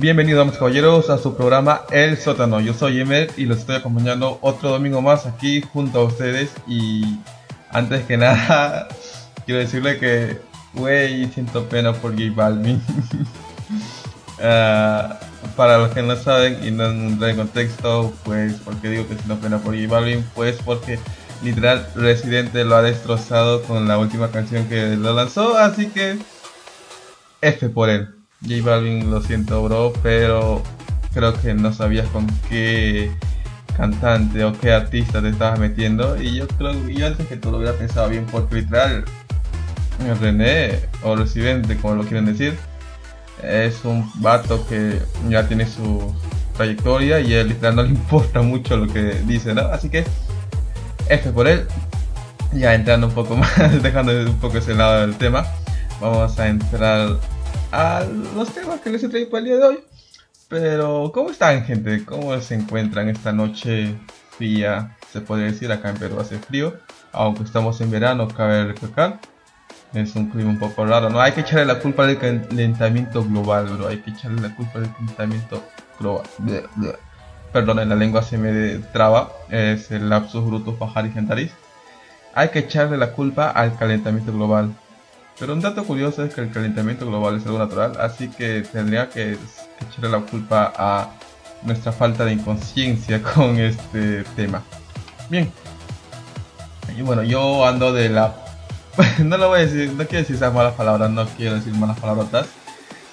Bienvenidos, 0.00 0.56
caballeros, 0.56 1.10
a 1.10 1.18
su 1.18 1.34
programa 1.34 1.80
El 1.90 2.16
Sótano. 2.18 2.60
Yo 2.60 2.72
soy 2.72 3.00
Emer 3.00 3.32
y 3.36 3.46
los 3.46 3.58
estoy 3.58 3.74
acompañando 3.74 4.38
otro 4.42 4.70
domingo 4.70 5.02
más 5.02 5.26
aquí 5.26 5.60
junto 5.60 5.98
a 5.98 6.04
ustedes. 6.04 6.52
Y 6.68 7.18
antes 7.70 8.04
que 8.04 8.16
nada, 8.16 8.86
quiero 9.44 9.58
decirle 9.58 9.98
que, 9.98 10.40
güey, 10.72 11.26
siento 11.30 11.68
pena 11.68 11.92
por 11.94 12.12
J 12.12 12.32
Balvin. 12.32 12.80
Ah, 14.40 15.18
para 15.56 15.78
los 15.78 15.90
que 15.90 16.00
no 16.00 16.14
saben 16.14 16.64
y 16.64 16.70
no 16.70 16.86
entran 16.86 17.30
en 17.30 17.36
contexto, 17.36 18.14
pues, 18.22 18.54
porque 18.64 18.88
digo 18.88 19.08
que 19.08 19.16
siento 19.16 19.34
pena 19.40 19.58
por 19.58 19.74
J 19.74 19.92
Balvin? 19.92 20.24
Pues 20.36 20.58
porque 20.64 21.00
literal 21.42 21.88
Residente 21.96 22.64
lo 22.64 22.76
ha 22.76 22.82
destrozado 22.82 23.64
con 23.64 23.88
la 23.88 23.98
última 23.98 24.30
canción 24.30 24.68
que 24.68 24.94
lo 24.94 25.12
lanzó, 25.12 25.58
así 25.58 25.88
que 25.88 26.18
F 27.40 27.68
por 27.70 27.90
él. 27.90 28.17
J 28.42 28.62
Balvin, 28.62 29.10
lo 29.10 29.20
siento, 29.20 29.62
bro, 29.64 29.92
pero 30.02 30.62
creo 31.12 31.32
que 31.40 31.54
no 31.54 31.72
sabías 31.72 32.06
con 32.08 32.26
qué 32.48 33.10
cantante 33.76 34.44
o 34.44 34.52
qué 34.52 34.72
artista 34.72 35.20
te 35.20 35.30
estabas 35.30 35.58
metiendo. 35.58 36.20
Y 36.20 36.36
yo 36.36 36.46
creo 36.46 36.72
que 36.86 37.04
antes 37.04 37.26
que 37.26 37.36
tú 37.36 37.50
lo 37.50 37.58
hubiera 37.58 37.74
pensado 37.74 38.08
bien, 38.08 38.26
porque 38.30 38.56
literal, 38.56 39.04
René 40.20 40.78
o 41.02 41.16
Residente, 41.16 41.76
como 41.76 41.96
lo 41.96 42.02
quieren 42.04 42.26
decir, 42.26 42.56
es 43.42 43.84
un 43.84 44.08
vato 44.16 44.66
que 44.68 45.00
ya 45.28 45.46
tiene 45.48 45.66
su 45.66 46.14
trayectoria 46.56 47.20
y 47.20 47.34
él 47.34 47.48
literal 47.48 47.76
no 47.76 47.82
le 47.82 47.88
importa 47.90 48.42
mucho 48.42 48.76
lo 48.76 48.92
que 48.92 49.14
dice, 49.26 49.54
¿no? 49.54 49.62
Así 49.62 49.88
que 49.88 50.04
F 51.08 51.30
por 51.32 51.48
él. 51.48 51.66
Ya 52.52 52.74
entrando 52.74 53.08
un 53.08 53.14
poco 53.14 53.36
más, 53.36 53.82
dejando 53.82 54.12
un 54.12 54.38
poco 54.38 54.58
ese 54.58 54.74
lado 54.74 55.00
del 55.00 55.16
tema, 55.16 55.44
vamos 56.00 56.38
a 56.38 56.48
entrar 56.48 57.18
a 57.72 58.04
los 58.34 58.50
temas 58.52 58.80
que 58.80 58.90
les 58.90 59.02
he 59.02 59.08
traído 59.08 59.30
para 59.30 59.38
el 59.40 59.44
día 59.44 59.56
de 59.56 59.64
hoy. 59.64 59.78
Pero, 60.48 61.10
¿cómo 61.12 61.30
están, 61.30 61.64
gente? 61.64 62.04
¿Cómo 62.04 62.38
se 62.40 62.54
encuentran 62.54 63.08
esta 63.08 63.32
noche 63.32 63.94
fría? 64.30 64.96
Se 65.12 65.20
podría 65.20 65.46
decir, 65.46 65.70
acá 65.70 65.90
en 65.90 65.98
Perú 65.98 66.18
hace 66.20 66.38
frío, 66.38 66.74
aunque 67.12 67.42
estamos 67.42 67.80
en 67.80 67.90
verano, 67.90 68.28
cabe 68.28 68.64
recalcar. 68.64 69.20
Es 69.94 70.14
un 70.16 70.30
clima 70.30 70.50
un 70.50 70.58
poco 70.58 70.84
raro, 70.84 71.08
¿no? 71.08 71.20
Hay 71.20 71.32
que 71.32 71.40
echarle 71.40 71.64
la 71.64 71.78
culpa 71.78 72.06
del 72.06 72.18
calentamiento 72.18 73.24
global, 73.24 73.66
bro. 73.68 73.88
Hay 73.88 73.98
que 73.98 74.10
echarle 74.10 74.40
la 74.40 74.54
culpa 74.54 74.80
del 74.80 74.92
calentamiento 74.92 75.62
global. 75.98 76.26
Perdón, 77.52 77.78
en 77.78 77.88
la 77.88 77.94
lengua 77.94 78.22
se 78.22 78.36
me 78.36 78.78
traba. 78.92 79.32
Es 79.48 79.90
el 79.90 80.10
lapsus 80.10 80.44
brutus 80.44 80.74
y 80.78 81.10
gentaris. 81.10 81.52
Hay 82.34 82.50
que 82.50 82.60
echarle 82.60 82.98
la 82.98 83.12
culpa 83.12 83.50
al 83.50 83.76
calentamiento 83.76 84.32
global. 84.32 84.74
Pero 85.38 85.52
un 85.52 85.60
dato 85.60 85.84
curioso 85.84 86.24
es 86.24 86.34
que 86.34 86.40
el 86.40 86.50
calentamiento 86.50 87.06
global 87.06 87.36
es 87.36 87.46
algo 87.46 87.58
natural, 87.58 87.92
así 88.00 88.28
que 88.28 88.62
tendría 88.62 89.08
que 89.08 89.38
echarle 89.80 90.10
la 90.10 90.20
culpa 90.20 90.72
a 90.76 91.10
nuestra 91.62 91.92
falta 91.92 92.24
de 92.24 92.32
inconsciencia 92.32 93.22
con 93.34 93.58
este 93.58 94.24
tema. 94.36 94.62
Bien. 95.30 95.50
Y 96.96 97.02
bueno, 97.02 97.22
yo 97.22 97.64
ando 97.66 97.92
de 97.92 98.08
la... 98.08 98.34
no 99.18 99.36
lo 99.36 99.48
voy 99.48 99.60
a 99.60 99.66
decir, 99.66 99.92
no 99.92 100.04
quiero 100.06 100.18
decir 100.18 100.36
esas 100.36 100.52
malas 100.52 100.74
palabras, 100.74 101.10
no 101.10 101.24
quiero 101.36 101.54
decir 101.54 101.72
malas 101.74 102.00
palabras. 102.00 102.46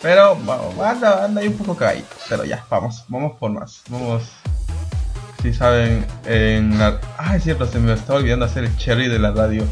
Pero 0.02 0.38
anda, 0.84 1.26
anda 1.26 1.42
ahí 1.42 1.48
un 1.48 1.58
poco 1.58 1.76
caído. 1.76 2.06
Pero 2.28 2.44
ya, 2.46 2.66
vamos, 2.70 3.06
vamos 3.08 3.38
por 3.38 3.52
más. 3.52 3.82
Vamos. 3.90 4.24
Si 5.42 5.54
saben, 5.54 6.06
en 6.26 6.80
la... 6.80 7.00
Ah, 7.18 7.36
es 7.36 7.44
cierto, 7.44 7.68
se 7.68 7.80
me 7.80 7.94
estaba 7.94 8.18
olvidando 8.18 8.46
hacer 8.46 8.64
el 8.64 8.78
cherry 8.78 9.08
de 9.08 9.20
la 9.20 9.32
radio. 9.32 9.64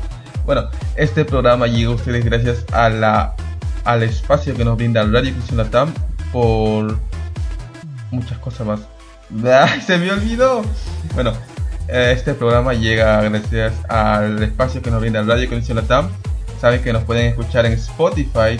Bueno, 0.46 0.70
este 0.96 1.24
programa 1.24 1.68
llega 1.68 1.92
a 1.92 1.96
ustedes 1.96 2.26
gracias 2.26 2.66
a 2.74 2.90
la, 2.90 3.34
al 3.86 4.04
espacio 4.04 4.54
que 4.54 4.66
nos 4.66 4.76
brinda 4.76 5.04
Radio 5.04 5.32
Cristian 5.32 5.58
Latam 5.58 5.94
por 6.34 6.98
muchas 8.12 8.38
cosas 8.40 8.68
más. 8.68 8.80
¡Ay, 9.70 9.80
se 9.82 9.98
me 9.98 10.12
olvidó! 10.12 10.62
Bueno, 11.14 11.32
este 11.88 12.34
programa 12.34 12.74
llega 12.74 13.22
gracias 13.22 13.74
al 13.88 14.44
espacio 14.44 14.82
que 14.82 14.92
nos 14.92 15.00
brinda 15.00 15.24
Radio 15.24 15.48
Cristian 15.48 15.78
Latam. 15.78 16.10
Saben 16.60 16.82
que 16.82 16.92
nos 16.92 17.04
pueden 17.04 17.28
escuchar 17.28 17.66
en 17.66 17.74
Spotify 17.74 18.60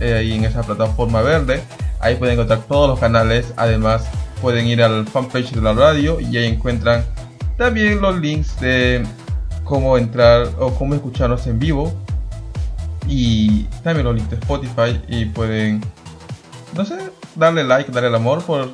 eh, 0.00 0.24
y 0.24 0.32
en 0.32 0.44
esa 0.44 0.62
plataforma 0.62 1.22
verde. 1.22 1.62
Ahí 2.00 2.16
pueden 2.16 2.34
encontrar 2.34 2.60
todos 2.66 2.88
los 2.88 2.98
canales. 2.98 3.52
Además, 3.56 4.04
pueden 4.40 4.66
ir 4.66 4.82
al 4.82 5.06
fanpage 5.06 5.52
de 5.52 5.60
la 5.60 5.74
radio 5.74 6.18
y 6.20 6.36
ahí 6.36 6.46
encuentran 6.46 7.04
también 7.56 8.00
los 8.00 8.18
links 8.18 8.58
de 8.60 9.04
cómo 9.70 9.96
entrar 9.96 10.48
o 10.58 10.74
cómo 10.74 10.96
escucharnos 10.96 11.46
en 11.46 11.60
vivo. 11.60 11.94
Y 13.06 13.62
también 13.84 14.04
los 14.04 14.16
links 14.16 14.30
de 14.30 14.36
Spotify 14.36 15.00
y 15.08 15.26
pueden, 15.26 15.80
no 16.74 16.84
sé, 16.84 16.98
darle 17.36 17.62
like, 17.64 17.90
darle 17.92 18.08
el 18.08 18.14
amor 18.16 18.42
por 18.42 18.68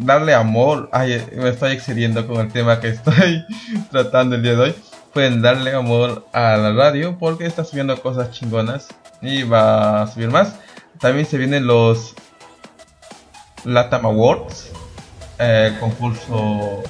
darle 0.00 0.34
amor. 0.34 0.90
Ay, 0.92 1.26
me 1.34 1.48
estoy 1.48 1.72
excediendo 1.72 2.26
con 2.26 2.40
el 2.40 2.52
tema 2.52 2.78
que 2.78 2.88
estoy 2.88 3.44
tratando 3.90 4.36
el 4.36 4.42
día 4.42 4.52
de 4.52 4.60
hoy. 4.60 4.74
Pueden 5.14 5.40
darle 5.40 5.74
amor 5.74 6.26
a 6.32 6.56
la 6.58 6.72
radio 6.72 7.18
porque 7.18 7.46
está 7.46 7.64
subiendo 7.64 8.00
cosas 8.02 8.30
chingonas 8.30 8.88
y 9.22 9.44
va 9.44 10.02
a 10.02 10.06
subir 10.06 10.30
más. 10.30 10.56
También 11.00 11.26
se 11.26 11.38
vienen 11.38 11.66
los 11.66 12.14
Latam 13.64 14.04
Awards, 14.04 14.70
el 15.38 15.78
concurso 15.78 16.82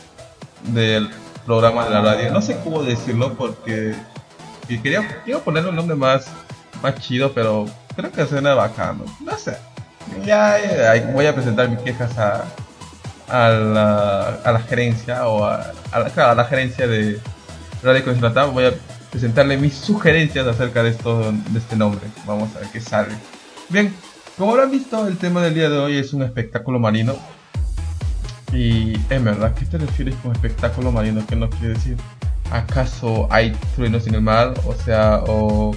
del 0.64 1.09
programa 1.44 1.84
de 1.84 1.91
la 1.91 2.00
radio. 2.03 2.32
No 2.32 2.43
sé 2.43 2.59
cómo 2.62 2.82
decirlo 2.82 3.34
porque 3.34 3.94
quería, 4.66 5.22
quiero 5.25 5.41
ponerle 5.41 5.71
un 5.71 5.77
nombre 5.77 5.97
más, 5.97 6.27
más 6.82 6.94
chido, 6.97 7.32
pero 7.32 7.66
creo 7.97 8.10
que 8.10 8.27
suena 8.27 8.55
bacano. 8.55 9.05
No 9.21 9.37
sé. 9.37 9.56
Ya, 10.25 10.59
voy 11.12 11.27
a 11.27 11.34
presentar 11.34 11.69
mis 11.69 11.78
quejas 11.81 12.16
a, 12.19 12.44
a, 13.28 13.49
la, 13.50 14.28
a 14.44 14.53
la 14.53 14.60
gerencia 14.60 15.27
o 15.27 15.44
a, 15.44 15.72
la, 15.93 16.44
gerencia 16.44 16.87
de 16.87 17.21
Radio 17.82 18.05
Concentrata. 18.05 18.44
Voy 18.44 18.66
a 18.66 18.72
presentarle 19.11 19.56
mis 19.56 19.75
sugerencias 19.75 20.47
acerca 20.47 20.82
de 20.82 20.91
esto 20.91 21.32
de 21.32 21.59
este 21.59 21.76
nombre. 21.76 22.03
Vamos 22.26 22.55
a 22.56 22.61
ver 22.61 22.69
qué 22.69 22.81
sale. 22.81 23.15
Bien, 23.69 23.94
como 24.37 24.53
habrán 24.53 24.71
visto, 24.71 25.06
el 25.06 25.16
tema 25.16 25.43
del 25.43 25.55
día 25.55 25.71
de 25.71 25.78
hoy 25.78 25.97
es 25.97 26.12
un 26.12 26.22
espectáculo 26.22 26.78
marino 26.78 27.16
y 28.54 28.98
en 29.10 29.25
verdad, 29.25 29.54
¿qué 29.54 29.66
te 29.66 29.78
refieres 29.78 30.15
con 30.16 30.32
espectáculo 30.32 30.92
marino? 30.92 31.25
¿Qué 31.26 31.34
nos 31.34 31.50
quiere 31.56 31.75
decir? 31.75 31.97
¿Acaso 32.50 33.26
hay 33.31 33.53
truenos 33.75 34.06
en 34.06 34.15
el 34.15 34.20
mar? 34.20 34.54
O 34.65 34.75
sea, 34.75 35.22
o 35.26 35.75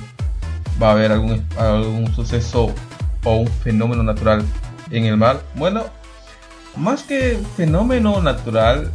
va 0.81 0.89
a 0.89 0.91
haber 0.91 1.11
algún, 1.11 1.43
algún 1.57 2.13
suceso 2.13 2.73
o 3.23 3.37
un 3.37 3.47
fenómeno 3.47 4.03
natural 4.03 4.45
en 4.91 5.05
el 5.05 5.17
mar. 5.17 5.41
Bueno, 5.55 5.85
más 6.75 7.03
que 7.03 7.39
fenómeno 7.55 8.21
natural, 8.21 8.91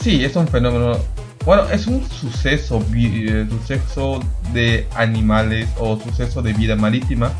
sí, 0.00 0.24
es 0.24 0.36
un 0.36 0.46
fenómeno. 0.46 0.98
Bueno, 1.46 1.68
es 1.70 1.86
un 1.86 2.04
suceso, 2.04 2.84
eh, 2.94 3.46
suceso 3.48 4.20
de 4.52 4.86
animales 4.96 5.68
o 5.78 5.98
suceso 5.98 6.42
de 6.42 6.52
vida 6.52 6.76
marítima 6.76 7.32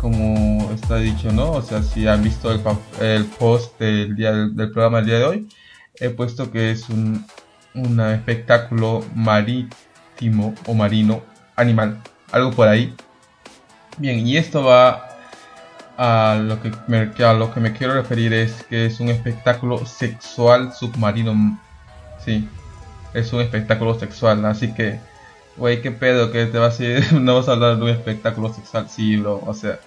como 0.00 0.70
está 0.72 0.96
dicho, 0.96 1.30
¿no? 1.30 1.52
O 1.52 1.62
sea, 1.62 1.82
si 1.82 2.06
han 2.08 2.22
visto 2.22 2.50
el, 2.50 3.24
post 3.38 3.78
del, 3.78 4.16
día, 4.16 4.32
del, 4.32 4.70
programa 4.70 4.98
del 4.98 5.06
día 5.06 5.18
de 5.18 5.24
hoy, 5.24 5.48
he 5.96 6.08
puesto 6.08 6.50
que 6.50 6.70
es 6.70 6.88
un, 6.88 7.26
un 7.74 8.00
espectáculo 8.00 9.04
marítimo 9.14 10.54
o 10.66 10.74
marino 10.74 11.22
animal, 11.54 12.00
algo 12.32 12.50
por 12.52 12.68
ahí. 12.68 12.94
Bien, 13.98 14.26
y 14.26 14.38
esto 14.38 14.64
va 14.64 15.06
a 15.98 16.40
lo 16.42 16.62
que 16.62 16.72
me, 16.86 17.10
a 17.22 17.34
lo 17.34 17.52
que 17.52 17.60
me 17.60 17.74
quiero 17.74 17.92
referir 17.92 18.32
es 18.32 18.64
que 18.64 18.86
es 18.86 19.00
un 19.00 19.10
espectáculo 19.10 19.84
sexual 19.84 20.72
submarino. 20.72 21.60
Sí, 22.24 22.48
es 23.12 23.32
un 23.34 23.42
espectáculo 23.42 23.98
sexual, 23.98 24.46
así 24.46 24.72
que, 24.72 24.98
güey, 25.58 25.82
qué 25.82 25.90
pedo, 25.90 26.32
que 26.32 26.46
te 26.46 26.58
vas 26.58 26.80
a 26.80 26.84
ir, 26.84 27.12
no 27.20 27.36
vas 27.36 27.48
a 27.48 27.52
hablar 27.52 27.76
de 27.76 27.82
un 27.82 27.90
espectáculo 27.90 28.50
sexual, 28.50 28.88
sí, 28.88 29.16
bro, 29.18 29.42
o 29.46 29.52
sea, 29.52 29.78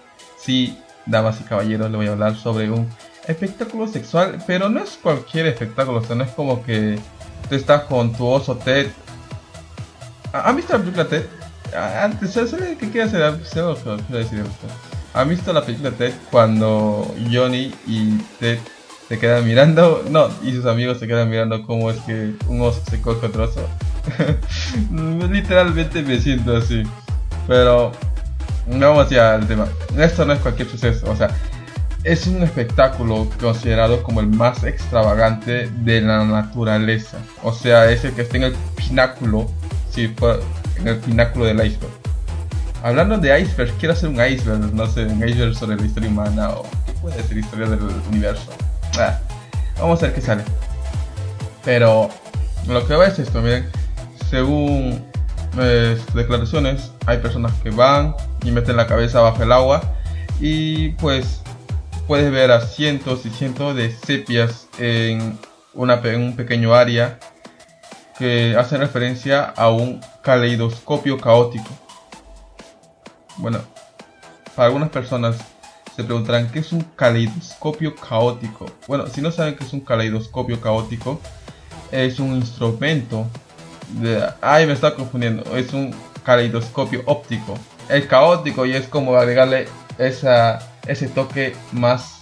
Sí, 0.44 0.78
damas 1.06 1.40
y 1.40 1.44
caballeros, 1.44 1.90
le 1.90 1.98
voy 1.98 2.08
a 2.08 2.12
hablar 2.12 2.36
sobre 2.36 2.70
un 2.70 2.88
espectáculo 3.28 3.88
sexual, 3.88 4.44
pero 4.46 4.70
no 4.70 4.82
es 4.82 5.00
cualquier 5.02 5.48
espectáculo, 5.48 6.00
o 6.00 6.04
sea, 6.04 6.16
no 6.16 6.26
es 6.26 6.32
como 6.32 6.64
que 6.64 7.00
tú 7.50 7.56
estás 7.56 7.84
con 7.84 8.14
tu 8.14 8.26
oso 8.26 8.58
Ted. 8.58 8.88
¿Han 10.34 10.56
visto 10.56 10.74
la 10.74 10.80
película 10.80 11.08
Ted? 11.08 11.26
Antes, 12.02 12.34
¿sabes 12.34 12.78
qué 12.78 12.90
quiere 12.90 13.04
hacer? 13.04 13.24
¿Han 13.24 13.40
visto 15.30 15.54
la 15.54 15.66
película 15.66 15.92
Ted 15.92 16.14
cuando 16.30 17.14
Johnny 17.32 17.74
y 17.88 18.18
Ted 18.40 18.60
se 19.08 19.20
quedan 19.20 19.46
mirando? 19.46 20.04
No, 20.10 20.30
y 20.44 20.52
sus 20.52 20.66
amigos 20.66 21.00
se 21.00 21.08
quedan 21.08 21.30
mirando 21.30 21.66
cómo 21.66 21.90
es 21.90 21.98
que 22.02 22.34
un 22.48 22.62
oso 22.62 22.82
se 22.90 23.02
coge 23.02 23.28
otro 23.28 23.46
oso. 23.46 23.66
Literalmente 25.32 26.02
me 26.02 26.20
siento 26.20 26.58
así. 26.58 26.84
Pero 27.48 27.92
vamos 28.68 29.10
ya 29.10 29.36
al 29.36 29.48
tema. 29.48 29.68
Esto 29.98 30.26
no 30.26 30.34
es 30.34 30.40
cualquier 30.40 30.70
suceso, 30.70 31.10
o 31.10 31.16
sea, 31.16 31.30
es 32.04 32.28
un 32.28 32.44
espectáculo 32.44 33.28
considerado 33.40 34.04
como 34.04 34.20
el 34.20 34.28
más 34.28 34.64
extravagante 34.64 35.70
de 35.70 36.02
la 36.02 36.26
naturaleza. 36.26 37.18
O 37.44 37.54
sea, 37.54 37.90
es 37.90 38.04
el 38.04 38.14
que 38.14 38.24
está 38.24 38.38
en 38.38 38.44
el 38.44 38.56
pináculo, 38.76 39.50
sí, 39.90 40.14
en 40.80 40.88
el 40.88 40.98
pináculo 40.98 41.46
del 41.46 41.66
iceberg. 41.66 41.94
Hablando 42.84 43.18
de 43.18 43.40
iceberg, 43.40 43.72
quiero 43.78 43.94
hacer 43.94 44.10
un 44.10 44.16
iceberg, 44.16 44.74
no 44.74 44.86
sé, 44.88 45.06
un 45.06 45.28
iceberg 45.28 45.56
sobre 45.56 45.78
la 45.78 45.86
historia 45.86 46.10
humana 46.10 46.50
o 46.50 46.64
puede 47.02 47.24
ser 47.24 47.38
historia 47.38 47.68
del 47.68 47.80
universo. 48.10 48.52
Ah, 49.00 49.18
vamos 49.80 50.04
a 50.04 50.08
ver 50.08 50.16
qué 50.16 50.22
sale. 50.22 50.44
Pero 51.64 52.10
lo 52.68 52.86
que 52.86 52.96
va 52.96 53.08
es 53.08 53.18
esto, 53.20 53.42
miren, 53.42 53.70
según 54.30 55.02
eh, 55.58 55.98
declaraciones, 56.14 56.92
hay 57.06 57.20
personas 57.20 57.54
que 57.64 57.70
van 57.70 58.14
y 58.44 58.52
meten 58.52 58.78
la 58.78 58.88
cabeza 58.88 59.22
bajo 59.22 59.44
el 59.44 59.52
agua 59.52 59.82
y 60.40 60.90
pues 60.92 61.42
puedes 62.08 62.32
ver 62.32 62.52
a 62.52 62.62
cientos 62.62 63.26
y 63.26 63.30
cientos 63.30 63.76
de 63.76 63.92
sepias 63.92 64.68
en, 64.78 65.38
una, 65.74 66.02
en 66.04 66.22
un 66.22 66.36
pequeño 66.36 66.74
área 66.74 67.20
que 68.18 68.56
hacen 68.58 68.80
referencia 68.80 69.44
a 69.44 69.70
un 69.70 70.02
caleidoscopio 70.22 71.18
caótico. 71.18 71.70
Bueno, 73.38 73.60
para 74.56 74.68
algunas 74.68 74.90
personas 74.90 75.38
se 75.96 76.04
preguntarán 76.04 76.50
qué 76.52 76.60
es 76.60 76.72
un 76.72 76.82
caleidoscopio 76.82 77.96
caótico. 77.96 78.66
Bueno, 78.88 79.08
si 79.08 79.22
no 79.22 79.32
saben 79.32 79.56
qué 79.56 79.64
es 79.64 79.74
un 79.74 79.82
caleidoscopio 79.82 80.60
caótico, 80.60 81.20
es 81.92 82.20
un 82.20 82.36
instrumento 82.36 83.28
de... 84.02 84.24
Ay, 84.42 84.66
me 84.66 84.74
está 84.74 84.96
confundiendo. 84.96 85.44
Es 85.56 85.74
un 85.74 85.94
caleidoscopio 86.24 87.04
óptico. 87.06 87.58
Es 87.90 88.06
caótico 88.06 88.66
y 88.66 88.74
es 88.74 88.88
como 88.88 89.16
agregarle 89.16 89.68
esa, 89.98 90.60
ese 90.88 91.08
toque 91.08 91.56
más 91.72 92.20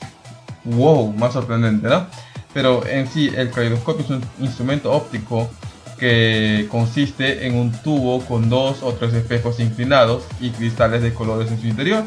wow, 0.64 1.12
más 1.14 1.34
sorprendente, 1.34 1.88
¿no? 1.88 2.08
Pero 2.54 2.86
en 2.86 3.08
sí, 3.08 3.32
el 3.36 3.50
caleidoscopio 3.50 4.04
es 4.04 4.10
un 4.12 4.24
instrumento 4.40 4.92
óptico 4.92 5.50
que 5.98 6.68
consiste 6.70 7.46
en 7.46 7.56
un 7.56 7.72
tubo 7.72 8.22
con 8.26 8.50
dos 8.50 8.82
o 8.82 8.94
tres 8.94 9.14
espejos 9.14 9.60
inclinados 9.60 10.24
y 10.40 10.50
cristales 10.50 11.02
de 11.02 11.14
colores 11.14 11.52
en 11.52 11.62
su 11.62 11.68
interior. 11.68 12.04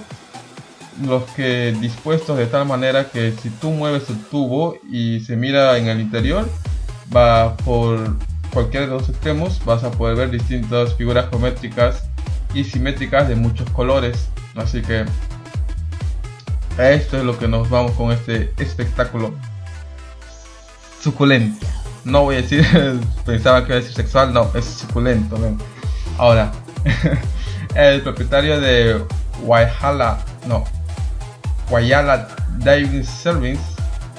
Los 1.06 1.24
que 1.30 1.72
dispuestos 1.80 2.36
de 2.36 2.46
tal 2.46 2.66
manera 2.66 3.10
que 3.10 3.32
si 3.40 3.50
tú 3.50 3.70
mueves 3.70 4.08
el 4.10 4.18
tubo 4.24 4.76
y 4.90 5.20
se 5.20 5.36
mira 5.36 5.78
en 5.78 5.88
el 5.88 6.00
interior, 6.00 6.48
va 7.14 7.56
por 7.58 8.16
cualquiera 8.52 8.86
de 8.86 8.92
los 8.92 9.08
extremos, 9.08 9.64
vas 9.64 9.82
a 9.84 9.90
poder 9.90 10.16
ver 10.16 10.30
distintas 10.30 10.94
figuras 10.94 11.28
geométricas 11.30 12.03
y 12.54 12.64
simétricas 12.64 13.28
de 13.28 13.36
muchos 13.36 13.68
colores. 13.70 14.28
Así 14.54 14.80
que 14.82 15.04
esto 16.78 17.18
es 17.18 17.24
lo 17.24 17.38
que 17.38 17.48
nos 17.48 17.68
vamos 17.68 17.92
con 17.92 18.12
este 18.12 18.52
espectáculo 18.58 19.34
suculento 21.00 21.66
no 22.04 22.24
voy 22.24 22.36
a 22.36 22.42
decir, 22.42 22.64
pensaba 23.26 23.62
que 23.62 23.68
iba 23.68 23.76
a 23.76 23.80
decir 23.80 23.94
sexual, 23.94 24.32
no, 24.32 24.50
es 24.54 24.64
suculento. 24.64 25.36
Ahora, 26.18 26.52
el 27.74 28.02
propietario 28.02 28.60
de 28.60 29.02
Waihala, 29.42 30.18
no, 30.46 30.64
Wayala 31.70 32.28
Diving 32.58 33.04
Service, 33.04 33.62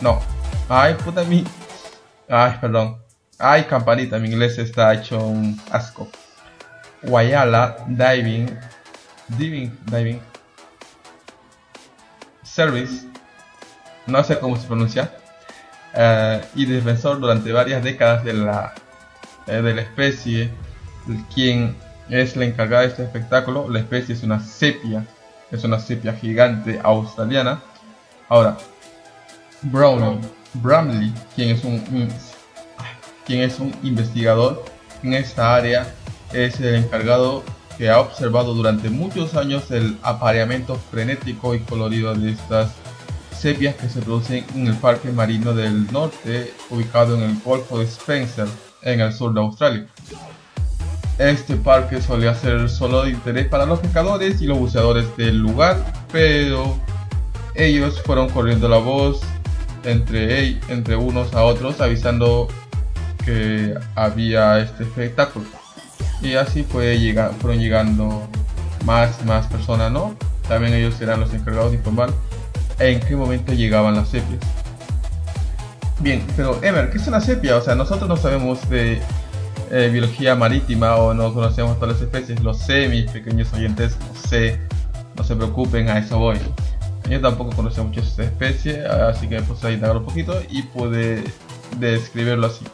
no, 0.01 0.19
ay 0.67 0.95
puta 0.95 1.23
mi, 1.23 1.45
ay 2.27 2.57
perdón, 2.59 2.97
ay 3.39 3.63
campanita, 3.63 4.17
mi 4.17 4.29
inglés 4.29 4.57
está 4.57 4.93
hecho 4.93 5.19
un 5.19 5.59
asco. 5.71 6.09
Wayala 7.07 7.77
Diving, 7.87 8.49
Diving, 9.37 9.77
Diving 9.85 10.21
Service, 12.43 13.07
no 14.07 14.23
sé 14.23 14.39
cómo 14.39 14.55
se 14.55 14.67
pronuncia 14.67 15.11
eh, 15.93 16.41
y 16.55 16.65
defensor 16.65 17.19
durante 17.19 17.51
varias 17.51 17.83
décadas 17.83 18.23
de 18.23 18.33
la, 18.33 18.73
eh, 19.47 19.61
de 19.61 19.73
la 19.73 19.81
especie, 19.81 20.51
quien 21.33 21.75
es 22.09 22.35
la 22.35 22.45
encargada 22.45 22.83
de 22.83 22.89
este 22.89 23.03
espectáculo. 23.03 23.69
La 23.69 23.79
especie 23.79 24.13
es 24.13 24.23
una 24.23 24.39
sepia, 24.39 25.05
es 25.51 25.63
una 25.63 25.79
sepia 25.79 26.13
gigante 26.13 26.79
australiana. 26.83 27.61
Ahora, 28.29 28.57
Brown, 29.61 30.21
Bramley, 30.55 31.13
quien 31.35 31.49
es 31.49 31.63
un, 31.63 31.79
quien 33.25 33.41
es 33.41 33.59
un 33.59 33.73
investigador 33.83 34.65
en 35.01 35.13
esta 35.13 35.55
área, 35.55 35.87
es 36.33 36.59
el 36.59 36.75
encargado 36.75 37.43
que 37.77 37.89
ha 37.89 37.99
observado 37.99 38.53
durante 38.53 38.89
muchos 38.89 39.35
años 39.35 39.69
el 39.71 39.97
apareamiento 40.01 40.75
frenético 40.91 41.55
y 41.55 41.59
colorido 41.59 42.13
de 42.15 42.31
estas 42.31 42.71
sepias 43.37 43.75
que 43.75 43.89
se 43.89 44.01
producen 44.01 44.45
en 44.55 44.67
el 44.67 44.75
Parque 44.75 45.11
Marino 45.11 45.53
del 45.53 45.91
Norte, 45.91 46.53
ubicado 46.69 47.15
en 47.15 47.23
el 47.23 47.39
Golfo 47.43 47.79
de 47.79 47.85
Spencer, 47.85 48.47
en 48.81 49.01
el 49.01 49.13
sur 49.13 49.33
de 49.33 49.41
Australia. 49.41 49.85
Este 51.17 51.55
parque 51.55 52.01
solía 52.01 52.35
ser 52.35 52.69
solo 52.69 53.03
de 53.03 53.11
interés 53.11 53.47
para 53.47 53.65
los 53.65 53.79
pescadores 53.79 54.41
y 54.41 54.47
los 54.47 54.57
buceadores 54.57 55.05
del 55.15 55.37
lugar, 55.37 55.77
pero 56.11 56.77
ellos 57.55 58.01
fueron 58.01 58.29
corriendo 58.29 58.67
la 58.67 58.77
voz 58.77 59.21
entre, 59.83 60.59
entre 60.67 60.95
unos 60.95 61.33
a 61.33 61.43
otros 61.43 61.79
avisando 61.79 62.47
que 63.23 63.73
había 63.95 64.59
este 64.59 64.83
espectáculo. 64.83 65.45
Y 66.21 66.35
así 66.35 66.63
fue 66.63 66.97
fueron 67.39 67.59
llegando 67.59 68.27
más 68.85 69.23
más 69.25 69.47
personas, 69.47 69.91
¿no? 69.91 70.15
También 70.47 70.73
ellos 70.73 70.99
eran 71.01 71.19
los 71.19 71.33
encargados 71.33 71.71
de 71.71 71.77
informar 71.77 72.09
en 72.79 72.99
qué 72.99 73.15
momento 73.15 73.53
llegaban 73.53 73.95
las 73.95 74.09
sepias. 74.09 74.39
Bien, 75.99 76.25
pero 76.35 76.61
Emer, 76.61 76.91
¿qué 76.91 76.97
es 76.97 77.07
una 77.07 77.21
sepia? 77.21 77.55
O 77.55 77.61
sea, 77.61 77.75
nosotros 77.75 78.07
no 78.09 78.17
sabemos 78.17 78.69
de 78.69 79.01
eh, 79.71 79.89
biología 79.91 80.35
marítima 80.35 80.95
o 80.97 81.13
no 81.13 81.33
conocemos 81.33 81.79
todas 81.79 81.95
las 81.95 82.01
especies. 82.01 82.41
Lo 82.43 82.53
sé, 82.53 82.87
mis 82.89 83.09
pequeños 83.09 83.51
oyentes, 83.53 83.97
lo 83.99 84.29
sé. 84.29 84.59
No 85.15 85.23
se 85.23 85.35
preocupen, 85.35 85.89
a 85.89 85.97
eso 85.99 86.19
voy. 86.19 86.37
Yo 87.09 87.21
tampoco 87.21 87.55
conocía 87.55 87.83
mucho 87.83 88.01
esta 88.01 88.23
especie, 88.23 88.85
así 88.85 89.27
que 89.27 89.35
me 89.35 89.43
puse 89.43 89.67
a 89.67 89.71
indagar 89.71 89.97
un 89.97 90.05
poquito 90.05 90.41
y 90.49 90.63
pude 90.63 91.23
describirlo 91.79 92.47
así. 92.47 92.65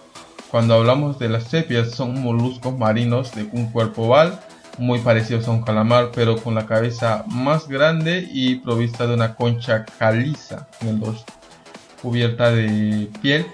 Cuando 0.51 0.73
hablamos 0.73 1.17
de 1.17 1.29
las 1.29 1.45
sepias, 1.45 1.91
son 1.91 2.21
moluscos 2.21 2.77
marinos 2.77 3.33
de 3.33 3.47
un 3.53 3.71
cuerpo 3.71 4.03
oval 4.03 4.37
muy 4.77 4.99
parecidos 4.99 5.47
a 5.47 5.51
un 5.51 5.61
calamar, 5.61 6.11
pero 6.13 6.35
con 6.35 6.55
la 6.55 6.65
cabeza 6.65 7.23
más 7.27 7.69
grande 7.69 8.27
y 8.29 8.55
provista 8.55 9.07
de 9.07 9.13
una 9.13 9.35
concha 9.35 9.85
caliza 9.97 10.67
en 10.81 10.89
el 10.89 11.01
cubierta 12.01 12.51
de 12.51 13.09
piel. 13.21 13.45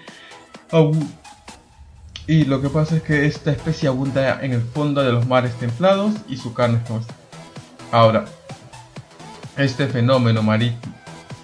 Y 2.25 2.45
lo 2.45 2.61
que 2.61 2.69
pasa 2.69 2.95
es 2.95 3.03
que 3.03 3.27
esta 3.27 3.51
especie 3.51 3.87
abunda 3.87 4.43
en 4.43 4.53
el 4.53 4.61
fondo 4.61 5.03
de 5.03 5.11
los 5.11 5.27
mares 5.27 5.53
templados 5.59 6.13
y 6.27 6.37
su 6.37 6.55
carne 6.55 6.77
es 6.77 6.87
comestible. 6.87 7.21
Ahora, 7.91 8.25
este 9.55 9.85
fenómeno 9.87 10.41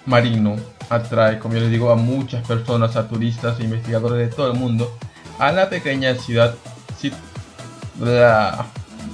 marino 0.04 0.56
atrae, 0.90 1.38
como 1.38 1.54
yo 1.54 1.60
les 1.60 1.70
digo, 1.70 1.92
a 1.92 1.96
muchas 1.96 2.44
personas, 2.44 2.96
a 2.96 3.06
turistas 3.06 3.60
e 3.60 3.64
investigadores 3.64 4.28
de 4.28 4.34
todo 4.34 4.50
el 4.50 4.58
mundo 4.58 4.92
a 5.38 5.52
la 5.52 5.68
pequeña 5.68 6.14
ciudad 6.14 6.54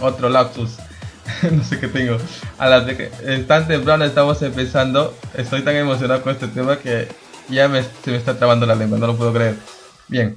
otro 0.01 0.29
lapsus. 0.29 0.77
no 1.51 1.63
sé 1.65 1.79
qué 1.79 1.89
tengo. 1.89 2.17
A 2.59 2.85
que 2.85 3.11
tan 3.47 3.67
temprano 3.67 4.05
estamos 4.05 4.43
empezando, 4.43 5.17
estoy 5.35 5.63
tan 5.63 5.77
emocionado 5.77 6.23
con 6.23 6.33
este 6.33 6.49
tema 6.49 6.79
que 6.79 7.09
ya 7.49 7.69
me, 7.69 7.83
se 7.83 8.11
me 8.11 8.17
está 8.17 8.37
trabando 8.37 8.67
la 8.67 8.75
lengua, 8.75 8.99
no 8.99 9.07
lo 9.07 9.17
puedo 9.17 9.33
creer. 9.33 9.57
Bien, 10.09 10.37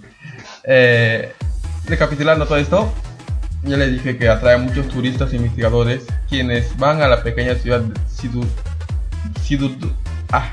eh, 0.63 1.33
recapitulando 1.85 2.45
todo 2.45 2.57
esto, 2.57 2.93
ya 3.63 3.77
les 3.77 3.91
dije 3.91 4.17
que 4.17 4.29
atrae 4.29 4.55
a 4.55 4.57
muchos 4.57 4.87
turistas 4.89 5.33
e 5.33 5.37
investigadores 5.37 6.03
quienes 6.29 6.77
van 6.77 7.01
a 7.01 7.07
la 7.07 7.23
pequeña 7.23 7.55
ciudad 7.55 7.81
sidu, 8.07 8.45
sidu, 9.41 9.71
ah, 10.31 10.49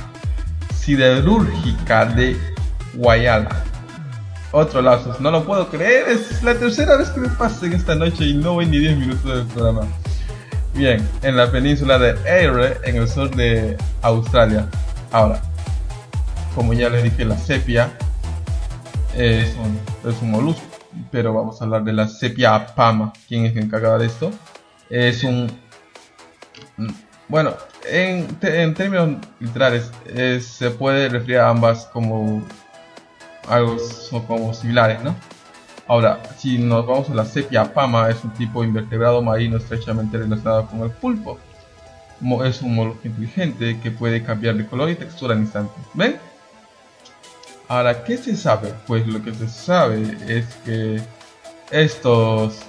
siderúrgica 0.74 2.06
de 2.06 2.36
Guayala 2.94 3.69
otro 4.52 4.82
lazos. 4.82 5.20
No 5.20 5.30
lo 5.30 5.44
puedo 5.44 5.68
creer, 5.68 6.08
es 6.08 6.42
la 6.42 6.54
tercera 6.54 6.96
vez 6.96 7.10
que 7.10 7.20
me 7.20 7.28
pasa 7.28 7.66
en 7.66 7.74
esta 7.74 7.94
noche 7.94 8.24
y 8.26 8.34
no 8.34 8.54
voy 8.54 8.66
ni 8.66 8.78
10 8.78 8.98
minutos 8.98 9.24
del 9.24 9.46
programa. 9.46 9.82
Bien, 10.74 11.06
en 11.22 11.36
la 11.36 11.50
península 11.50 11.98
de 11.98 12.16
Eyre, 12.24 12.78
en 12.84 12.96
el 12.96 13.08
sur 13.08 13.30
de 13.34 13.76
Australia. 14.02 14.66
Ahora, 15.10 15.40
como 16.54 16.72
ya 16.72 16.88
les 16.88 17.02
dije, 17.02 17.24
la 17.24 17.36
sepia 17.36 17.90
es 19.16 19.56
un, 19.56 19.78
es 20.08 20.22
un 20.22 20.30
molusco, 20.30 20.62
pero 21.10 21.34
vamos 21.34 21.60
a 21.60 21.64
hablar 21.64 21.84
de 21.84 21.92
la 21.92 22.06
sepia 22.06 22.66
pama. 22.74 23.12
¿Quién 23.28 23.46
es 23.46 23.56
encargada 23.56 23.98
de 23.98 24.06
esto? 24.06 24.30
Es 24.88 25.24
un. 25.24 25.50
Bueno, 27.28 27.54
en, 27.88 28.26
en 28.42 28.74
términos 28.74 29.18
literales, 29.38 29.90
se 30.44 30.70
puede 30.70 31.08
referir 31.08 31.38
a 31.38 31.50
ambas 31.50 31.86
como 31.86 32.44
algo 33.50 33.76
como 34.26 34.54
similares, 34.54 35.02
¿no? 35.02 35.14
Ahora, 35.86 36.22
si 36.38 36.56
nos 36.56 36.86
vamos 36.86 37.10
a 37.10 37.14
la 37.14 37.24
sepia 37.24 37.74
pama, 37.74 38.08
es 38.08 38.22
un 38.22 38.30
tipo 38.30 38.62
de 38.62 38.68
invertebrado 38.68 39.20
marino 39.22 39.56
estrechamente 39.56 40.18
relacionado 40.18 40.66
con 40.68 40.80
el 40.82 40.90
pulpo. 40.90 41.38
Es 42.44 42.62
un 42.62 42.76
molusco 42.76 43.08
inteligente 43.08 43.80
que 43.82 43.90
puede 43.90 44.22
cambiar 44.22 44.54
de 44.54 44.66
color 44.66 44.90
y 44.90 44.94
textura 44.94 45.34
en 45.34 45.40
instante. 45.40 45.72
¿Ven? 45.94 46.18
Ahora, 47.66 48.04
¿qué 48.04 48.16
se 48.16 48.36
sabe? 48.36 48.72
Pues 48.86 49.06
lo 49.06 49.22
que 49.22 49.34
se 49.34 49.48
sabe 49.48 50.16
es 50.28 50.46
que 50.64 51.00
estos 51.70 52.60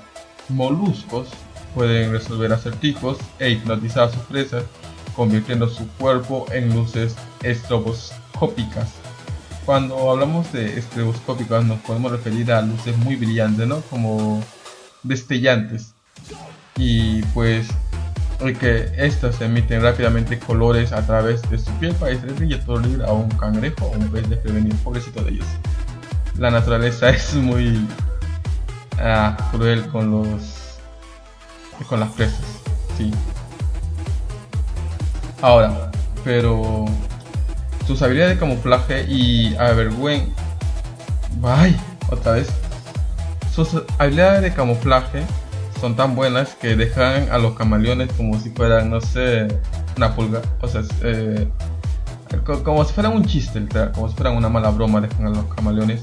moluscos 0.50 1.29
pueden 1.75 2.11
resolver 2.11 2.51
acertijos 2.53 3.17
e 3.39 3.51
hipnotizar 3.51 4.05
a 4.05 4.11
sus 4.11 4.23
presas 4.23 4.63
convirtiendo 5.15 5.67
su 5.67 5.88
cuerpo 5.97 6.45
en 6.51 6.73
luces 6.73 7.15
estroboscópicas. 7.43 9.00
Cuando 9.65 10.12
hablamos 10.12 10.51
de 10.51 10.80
estroboscópicas 10.80 11.63
nos 11.65 11.80
podemos 11.82 12.12
referir 12.12 12.51
a 12.51 12.62
luces 12.62 12.98
muy 12.98 13.15
brillantes, 13.15 13.68
¿no? 13.68 13.82
Como 13.82 14.44
destellantes. 15.03 15.94
Y 16.75 17.22
pues 17.34 17.68
que 18.60 18.91
estas 18.98 19.39
emiten 19.39 19.84
rápidamente 19.84 20.39
colores 20.39 20.91
a 20.91 21.06
través 21.06 21.48
de 21.51 21.60
su 21.60 21.72
piel 21.74 21.94
para 21.94 22.12
distribuir 22.12 23.03
a 23.03 23.12
un 23.12 23.30
cangrejo 23.30 23.86
o 23.86 23.91
un 23.91 24.10
pez 24.10 24.27
de 24.30 24.36
prevenir, 24.36 24.75
pobrecito 24.77 25.24
de 25.24 25.34
ellos. 25.34 25.46
La 26.38 26.50
naturaleza 26.50 27.10
es 27.12 27.36
muy 27.36 27.88
ah, 29.00 29.38
cruel 29.51 29.86
con 29.89 30.10
los 30.10 30.58
con 31.88 32.00
las 32.00 32.12
presas, 32.12 32.46
sí. 32.98 33.12
Ahora, 35.41 35.91
pero 36.24 36.86
sus 37.91 38.01
habilidades 38.03 38.36
de 38.36 38.39
camuflaje 38.39 39.05
y 39.10 39.53
avergüen, 39.55 40.33
¡ay! 41.43 41.75
Otra 42.10 42.33
vez. 42.33 42.48
Sus 43.53 43.83
habilidades 43.98 44.43
de 44.43 44.53
camuflaje 44.53 45.24
son 45.81 45.98
tan 45.98 46.15
buenas 46.15 46.55
que 46.55 46.77
dejan 46.77 47.29
a 47.29 47.38
los 47.38 47.53
camaleones 47.53 48.10
como 48.13 48.39
si 48.39 48.50
fueran, 48.51 48.89
no 48.89 49.01
sé, 49.01 49.45
una 49.98 50.15
pulga. 50.15 50.41
O 50.62 50.69
sea, 50.69 50.83
eh, 51.03 51.50
como 52.63 52.86
si 52.86 52.93
fueran 52.93 53.12
un 53.12 53.25
chiste, 53.25 53.62
como 53.93 54.07
si 54.07 54.15
fueran 54.15 54.38
una 54.38 54.48
mala 54.48 54.69
broma, 54.69 55.01
dejan 55.01 55.27
a 55.27 55.29
los 55.31 55.53
camaleones. 55.53 56.01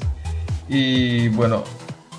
Y 0.69 1.29
bueno, 1.29 1.65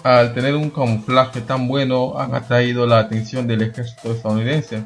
al 0.04 0.34
tener 0.34 0.56
un 0.56 0.72
camuflaje 0.72 1.42
tan 1.42 1.68
bueno, 1.68 2.18
han 2.18 2.34
atraído 2.34 2.88
la 2.88 2.98
atención 2.98 3.46
del 3.46 3.62
ejército 3.62 4.14
estadounidense, 4.14 4.86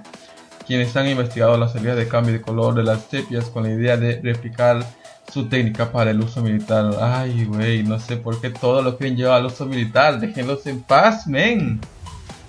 quienes 0.66 0.96
han 0.96 1.08
investigado 1.08 1.58
las 1.58 1.74
salidas 1.74 1.98
de 1.98 2.08
cambio 2.08 2.34
de 2.34 2.42
color 2.42 2.76
de 2.76 2.84
las 2.84 3.06
sepias 3.06 3.46
con 3.46 3.64
la 3.64 3.70
idea 3.70 3.98
de 3.98 4.22
replicar 4.22 4.86
su 5.32 5.48
técnica 5.48 5.92
para 5.92 6.12
el 6.12 6.22
uso 6.22 6.42
militar. 6.42 6.96
Ay, 7.02 7.46
güey, 7.46 7.84
no 7.84 8.00
sé 8.00 8.18
por 8.18 8.40
qué 8.40 8.50
todo 8.50 8.82
lo 8.82 8.98
quieren 8.98 9.18
llevar 9.18 9.40
al 9.40 9.48
uso 9.48 9.66
militar. 9.66 10.20
Déjenlos 10.20 10.66
en 10.68 10.82
paz, 10.82 11.28
men. 11.28 11.80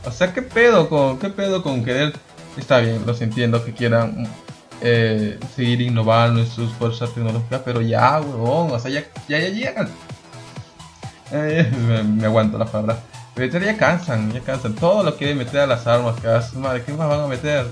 O 0.04 0.10
sea, 0.10 0.32
¿qué 0.32 0.42
pedo 0.42 0.88
con, 0.88 1.18
qué 1.18 1.30
pedo 1.30 1.62
con 1.62 1.84
querer? 1.84 2.12
Está 2.56 2.80
bien, 2.80 3.02
los 3.06 3.20
entiendo 3.20 3.64
que 3.64 3.72
quieran 3.72 4.28
eh, 4.80 5.38
seguir 5.56 5.80
innovando 5.80 6.40
en 6.40 6.46
sus 6.46 6.70
fuerzas 6.72 7.12
tecnológicas, 7.14 7.62
pero 7.64 7.80
ya, 7.80 8.20
huevón, 8.20 8.70
o 8.70 8.78
sea, 8.78 8.90
ya, 8.90 9.04
ya, 9.28 9.38
ya 9.40 9.48
llegan. 9.48 9.88
Eh, 11.32 11.70
me, 12.04 12.26
aguanto 12.26 12.58
la 12.58 12.66
palabra. 12.66 12.98
Pero 13.34 13.58
ya 13.58 13.76
cansan, 13.76 14.32
ya 14.32 14.40
cansan. 14.40 14.74
Todo 14.74 15.02
lo 15.02 15.16
quieren 15.16 15.38
meter 15.38 15.60
a 15.60 15.66
las 15.66 15.86
armas, 15.86 16.20
que 16.20 16.58
madre, 16.58 16.82
¿qué 16.84 16.92
más 16.92 17.08
van 17.08 17.20
a 17.20 17.26
meter? 17.26 17.66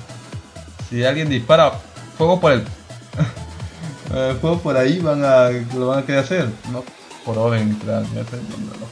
Si 0.92 1.02
alguien 1.06 1.30
dispara 1.30 1.72
fuego 2.18 2.38
por 2.38 2.52
el 2.52 2.60
eh, 4.14 4.36
fuego 4.38 4.58
por 4.58 4.76
ahí, 4.76 4.98
van 4.98 5.24
a, 5.24 5.48
lo 5.74 5.86
van 5.86 6.00
a 6.00 6.02
querer 6.02 6.22
hacer. 6.22 6.48
No 6.70 6.84
por 7.24 7.38
orden 7.38 7.70
literal, 7.70 8.06
ya 8.14 8.22
no, 8.22 8.86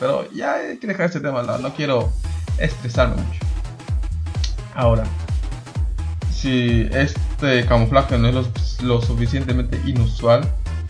Pero 0.00 0.32
ya 0.32 0.54
hay 0.54 0.78
que 0.78 0.86
dejar 0.88 1.06
ese 1.06 1.20
tema 1.20 1.42
no 1.42 1.74
quiero 1.74 2.10
estresarme 2.58 3.22
mucho. 3.22 3.40
Ahora, 4.74 5.04
si 6.34 6.88
este 6.92 7.66
camuflaje 7.66 8.18
no 8.18 8.28
es 8.28 8.82
lo, 8.82 9.00
suficientemente 9.00 9.80
inusual, 9.86 10.42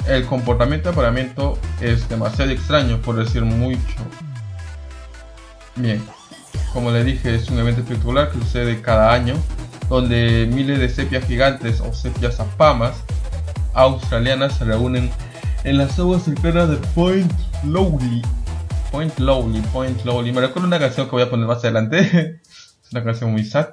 el 0.07 0.25
comportamiento 0.25 0.89
de 0.89 0.93
apareamiento 0.95 1.59
es 1.83 2.09
demasiado 2.09 2.51
extraño, 2.51 3.03
por 3.03 3.17
decir 3.17 3.43
mucho. 3.43 3.81
Bien, 5.77 6.03
como 6.73 6.91
le 6.91 7.05
dije, 7.05 7.35
es 7.35 7.51
un 7.51 7.59
evento 7.59 7.83
espectacular 7.83 8.31
que 8.31 8.39
sucede 8.39 8.81
cada 8.81 9.13
año, 9.13 9.35
donde 9.89 10.49
miles 10.53 10.79
de 10.79 10.89
sepias 10.89 11.25
gigantes 11.27 11.81
o 11.81 11.93
sepias 11.93 12.41
apamas 12.41 12.97
australianas 13.75 14.57
se 14.57 14.65
reúnen 14.65 15.11
en 15.65 15.79
las 15.79 15.99
aguas 15.99 16.23
cercanas 16.23 16.69
de 16.69 16.77
Point 16.95 17.33
Lowry 17.65 18.23
Point 18.91 19.19
Lowly, 19.19 19.61
Point 19.73 20.05
Lowly. 20.05 20.33
Me 20.33 20.41
recuerdo 20.41 20.67
una 20.67 20.79
canción 20.79 21.07
que 21.07 21.13
voy 21.13 21.23
a 21.23 21.31
poner 21.31 21.47
más 21.47 21.59
adelante. 21.59 22.01
es 22.43 22.93
una 22.93 23.05
canción 23.05 23.33
muy 23.33 23.45
sad. 23.45 23.69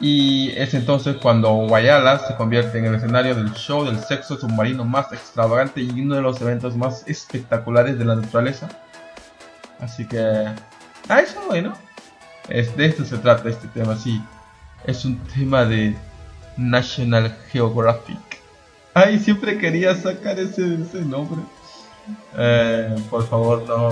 Y 0.00 0.52
es 0.56 0.74
entonces 0.74 1.16
cuando 1.16 1.50
Guayala 1.50 2.20
se 2.20 2.36
convierte 2.36 2.78
en 2.78 2.84
el 2.84 2.94
escenario 2.94 3.34
del 3.34 3.52
show 3.54 3.84
del 3.84 3.98
sexo 3.98 4.38
submarino 4.38 4.84
más 4.84 5.12
extravagante 5.12 5.80
y 5.80 5.90
uno 6.02 6.14
de 6.14 6.22
los 6.22 6.40
eventos 6.40 6.76
más 6.76 7.02
espectaculares 7.08 7.98
de 7.98 8.04
la 8.04 8.14
naturaleza. 8.14 8.68
Así 9.80 10.06
que... 10.06 10.20
Ah, 11.08 11.20
eso 11.20 11.40
bueno. 11.48 11.72
Es, 12.48 12.76
de 12.76 12.86
esto 12.86 13.04
se 13.04 13.18
trata 13.18 13.48
este 13.48 13.66
tema, 13.68 13.96
sí. 13.96 14.22
Es 14.84 15.04
un 15.04 15.18
tema 15.26 15.64
de 15.64 15.96
National 16.56 17.36
Geographic. 17.50 18.18
Ay, 18.94 19.18
siempre 19.18 19.58
quería 19.58 19.94
sacar 19.94 20.38
ese, 20.38 20.74
ese 20.82 21.02
nombre. 21.02 21.40
Eh, 22.36 22.96
por 23.10 23.26
favor, 23.28 23.64
no. 23.66 23.90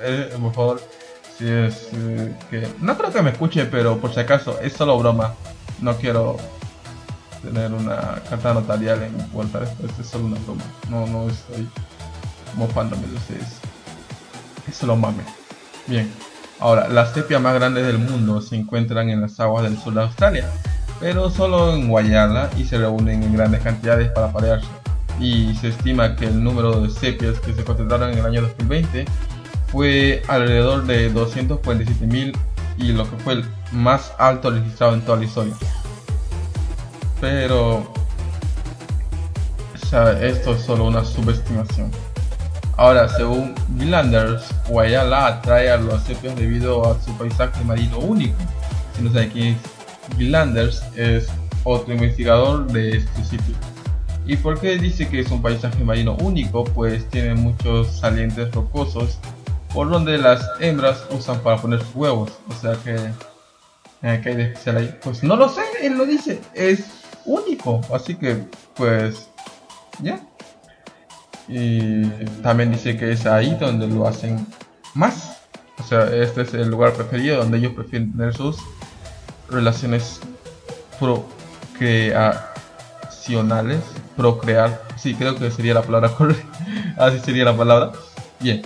Eh, 0.00 0.36
por 0.40 0.54
favor, 0.54 0.82
si 1.36 1.48
es 1.48 1.88
eh, 1.92 2.34
que. 2.50 2.68
No 2.80 2.96
creo 2.96 3.12
que 3.12 3.22
me 3.22 3.30
escuche, 3.30 3.64
pero 3.66 3.98
por 3.98 4.12
si 4.12 4.20
acaso, 4.20 4.60
es 4.60 4.72
solo 4.72 4.98
broma. 4.98 5.34
No 5.80 5.96
quiero 5.96 6.36
tener 7.42 7.72
una 7.72 8.20
carta 8.28 8.54
notarial 8.54 9.02
en 9.02 9.16
mi 9.16 9.22
puerta 9.24 9.60
después, 9.60 9.98
es 9.98 10.06
solo 10.06 10.26
una 10.26 10.38
broma. 10.40 10.64
No, 10.90 11.06
no 11.06 11.28
estoy 11.28 11.68
mofándome 12.54 13.06
de 13.06 13.14
ustedes. 13.14 13.58
Es 14.68 14.76
solo 14.76 14.96
mame. 14.96 15.22
Bien. 15.86 16.12
Ahora, 16.60 16.88
las 16.88 17.12
sepias 17.12 17.40
más 17.40 17.54
grandes 17.54 17.86
del 17.86 17.98
mundo 17.98 18.40
se 18.40 18.56
encuentran 18.56 19.10
en 19.10 19.20
las 19.20 19.38
aguas 19.38 19.64
del 19.64 19.78
sur 19.78 19.94
de 19.94 20.02
Australia, 20.02 20.50
pero 21.00 21.30
solo 21.30 21.74
en 21.74 21.88
Guayana 21.88 22.50
y 22.56 22.64
se 22.64 22.78
reúnen 22.78 23.22
en 23.22 23.34
grandes 23.34 23.62
cantidades 23.62 24.10
para 24.10 24.32
parearse 24.32 24.68
y 25.20 25.54
se 25.56 25.68
estima 25.68 26.16
que 26.16 26.26
el 26.26 26.42
número 26.42 26.80
de 26.80 26.90
sepias 26.90 27.40
que 27.40 27.52
se 27.52 27.64
concentraron 27.64 28.12
en 28.12 28.18
el 28.18 28.26
año 28.26 28.42
2020 28.42 29.04
fue 29.68 30.22
alrededor 30.28 30.86
de 30.86 31.12
247.000 31.12 32.36
y 32.78 32.92
lo 32.92 33.08
que 33.10 33.16
fue 33.18 33.32
el 33.34 33.44
más 33.72 34.12
alto 34.18 34.50
registrado 34.50 34.94
en 34.94 35.02
toda 35.02 35.18
la 35.18 35.24
historia. 35.24 35.54
Pero 37.20 37.92
esto 40.20 40.54
es 40.54 40.62
solo 40.62 40.84
una 40.84 41.04
subestimación. 41.04 41.90
Ahora, 42.78 43.08
según 43.08 43.56
Glanders, 43.70 44.54
Guayala 44.68 45.26
atrae 45.26 45.68
a 45.68 45.78
los 45.78 46.00
sepias 46.04 46.36
debido 46.36 46.88
a 46.88 47.00
su 47.00 47.12
paisaje 47.18 47.64
marino 47.64 47.98
único. 47.98 48.36
Si 48.96 49.02
no 49.02 49.12
sabe 49.12 49.28
quién 49.30 49.58
es 50.56 50.82
es 50.94 51.28
otro 51.64 51.92
investigador 51.92 52.68
de 52.68 52.98
este 52.98 53.24
sitio. 53.24 53.56
¿Y 54.24 54.36
por 54.36 54.60
qué 54.60 54.78
dice 54.78 55.08
que 55.08 55.18
es 55.18 55.30
un 55.32 55.42
paisaje 55.42 55.82
marino 55.82 56.16
único? 56.20 56.62
Pues 56.62 57.04
tiene 57.10 57.34
muchos 57.34 57.98
salientes 57.98 58.54
rocosos 58.54 59.18
por 59.74 59.90
donde 59.90 60.16
las 60.16 60.48
hembras 60.60 61.04
usan 61.10 61.40
para 61.40 61.56
poner 61.56 61.80
sus 61.80 61.96
huevos. 61.96 62.30
O 62.48 62.54
sea 62.54 62.74
que, 62.84 62.94
eh, 62.94 64.22
hay 64.24 64.34
de 64.36 64.44
especial 64.44 64.76
ahí? 64.76 64.98
Pues 65.02 65.24
no 65.24 65.34
lo 65.34 65.48
sé, 65.48 65.62
él 65.82 65.98
lo 65.98 66.06
dice, 66.06 66.40
es 66.54 66.84
único. 67.24 67.80
Así 67.92 68.14
que, 68.14 68.44
pues, 68.76 69.28
ya. 70.00 70.27
Y 71.48 72.04
también 72.42 72.72
dice 72.72 72.96
que 72.96 73.12
es 73.12 73.26
ahí 73.26 73.56
donde 73.58 73.86
lo 73.86 74.06
hacen 74.06 74.46
más. 74.94 75.38
O 75.78 75.82
sea, 75.82 76.14
este 76.14 76.42
es 76.42 76.52
el 76.54 76.68
lugar 76.68 76.92
preferido 76.92 77.38
donde 77.38 77.58
ellos 77.58 77.72
prefieren 77.72 78.12
tener 78.12 78.34
sus 78.34 78.58
relaciones 79.48 80.20
procreacionales 80.98 83.82
procrear. 84.18 84.82
Sí, 84.96 85.14
creo 85.14 85.36
que 85.36 85.50
sería 85.50 85.72
la 85.72 85.82
palabra 85.82 86.10
correcta. 86.18 86.58
Así 86.98 87.20
sería 87.20 87.44
la 87.44 87.56
palabra. 87.56 87.92
Bien. 88.40 88.60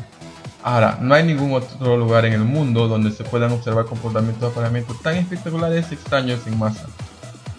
Ahora, 0.65 0.99
no 1.01 1.15
hay 1.15 1.25
ningún 1.25 1.53
otro 1.53 1.97
lugar 1.97 2.25
en 2.25 2.35
el 2.35 2.45
mundo 2.45 2.89
donde 2.89 3.11
se 3.11 3.25
puedan 3.25 3.53
observar 3.53 3.85
comportamientos 3.85 4.41
de 4.41 4.49
apareamiento 4.49 4.95
tan 5.03 5.17
espectaculares 5.17 5.87
y 5.91 5.95
extraños 5.95 6.47
en 6.47 6.57
masa, 6.57 6.87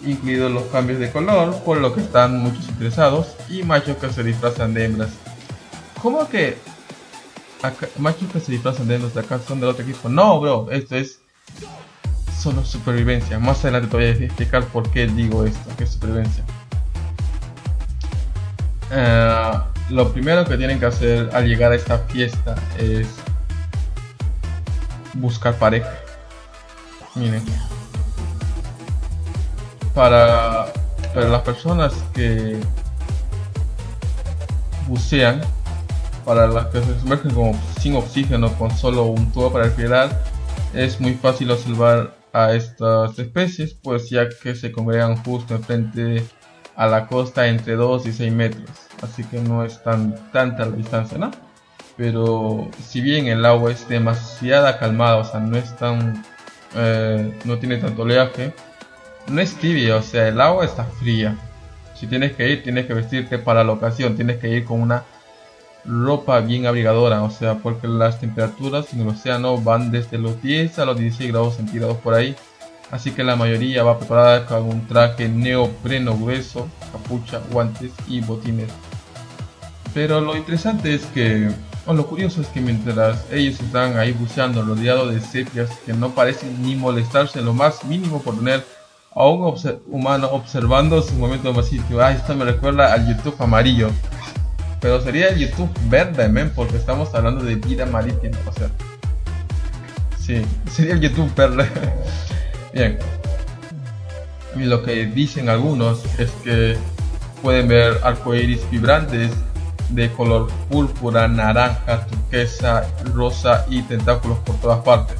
incluidos 0.06 0.52
los 0.52 0.64
cambios 0.64 0.98
de 0.98 1.10
color, 1.10 1.54
por 1.64 1.78
lo 1.78 1.94
que 1.94 2.00
están 2.00 2.38
muchos 2.38 2.68
interesados, 2.68 3.36
y 3.48 3.62
machos 3.62 3.96
que 3.96 4.10
se 4.10 4.22
disfrazan 4.22 4.74
de 4.74 4.84
hembras. 4.84 5.10
¿Cómo 6.02 6.28
que 6.28 6.58
machos 7.98 8.30
que 8.32 8.40
se 8.40 8.52
disfrazan 8.52 8.88
de 8.88 8.96
hembras 8.96 9.14
de 9.14 9.20
acá 9.20 9.38
son 9.46 9.60
del 9.60 9.70
otro 9.70 9.82
equipo? 9.84 10.08
No, 10.08 10.40
bro, 10.40 10.70
esto 10.70 10.96
es 10.96 11.20
solo 12.38 12.64
supervivencia. 12.64 13.38
Más 13.38 13.64
adelante 13.64 13.88
te 13.88 13.96
voy 13.96 14.04
a 14.04 14.10
explicar 14.10 14.64
por 14.66 14.90
qué 14.90 15.06
digo 15.06 15.44
esto, 15.44 15.76
que 15.76 15.84
es 15.84 15.90
supervivencia. 15.90 16.44
Eh, 18.90 19.52
lo 19.90 20.12
primero 20.12 20.44
que 20.44 20.56
tienen 20.56 20.78
que 20.78 20.86
hacer 20.86 21.30
al 21.32 21.46
llegar 21.46 21.72
a 21.72 21.74
esta 21.74 21.98
fiesta 21.98 22.54
es 22.78 23.08
buscar 25.14 25.54
pareja. 25.54 25.90
Miren. 27.14 27.42
Para, 29.94 30.66
para 31.14 31.28
las 31.28 31.42
personas 31.42 31.92
que 32.14 32.58
bucean, 34.88 35.40
para 36.24 36.46
las 36.46 36.66
que 36.66 36.82
se 36.82 37.00
sumergen 37.00 37.32
como 37.32 37.60
sin 37.80 37.96
oxígeno, 37.96 38.52
con 38.54 38.70
solo 38.70 39.04
un 39.04 39.30
tubo 39.32 39.52
para 39.52 39.66
respirar, 39.66 40.22
es 40.72 41.00
muy 41.00 41.14
fácil 41.14 41.50
observar 41.50 42.14
a 42.32 42.52
estas 42.52 43.18
especies, 43.18 43.74
pues 43.74 44.10
ya 44.10 44.28
que 44.28 44.54
se 44.54 44.72
congregan 44.72 45.16
justo 45.22 45.54
enfrente 45.54 46.24
a 46.76 46.86
la 46.88 47.06
costa 47.06 47.46
entre 47.46 47.74
2 47.74 48.06
y 48.06 48.12
6 48.12 48.32
metros, 48.32 48.68
así 49.02 49.22
que 49.24 49.40
no 49.40 49.64
es 49.64 49.82
tan 49.82 50.14
tanta 50.32 50.66
la 50.66 50.76
distancia, 50.76 51.16
¿no? 51.18 51.30
Pero 51.96 52.68
si 52.84 53.00
bien 53.00 53.28
el 53.28 53.44
agua 53.44 53.70
es 53.70 53.88
demasiado 53.88 54.76
calmada, 54.78 55.18
o 55.18 55.24
sea, 55.24 55.38
no 55.38 55.56
es 55.56 55.76
tan, 55.76 56.24
eh, 56.74 57.38
no 57.44 57.58
tiene 57.58 57.76
tanto 57.76 58.02
oleaje, 58.02 58.52
no 59.28 59.40
es 59.40 59.54
tibia, 59.56 59.96
o 59.96 60.02
sea, 60.02 60.28
el 60.28 60.40
agua 60.40 60.64
está 60.64 60.84
fría. 60.84 61.36
Si 61.94 62.06
tienes 62.06 62.32
que 62.32 62.48
ir, 62.48 62.62
tienes 62.62 62.86
que 62.86 62.94
vestirte 62.94 63.38
para 63.38 63.64
la 63.64 63.72
ocasión, 63.72 64.16
tienes 64.16 64.38
que 64.38 64.48
ir 64.48 64.64
con 64.64 64.80
una 64.80 65.04
ropa 65.84 66.40
bien 66.40 66.66
abrigadora, 66.66 67.22
o 67.22 67.30
sea, 67.30 67.58
porque 67.58 67.86
las 67.86 68.20
temperaturas 68.20 68.92
en 68.92 69.00
el 69.00 69.08
océano 69.08 69.58
van 69.58 69.90
desde 69.90 70.18
los 70.18 70.40
10 70.42 70.78
a 70.78 70.84
los 70.86 70.98
16 70.98 71.30
grados 71.30 71.56
centígrados 71.56 71.98
por 71.98 72.14
ahí. 72.14 72.34
Así 72.90 73.10
que 73.10 73.24
la 73.24 73.36
mayoría 73.36 73.82
va 73.82 73.98
preparada 73.98 74.46
con 74.46 74.64
un 74.64 74.86
traje 74.86 75.28
neopreno 75.28 76.16
grueso, 76.16 76.68
capucha, 76.92 77.40
guantes 77.50 77.92
y 78.08 78.20
botines. 78.20 78.70
Pero 79.94 80.20
lo 80.20 80.36
interesante 80.36 80.94
es 80.94 81.06
que, 81.06 81.50
o 81.86 81.94
lo 81.94 82.06
curioso 82.06 82.40
es 82.40 82.48
que 82.48 82.60
mientras 82.60 83.24
ellos 83.32 83.60
están 83.60 83.96
ahí 83.96 84.12
buceando 84.12 84.62
rodeados 84.62 85.12
de 85.12 85.20
sepias 85.20 85.70
que 85.86 85.92
no 85.92 86.10
parecen 86.10 86.62
ni 86.62 86.76
molestarse 86.76 87.40
lo 87.40 87.54
más 87.54 87.84
mínimo 87.84 88.22
por 88.22 88.36
tener 88.36 88.64
a 89.14 89.26
un 89.28 89.54
humano 89.90 90.28
observando 90.32 91.00
su 91.00 91.14
momento 91.14 91.52
más 91.52 91.66
sitio. 91.66 92.02
Ah, 92.02 92.12
esto 92.12 92.34
me 92.34 92.44
recuerda 92.44 92.92
al 92.92 93.06
YouTube 93.06 93.36
amarillo. 93.38 93.90
Pero 94.80 95.00
sería 95.00 95.28
el 95.28 95.38
YouTube 95.38 95.70
verde, 95.88 96.28
men, 96.28 96.52
porque 96.54 96.76
estamos 96.76 97.14
hablando 97.14 97.44
de 97.44 97.54
vida 97.54 97.86
marítima, 97.86 98.36
o 98.46 98.52
sea. 98.52 98.68
Sí, 100.18 100.44
sería 100.70 100.94
el 100.94 101.00
YouTube 101.00 101.32
verde. 101.34 101.68
Bien. 102.74 102.98
Y 104.56 104.64
lo 104.64 104.82
que 104.82 105.06
dicen 105.06 105.48
algunos 105.48 106.04
es 106.18 106.30
que 106.42 106.76
pueden 107.42 107.68
ver 107.68 108.00
arcoíris 108.02 108.68
vibrantes 108.70 109.30
de 109.90 110.10
color 110.12 110.48
púrpura, 110.70 111.28
naranja, 111.28 112.06
turquesa, 112.06 112.84
rosa 113.14 113.64
y 113.68 113.82
tentáculos 113.82 114.38
por 114.38 114.56
todas 114.56 114.82
partes. 114.84 115.18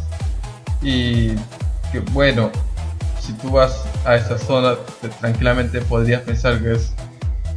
Y 0.82 1.34
que 1.92 2.00
bueno, 2.12 2.50
si 3.24 3.32
tú 3.34 3.50
vas 3.50 3.84
a 4.04 4.16
esa 4.16 4.38
zona, 4.38 4.76
tranquilamente 5.20 5.80
podrías 5.80 6.22
pensar 6.22 6.62
que 6.62 6.72
es 6.72 6.94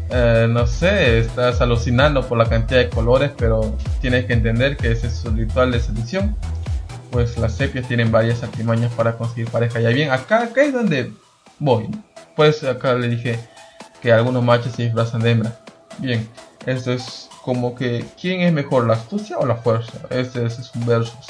eh, 0.09 0.47
no 0.49 0.65
sé, 0.67 1.19
estás 1.19 1.59
alucinando 1.59 2.25
por 2.25 2.37
la 2.37 2.45
cantidad 2.45 2.79
de 2.79 2.89
colores, 2.89 3.31
pero 3.37 3.75
tienes 3.99 4.25
que 4.25 4.33
entender 4.33 4.77
que 4.77 4.91
ese 4.91 5.07
es 5.07 5.15
su 5.17 5.29
ritual 5.31 5.71
de 5.71 5.79
selección. 5.79 6.35
Pues 7.11 7.37
las 7.37 7.53
sepias 7.53 7.87
tienen 7.87 8.11
varias 8.11 8.43
artimañas 8.43 8.91
para 8.93 9.17
conseguir 9.17 9.49
pareja. 9.49 9.79
Ya 9.79 9.89
bien, 9.89 10.11
acá, 10.11 10.43
acá 10.43 10.63
es 10.63 10.73
donde 10.73 11.11
voy. 11.59 11.89
Pues 12.35 12.63
acá 12.63 12.93
le 12.93 13.09
dije 13.09 13.39
que 14.01 14.11
algunos 14.11 14.43
machos 14.43 14.73
se 14.73 14.83
disfrazan 14.83 15.21
de 15.21 15.31
hembra. 15.31 15.59
Bien, 15.97 16.27
esto 16.65 16.93
es 16.93 17.29
como 17.43 17.75
que 17.75 18.05
¿quién 18.19 18.41
es 18.41 18.53
mejor, 18.53 18.87
la 18.87 18.93
astucia 18.93 19.37
o 19.37 19.45
la 19.45 19.55
fuerza? 19.55 19.99
Este, 20.09 20.45
es 20.45 20.71
un 20.75 20.85
versus. 20.85 21.25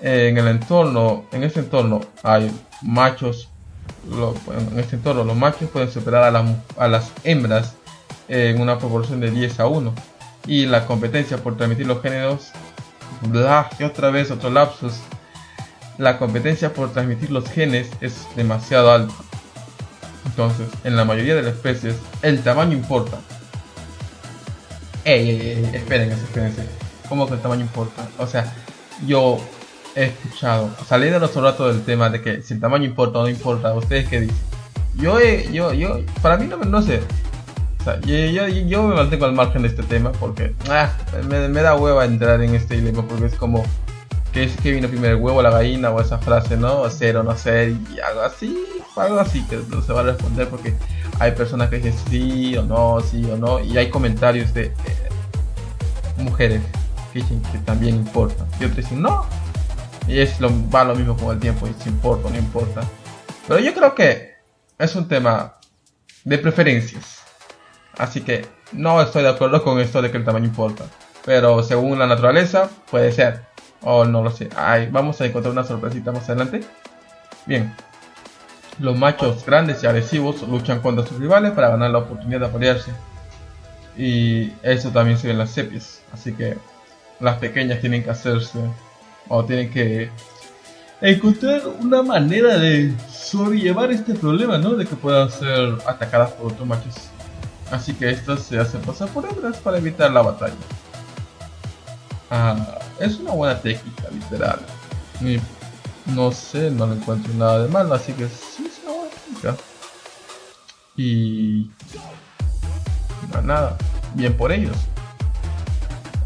en 0.00 0.38
el 0.38 0.48
entorno, 0.48 1.26
en 1.32 1.42
este 1.44 1.60
entorno 1.60 2.00
hay 2.22 2.50
machos. 2.80 3.49
En 4.12 4.78
este 4.78 4.96
entorno 4.96 5.24
los 5.24 5.36
machos 5.36 5.68
pueden 5.70 5.90
superar 5.90 6.34
a, 6.34 6.44
a 6.76 6.88
las 6.88 7.12
hembras 7.24 7.74
en 8.28 8.60
una 8.60 8.78
proporción 8.78 9.20
de 9.20 9.30
10 9.30 9.60
a 9.60 9.66
1. 9.66 9.94
Y 10.46 10.66
la 10.66 10.86
competencia 10.86 11.38
por 11.38 11.56
transmitir 11.56 11.86
los 11.86 12.00
géneros, 12.00 12.50
bla, 13.22 13.68
y 13.78 13.84
otra 13.84 14.10
vez 14.10 14.30
otro 14.30 14.50
lapsus. 14.50 14.94
La 15.98 16.18
competencia 16.18 16.72
por 16.72 16.92
transmitir 16.92 17.30
los 17.30 17.48
genes 17.50 17.90
es 18.00 18.26
demasiado 18.36 18.90
alta. 18.90 19.14
Entonces, 20.24 20.68
en 20.84 20.96
la 20.96 21.04
mayoría 21.04 21.34
de 21.34 21.42
las 21.42 21.54
especies, 21.54 21.96
el 22.22 22.42
tamaño 22.42 22.72
importa. 22.72 23.18
Ey, 25.04 25.30
ey, 25.30 25.40
ey, 25.40 25.70
esperen, 25.74 26.12
espérense. 26.12 26.66
¿Cómo 27.08 27.26
que 27.26 27.34
el 27.34 27.40
tamaño 27.40 27.62
importa? 27.62 28.08
O 28.18 28.26
sea, 28.26 28.54
yo 29.06 29.38
he 29.94 30.04
escuchado, 30.04 30.70
saliendo 30.86 31.18
de 31.18 31.26
otro 31.26 31.42
rato 31.42 31.68
del 31.68 31.82
tema 31.82 32.10
de 32.10 32.20
que 32.22 32.42
si 32.42 32.54
el 32.54 32.60
tamaño 32.60 32.84
importa 32.84 33.18
o 33.18 33.22
no 33.22 33.28
importa, 33.28 33.72
¿ustedes 33.74 34.08
qué 34.08 34.20
dicen? 34.20 34.36
Yo, 34.96 35.18
he, 35.18 35.52
yo, 35.52 35.72
yo, 35.72 36.00
para 36.20 36.36
mí 36.36 36.46
no, 36.46 36.56
no 36.56 36.82
sé, 36.82 37.00
yo, 38.04 38.82
me 38.82 38.94
mantengo 38.94 39.24
al 39.24 39.32
margen 39.32 39.62
de 39.62 39.68
este 39.68 39.82
tema 39.82 40.12
porque 40.12 40.54
ah, 40.68 40.90
me, 41.28 41.62
da 41.62 41.76
hueva 41.76 42.04
entrar 42.04 42.42
en 42.42 42.54
este 42.54 42.76
dilema 42.76 43.02
porque 43.06 43.26
es 43.26 43.34
como 43.34 43.64
que 44.32 44.44
es 44.44 44.56
que 44.58 44.72
vino 44.72 44.88
primero 44.88 45.16
el 45.16 45.22
huevo 45.22 45.42
la 45.42 45.50
gallina 45.50 45.90
o 45.90 46.00
esa 46.00 46.18
frase, 46.18 46.56
¿no? 46.56 46.88
Ser 46.90 47.16
o 47.16 47.22
no 47.22 47.36
ser 47.36 47.70
y 47.70 48.00
algo 48.00 48.22
así, 48.22 48.56
algo 48.96 49.18
así 49.18 49.42
que 49.44 49.58
no 49.68 49.82
se 49.82 49.92
va 49.92 50.00
a 50.00 50.04
responder 50.04 50.48
porque 50.48 50.74
hay 51.18 51.32
personas 51.32 51.68
que 51.68 51.76
dicen 51.76 51.94
sí 52.10 52.56
o 52.56 52.62
no, 52.62 53.00
sí 53.00 53.28
o 53.30 53.36
no 53.36 53.60
y 53.60 53.76
hay 53.76 53.88
comentarios 53.90 54.52
de 54.54 54.66
eh, 54.66 54.72
mujeres 56.18 56.60
que 57.12 57.20
dicen 57.20 57.42
que 57.50 57.58
también 57.58 57.96
importa 57.96 58.46
y 58.60 58.64
otros 58.64 58.76
dicen 58.76 59.02
no 59.02 59.26
y 60.10 60.20
es 60.20 60.40
lo, 60.40 60.50
va 60.70 60.84
lo 60.84 60.94
mismo 60.94 61.16
con 61.16 61.34
el 61.34 61.40
tiempo 61.40 61.66
y 61.66 61.74
si 61.82 61.88
importa 61.88 62.28
o 62.28 62.30
no 62.30 62.38
importa. 62.38 62.82
Pero 63.46 63.60
yo 63.60 63.72
creo 63.72 63.94
que 63.94 64.34
es 64.78 64.94
un 64.96 65.08
tema 65.08 65.56
de 66.24 66.38
preferencias 66.38 67.20
Así 68.00 68.22
que 68.22 68.46
no 68.72 69.02
estoy 69.02 69.22
de 69.22 69.28
acuerdo 69.28 69.62
con 69.62 69.78
esto 69.78 70.00
de 70.00 70.10
que 70.10 70.16
el 70.16 70.24
tamaño 70.24 70.46
importa. 70.46 70.84
Pero 71.26 71.62
según 71.62 71.98
la 71.98 72.06
naturaleza, 72.06 72.70
puede 72.90 73.12
ser. 73.12 73.42
O 73.82 74.06
no 74.06 74.22
lo 74.22 74.30
sé. 74.30 74.48
Ay, 74.56 74.88
vamos 74.90 75.20
a 75.20 75.26
encontrar 75.26 75.52
una 75.52 75.64
sorpresita 75.64 76.10
más 76.10 76.28
adelante. 76.30 76.62
Bien. 77.44 77.74
Los 78.78 78.96
machos 78.96 79.44
grandes 79.44 79.82
y 79.82 79.86
agresivos 79.86 80.40
luchan 80.48 80.80
contra 80.80 81.04
sus 81.04 81.18
rivales 81.18 81.52
para 81.52 81.68
ganar 81.68 81.90
la 81.90 81.98
oportunidad 81.98 82.40
de 82.40 82.46
aparearse. 82.46 82.90
Y 83.98 84.52
eso 84.62 84.90
también 84.90 85.18
se 85.18 85.26
ve 85.26 85.34
en 85.34 85.38
las 85.38 85.50
sepias. 85.50 86.00
Así 86.10 86.32
que 86.32 86.56
las 87.20 87.36
pequeñas 87.36 87.80
tienen 87.80 88.02
que 88.02 88.10
hacerse. 88.10 88.60
O 89.28 89.44
tienen 89.44 89.70
que 89.70 90.10
encontrar 91.00 91.62
una 91.80 92.02
manera 92.02 92.58
de 92.58 92.92
sobrellevar 93.10 93.90
este 93.90 94.14
problema, 94.14 94.58
¿no? 94.58 94.74
De 94.74 94.86
que 94.86 94.96
puedan 94.96 95.30
ser 95.30 95.78
atacadas 95.86 96.32
por 96.32 96.52
otros 96.52 96.66
machos 96.66 96.94
Así 97.70 97.94
que 97.94 98.10
estas 98.10 98.40
se 98.40 98.58
hacen 98.58 98.80
pasar 98.82 99.08
por 99.10 99.24
hembras 99.24 99.56
para 99.58 99.78
evitar 99.78 100.10
la 100.10 100.22
batalla. 100.22 100.54
Ah, 102.28 102.78
es 102.98 103.18
una 103.18 103.32
buena 103.32 103.60
técnica, 103.60 104.04
literal. 104.12 104.60
no 106.06 106.32
sé, 106.32 106.70
no 106.70 106.86
le 106.86 106.94
encuentro 106.94 107.32
nada 107.34 107.62
de 107.62 107.68
malo, 107.68 107.94
así 107.94 108.12
que 108.12 108.26
sí 108.26 108.66
es 108.66 108.80
una 108.84 108.96
buena 108.96 109.14
técnica. 109.14 109.56
Y... 110.96 111.70
nada, 113.44 113.78
bien 114.14 114.36
por 114.36 114.50
ellos. 114.50 114.76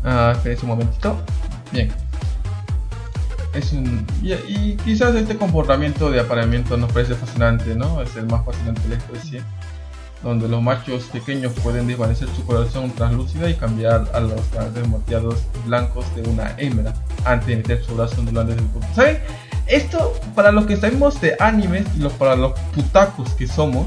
Ah, 0.02 0.35
un 0.62 0.68
momentito. 0.68 1.16
Bien. 1.72 2.03
Es 3.54 3.72
un, 3.72 4.04
y, 4.22 4.32
y, 4.32 4.76
quizás 4.84 5.14
este 5.14 5.36
comportamiento 5.36 6.10
de 6.10 6.20
apareamiento 6.20 6.76
nos 6.76 6.92
parece 6.92 7.14
fascinante, 7.14 7.74
¿no? 7.76 8.02
Es 8.02 8.16
el 8.16 8.26
más 8.26 8.44
fascinante 8.44 8.82
de 8.82 8.88
la 8.88 8.94
especie 8.96 9.42
donde 10.24 10.48
los 10.48 10.60
machos 10.62 11.04
pequeños 11.04 11.52
pueden 11.62 11.86
desvanecer 11.86 12.28
su 12.34 12.44
coloración 12.44 12.90
translúcida 12.92 13.48
y 13.48 13.54
cambiar 13.54 14.08
a 14.12 14.20
los 14.20 14.50
grandes 14.50 14.88
moteados 14.88 15.42
blancos 15.66 16.06
de 16.16 16.22
una 16.22 16.54
hembra 16.56 16.94
antes 17.24 17.46
de 17.48 17.56
meter 17.56 17.84
su 17.84 17.94
brazo 17.94 18.20
ondulante 18.20 18.54
del 18.54 18.64
cuerpo. 18.64 18.88
¿Saben? 18.94 19.20
Esto, 19.66 20.14
para 20.34 20.50
los 20.50 20.66
que 20.66 20.76
sabemos 20.76 21.20
de 21.20 21.36
animes 21.38 21.86
y 21.96 22.00
los, 22.00 22.12
para 22.14 22.36
los 22.36 22.58
putacos 22.74 23.34
que 23.34 23.46
somos, 23.46 23.86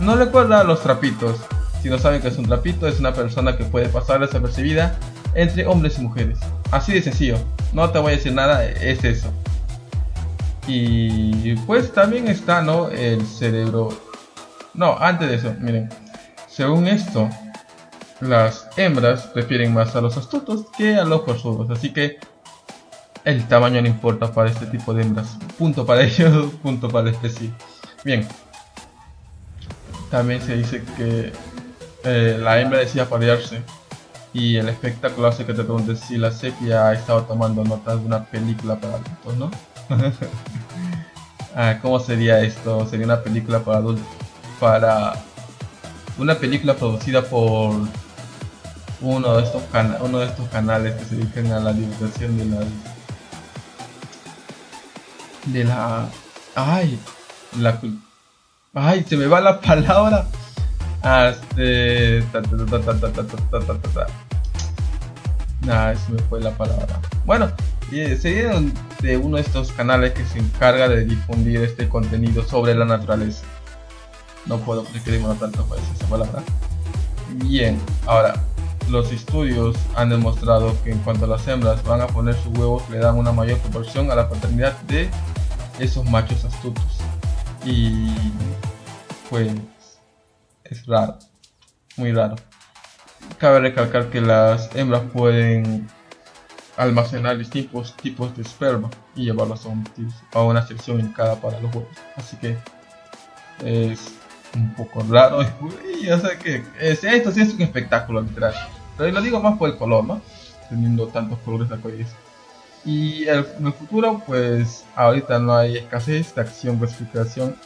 no 0.00 0.16
recuerda 0.16 0.60
a 0.60 0.64
los 0.64 0.82
trapitos. 0.82 1.36
Si 1.82 1.88
no 1.88 1.98
saben 1.98 2.20
que 2.20 2.28
es 2.28 2.38
un 2.38 2.46
trapito, 2.46 2.88
es 2.88 2.98
una 2.98 3.12
persona 3.12 3.56
que 3.56 3.64
puede 3.64 3.88
pasar 3.88 4.20
desapercibida 4.20 4.98
entre 5.34 5.66
hombres 5.66 5.98
y 5.98 6.02
mujeres. 6.02 6.38
Así 6.70 6.92
de 6.92 7.02
sencillo. 7.02 7.38
No 7.72 7.90
te 7.90 7.98
voy 7.98 8.12
a 8.12 8.16
decir 8.16 8.32
nada, 8.32 8.64
es 8.64 9.04
eso. 9.04 9.32
Y 10.66 11.54
pues 11.66 11.92
también 11.92 12.28
está, 12.28 12.60
¿no? 12.60 12.90
El 12.90 13.26
cerebro 13.26 13.90
no, 14.78 14.96
antes 15.00 15.28
de 15.28 15.34
eso, 15.34 15.54
miren. 15.58 15.88
Según 16.46 16.86
esto, 16.86 17.28
las 18.20 18.68
hembras 18.76 19.22
prefieren 19.26 19.74
más 19.74 19.96
a 19.96 20.00
los 20.00 20.16
astutos 20.16 20.66
que 20.76 20.94
a 20.94 21.04
los 21.04 21.24
forzudos. 21.24 21.68
Así 21.70 21.92
que 21.92 22.18
el 23.24 23.48
tamaño 23.48 23.82
no 23.82 23.88
importa 23.88 24.32
para 24.32 24.50
este 24.50 24.66
tipo 24.66 24.94
de 24.94 25.02
hembras. 25.02 25.36
Punto 25.58 25.84
para 25.84 26.02
ellos, 26.04 26.52
punto 26.62 26.88
para 26.88 27.06
la 27.06 27.10
especie. 27.10 27.50
Bien. 28.04 28.26
También 30.12 30.40
se 30.42 30.56
dice 30.56 30.84
que 30.96 31.32
eh, 32.04 32.38
la 32.40 32.60
hembra 32.60 32.78
decide 32.78 33.02
aparearse. 33.02 33.62
Y 34.38 34.56
el 34.56 34.68
espectáculo 34.68 35.26
hace 35.26 35.44
que 35.44 35.52
te 35.52 35.64
preguntes 35.64 35.98
si 35.98 36.16
la 36.16 36.30
sepia 36.30 36.86
ha 36.86 36.94
estado 36.94 37.24
tomando 37.24 37.64
notas 37.64 37.98
de 37.98 38.06
una 38.06 38.24
película 38.24 38.76
para 38.76 38.94
adultos, 38.94 39.36
¿no? 39.36 39.50
ah, 41.56 41.78
¿Cómo 41.82 41.98
sería 41.98 42.38
esto? 42.40 42.86
Sería 42.86 43.06
una 43.06 43.20
película 43.20 43.58
para 43.58 43.78
adultos 43.78 44.06
para 44.60 45.14
una 46.18 46.36
película 46.36 46.74
producida 46.74 47.22
por 47.22 47.74
uno 49.00 49.36
de 49.36 49.42
estos 49.42 49.62
uno 50.00 50.18
de 50.20 50.26
estos 50.26 50.48
canales 50.50 50.94
que 50.94 51.04
se 51.04 51.16
dedican 51.16 51.50
a 51.50 51.58
la 51.58 51.72
divulgación 51.72 52.38
de 52.38 52.44
la 52.44 52.60
de 55.46 55.64
la 55.64 56.08
Ay, 56.54 56.96
la 57.58 57.80
Ay, 58.72 59.04
se 59.08 59.16
me 59.16 59.26
va 59.26 59.40
la 59.40 59.60
palabra. 59.60 60.26
Este. 61.02 62.22
Nah, 65.68 65.94
se 65.94 66.12
me 66.12 66.18
fue 66.22 66.40
la 66.40 66.50
palabra. 66.52 66.98
Bueno, 67.26 67.52
sería 67.90 68.58
de 69.02 69.16
uno 69.18 69.36
de 69.36 69.42
estos 69.42 69.70
canales 69.72 70.14
que 70.14 70.24
se 70.24 70.38
encarga 70.38 70.88
de 70.88 71.04
difundir 71.04 71.60
este 71.60 71.90
contenido 71.90 72.42
sobre 72.42 72.74
la 72.74 72.86
naturaleza. 72.86 73.44
No 74.46 74.56
puedo 74.60 74.86
referirme 74.94 75.34
tantas 75.34 75.68
veces 75.68 75.86
esa 75.94 76.06
palabra. 76.06 76.42
Bien, 77.44 77.78
ahora, 78.06 78.42
los 78.88 79.12
estudios 79.12 79.76
han 79.94 80.08
demostrado 80.08 80.74
que 80.82 80.90
en 80.92 81.00
cuanto 81.00 81.26
a 81.26 81.28
las 81.28 81.46
hembras 81.46 81.84
van 81.84 82.00
a 82.00 82.06
poner 82.06 82.34
sus 82.36 82.56
huevos, 82.56 82.88
le 82.88 82.96
dan 82.96 83.18
una 83.18 83.32
mayor 83.32 83.58
proporción 83.58 84.10
a 84.10 84.14
la 84.14 84.26
paternidad 84.30 84.72
de 84.86 85.10
esos 85.78 86.02
machos 86.08 86.46
astutos. 86.46 86.96
Y 87.66 88.10
pues 89.28 89.52
es 90.64 90.86
raro, 90.86 91.18
muy 91.98 92.10
raro. 92.12 92.36
Cabe 93.36 93.60
recalcar 93.60 94.10
que 94.10 94.20
las 94.20 94.74
hembras 94.74 95.02
pueden 95.12 95.86
almacenar 96.76 97.36
distintos 97.36 97.94
tipos 97.96 98.34
de 98.36 98.42
esperma 98.42 98.88
y 99.14 99.24
llevarlos 99.24 99.66
a, 100.32 100.42
una 100.42 100.66
sección 100.66 101.00
indicada 101.00 101.36
para 101.40 101.60
los 101.60 101.74
huevos. 101.74 101.90
Así 102.16 102.36
que 102.36 102.56
es 103.64 104.14
un 104.54 104.74
poco 104.74 105.04
raro. 105.08 105.40
O 106.10 106.18
sea 106.20 106.38
que 106.38 106.62
esto 106.80 107.32
sí 107.32 107.42
es 107.42 107.52
un 107.52 107.60
espectáculo 107.60 108.22
literal. 108.22 108.54
Pero 108.96 109.12
lo 109.12 109.20
digo 109.20 109.40
más 109.40 109.58
por 109.58 109.68
el 109.68 109.76
color, 109.76 110.04
¿no? 110.04 110.22
Teniendo 110.70 111.08
tantos 111.08 111.38
colores 111.40 111.70
arcoíris. 111.70 112.08
Y 112.84 113.24
en 113.28 113.44
el 113.66 113.72
futuro, 113.72 114.22
pues 114.26 114.86
ahorita 114.94 115.38
no 115.38 115.54
hay 115.54 115.76
escasez 115.76 116.34
de 116.34 116.40
acción 116.40 116.78
clasificación 116.78 117.56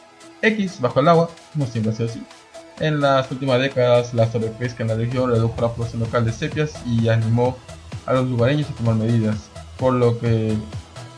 X 0.42 0.80
bajo 0.80 1.00
el 1.00 1.08
agua, 1.08 1.30
no 1.54 1.66
siempre 1.66 1.92
ha 1.92 1.94
sido 1.94 2.08
así. 2.08 2.22
En 2.80 3.00
las 3.00 3.30
últimas 3.30 3.60
décadas, 3.60 4.14
la 4.14 4.30
sobrepesca 4.30 4.82
en 4.82 4.88
la 4.88 4.94
región 4.94 5.30
redujo 5.30 5.60
la 5.60 5.68
población 5.68 6.00
local 6.00 6.24
de 6.24 6.32
sepias 6.32 6.72
y 6.86 7.08
animó 7.08 7.56
a 8.06 8.14
los 8.14 8.28
lugareños 8.28 8.68
a 8.70 8.74
tomar 8.74 8.96
medidas, 8.96 9.36
por 9.78 9.94
lo 9.94 10.18
que 10.18 10.56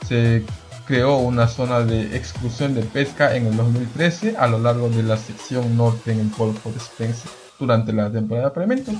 se 0.07 0.45
creó 0.87 1.17
una 1.17 1.49
zona 1.49 1.81
de 1.81 2.17
exclusión 2.17 2.75
de 2.75 2.83
pesca 2.83 3.35
en 3.35 3.47
el 3.47 3.57
2013 3.57 4.37
a 4.39 4.47
lo 4.47 4.59
largo 4.59 4.91
de 4.91 5.03
la 5.03 5.17
sección 5.17 5.77
norte 5.77 6.13
en 6.13 6.21
el 6.21 6.31
Golfo 6.31 6.71
de 6.71 6.79
Spencer 6.79 7.31
durante 7.59 7.93
la 7.93 8.11
temporada 8.11 8.47
de 8.47 8.51
apareamiento. 8.51 8.93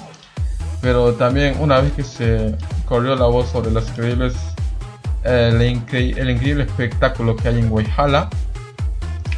Pero 0.81 1.15
también 1.15 1.57
una 1.61 1.81
vez 1.81 1.93
que 1.93 2.03
se 2.03 2.57
corrió 2.87 3.17
la 3.17 3.27
voz 3.27 3.51
sobre 3.51 3.71
los 3.71 3.89
increíbles, 3.89 4.35
el, 5.25 5.61
el 5.61 6.31
increíble 6.31 6.65
espectáculo 6.65 7.37
que 7.37 7.49
hay 7.49 7.59
en 7.59 7.69
Guayhala, 7.69 8.31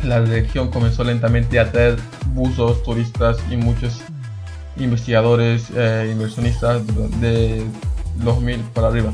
la 0.07 0.21
región 0.21 0.71
comenzó 0.71 1.05
lentamente 1.05 1.59
a 1.59 1.63
atraer 1.63 1.97
buzos, 2.33 2.83
turistas 2.83 3.39
y 3.51 3.57
muchos 3.57 4.01
investigadores, 4.77 5.71
e 5.71 6.11
inversionistas 6.13 6.83
de 7.21 7.65
2000 8.17 8.61
para 8.75 8.89
arriba, 8.89 9.13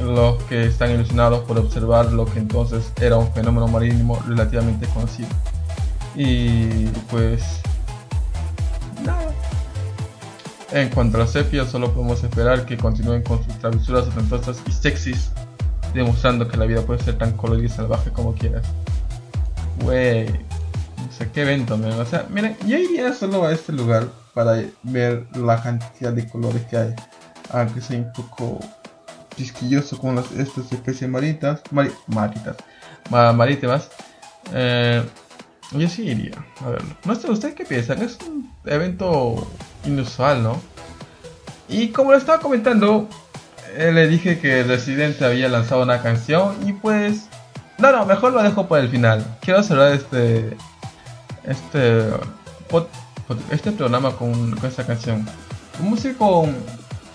los 0.00 0.42
que 0.44 0.66
están 0.66 0.90
ilusionados 0.90 1.44
por 1.44 1.58
observar 1.58 2.12
lo 2.12 2.26
que 2.26 2.38
entonces 2.38 2.92
era 3.00 3.16
un 3.16 3.32
fenómeno 3.32 3.68
marítimo 3.68 4.22
relativamente 4.26 4.86
conocido. 4.88 5.28
Y 6.14 6.86
pues 7.10 7.60
nada. 9.04 9.32
En 10.72 10.88
cuanto 10.90 11.16
a 11.16 11.20
las 11.20 11.30
sepias, 11.30 11.70
solo 11.70 11.92
podemos 11.92 12.22
esperar 12.22 12.66
que 12.66 12.76
continúen 12.76 13.22
con 13.22 13.42
sus 13.44 13.54
travesuras 13.58 14.08
ostentosas 14.08 14.58
y 14.66 14.72
sexys, 14.72 15.30
demostrando 15.94 16.48
que 16.48 16.56
la 16.56 16.66
vida 16.66 16.82
puede 16.82 17.02
ser 17.02 17.16
tan 17.18 17.32
colorida 17.32 17.66
y 17.66 17.70
salvaje 17.70 18.10
como 18.10 18.34
quieras. 18.34 18.66
Wey, 19.84 20.28
o 21.08 21.12
sea, 21.12 21.30
qué 21.32 21.42
evento, 21.42 21.76
man. 21.76 21.92
O 21.92 22.04
sea, 22.04 22.26
miren, 22.30 22.56
yo 22.66 22.78
iría 22.78 23.12
solo 23.12 23.46
a 23.46 23.52
este 23.52 23.72
lugar 23.72 24.08
para 24.34 24.62
ver 24.82 25.26
la 25.34 25.62
cantidad 25.62 26.12
de 26.12 26.28
colores 26.28 26.62
que 26.66 26.76
hay. 26.76 26.94
Aunque 27.50 27.80
sea 27.80 27.98
un 27.98 28.12
poco 28.12 28.60
quisquilloso 29.36 29.98
con 29.98 30.16
las, 30.16 30.30
estas 30.32 30.72
especies 30.72 31.08
maritas, 31.08 31.60
maritas, 32.06 32.56
marítimas. 33.10 33.90
Eh, 34.52 35.02
yo 35.72 35.88
sí 35.88 36.02
iría 36.02 36.44
a 36.64 36.70
verlo. 36.70 36.96
No 37.04 37.14
sé, 37.14 37.30
¿ustedes 37.30 37.54
qué 37.54 37.64
piensan? 37.64 38.02
Es 38.02 38.18
un 38.26 38.50
evento 38.64 39.46
inusual, 39.84 40.42
¿no? 40.42 40.60
Y 41.68 41.88
como 41.88 42.12
lo 42.12 42.18
estaba 42.18 42.40
comentando, 42.40 43.08
eh, 43.76 43.90
le 43.92 44.06
dije 44.08 44.38
que 44.38 44.62
Residente 44.62 45.24
había 45.24 45.48
lanzado 45.48 45.82
una 45.82 46.00
canción 46.02 46.56
y 46.66 46.72
pues 46.72 47.28
no, 47.78 47.92
no, 47.92 48.06
mejor 48.06 48.32
lo 48.32 48.42
dejo 48.42 48.66
para 48.66 48.82
el 48.82 48.88
final. 48.88 49.24
Quiero 49.40 49.62
cerrar 49.62 49.92
este. 49.92 50.56
Este. 51.44 52.10
este 53.50 53.72
programa 53.72 54.12
con, 54.12 54.56
con 54.56 54.68
esta 54.68 54.86
canción. 54.86 55.26
Música 55.80 56.16
con 56.16 56.56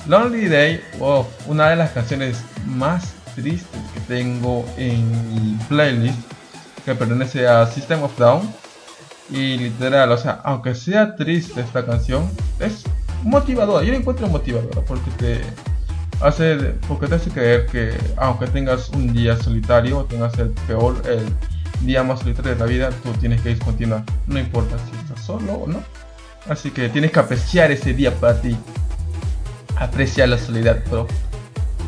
Lonely 0.08 0.48
Day, 0.48 0.82
wow, 1.00 1.26
una 1.48 1.70
de 1.70 1.76
las 1.76 1.92
canciones 1.92 2.44
más 2.66 3.14
tristes 3.36 3.82
que 3.94 4.00
tengo 4.02 4.66
en 4.78 5.10
mi 5.34 5.56
playlist, 5.66 6.20
que 6.86 6.96
pertenece 6.96 7.48
a 7.48 7.66
System 7.68 8.04
of 8.04 8.18
Down. 8.18 8.42
Y 9.30 9.58
literal, 9.58 10.12
o 10.12 10.18
sea, 10.18 10.42
aunque 10.44 10.76
sea 10.76 11.16
triste 11.16 11.62
esta 11.62 11.86
canción, 11.86 12.30
es 12.60 12.84
motivadora. 13.24 13.84
Yo 13.86 13.92
la 13.92 13.98
encuentro 13.98 14.28
motivadora 14.28 14.82
porque 14.82 15.10
te 15.12 15.42
hace, 16.22 16.56
porque 16.88 17.08
te 17.08 17.16
hace 17.16 17.30
creer 17.30 17.66
que 17.68 17.98
aunque 18.18 18.48
tengas 18.48 18.90
un 18.90 19.14
día 19.14 19.38
solitario 19.38 20.00
o 20.00 20.06
tengas 20.06 20.38
el 20.40 20.50
peor, 20.68 21.02
el 21.08 21.26
día 21.86 22.04
más 22.04 22.20
solitario 22.20 22.54
de 22.54 22.60
la 22.60 22.66
vida, 22.66 22.90
tú 23.04 23.12
tienes 23.14 23.42
que 23.42 23.58
continuar. 23.60 24.04
No 24.28 24.40
importa 24.40 24.78
si 24.90 24.98
estás 24.98 25.26
solo 25.26 25.54
o 25.54 25.68
no. 25.68 25.84
Así 26.50 26.72
que 26.72 26.90
tienes 26.90 27.12
que 27.12 27.20
apreciar 27.20 27.72
ese 27.72 27.94
día 27.94 28.14
para 28.14 28.40
ti. 28.42 28.58
Apreciar 29.78 30.30
la 30.30 30.38
soledad, 30.38 30.80
bro. 30.90 31.08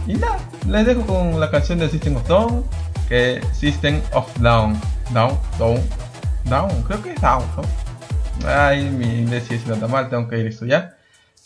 Y 0.07 0.15
nada, 0.15 0.37
les 0.67 0.85
dejo 0.85 1.05
con 1.05 1.39
la 1.39 1.49
canción 1.49 1.79
de 1.79 1.89
System 1.89 2.17
of 2.17 2.27
Down, 2.27 2.65
que 3.07 3.41
System 3.53 4.01
of 4.13 4.27
Down. 4.39 4.79
Down, 5.13 5.37
Down, 5.59 5.81
Down, 6.45 6.83
creo 6.83 7.01
que 7.01 7.13
es 7.13 7.21
Down, 7.21 7.43
¿no? 7.55 8.47
Ay, 8.47 8.89
mi 8.89 9.05
inglés 9.05 9.45
si 9.47 9.59
no 9.67 9.75
está 9.75 9.87
mal, 9.87 10.09
tengo 10.09 10.27
que 10.27 10.39
ir 10.39 10.47
a 10.47 10.49
estudiar. 10.49 10.97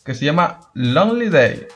Que 0.04 0.16
se 0.16 0.26
llama 0.26 0.60
Lonely 0.74 1.30
Day. 1.30 1.68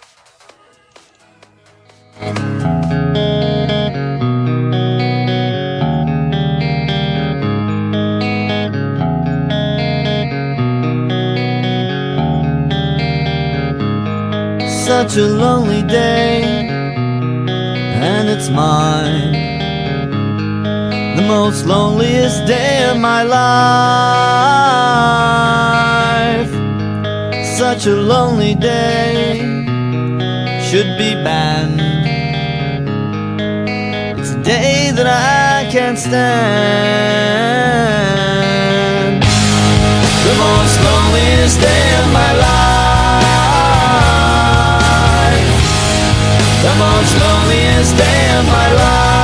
Such 15.02 15.18
a 15.18 15.26
lonely 15.26 15.82
day, 15.82 16.44
and 18.10 18.30
it's 18.30 18.50
mine. 18.50 19.32
The 21.16 21.24
most 21.28 21.66
loneliest 21.66 22.46
day 22.46 22.88
of 22.92 22.98
my 23.00 23.24
life. 23.24 23.42
Such 27.58 27.88
a 27.88 27.96
lonely 27.96 28.54
day 28.54 29.40
should 30.70 30.98
be 31.00 31.16
banned 31.24 31.91
can't 35.72 35.98
stand. 35.98 36.12
The 40.28 40.36
most 40.36 40.76
loneliest 40.84 41.62
day 41.62 41.96
of 42.04 42.12
my 42.12 42.34
life. 42.44 42.68
The 46.62 46.76
most 46.76 47.16
loneliest 47.24 47.96
day 47.96 48.38
of 48.38 48.46
my 48.48 48.74
life. 48.74 49.21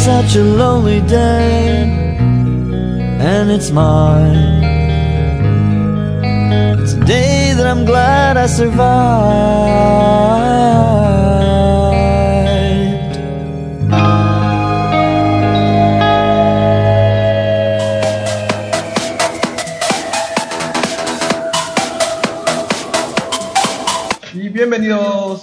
Such 0.09 0.31
a 0.37 0.44
lonely 0.62 1.01
day, 1.03 1.83
and 3.33 3.46
it's 3.51 3.70
mine. 3.70 4.64
It's 6.81 6.94
a 6.94 7.01
day 7.05 7.53
that 7.57 7.66
I'm 7.66 7.85
glad 7.85 8.38
I 8.38 8.46
survived. 8.46 10.36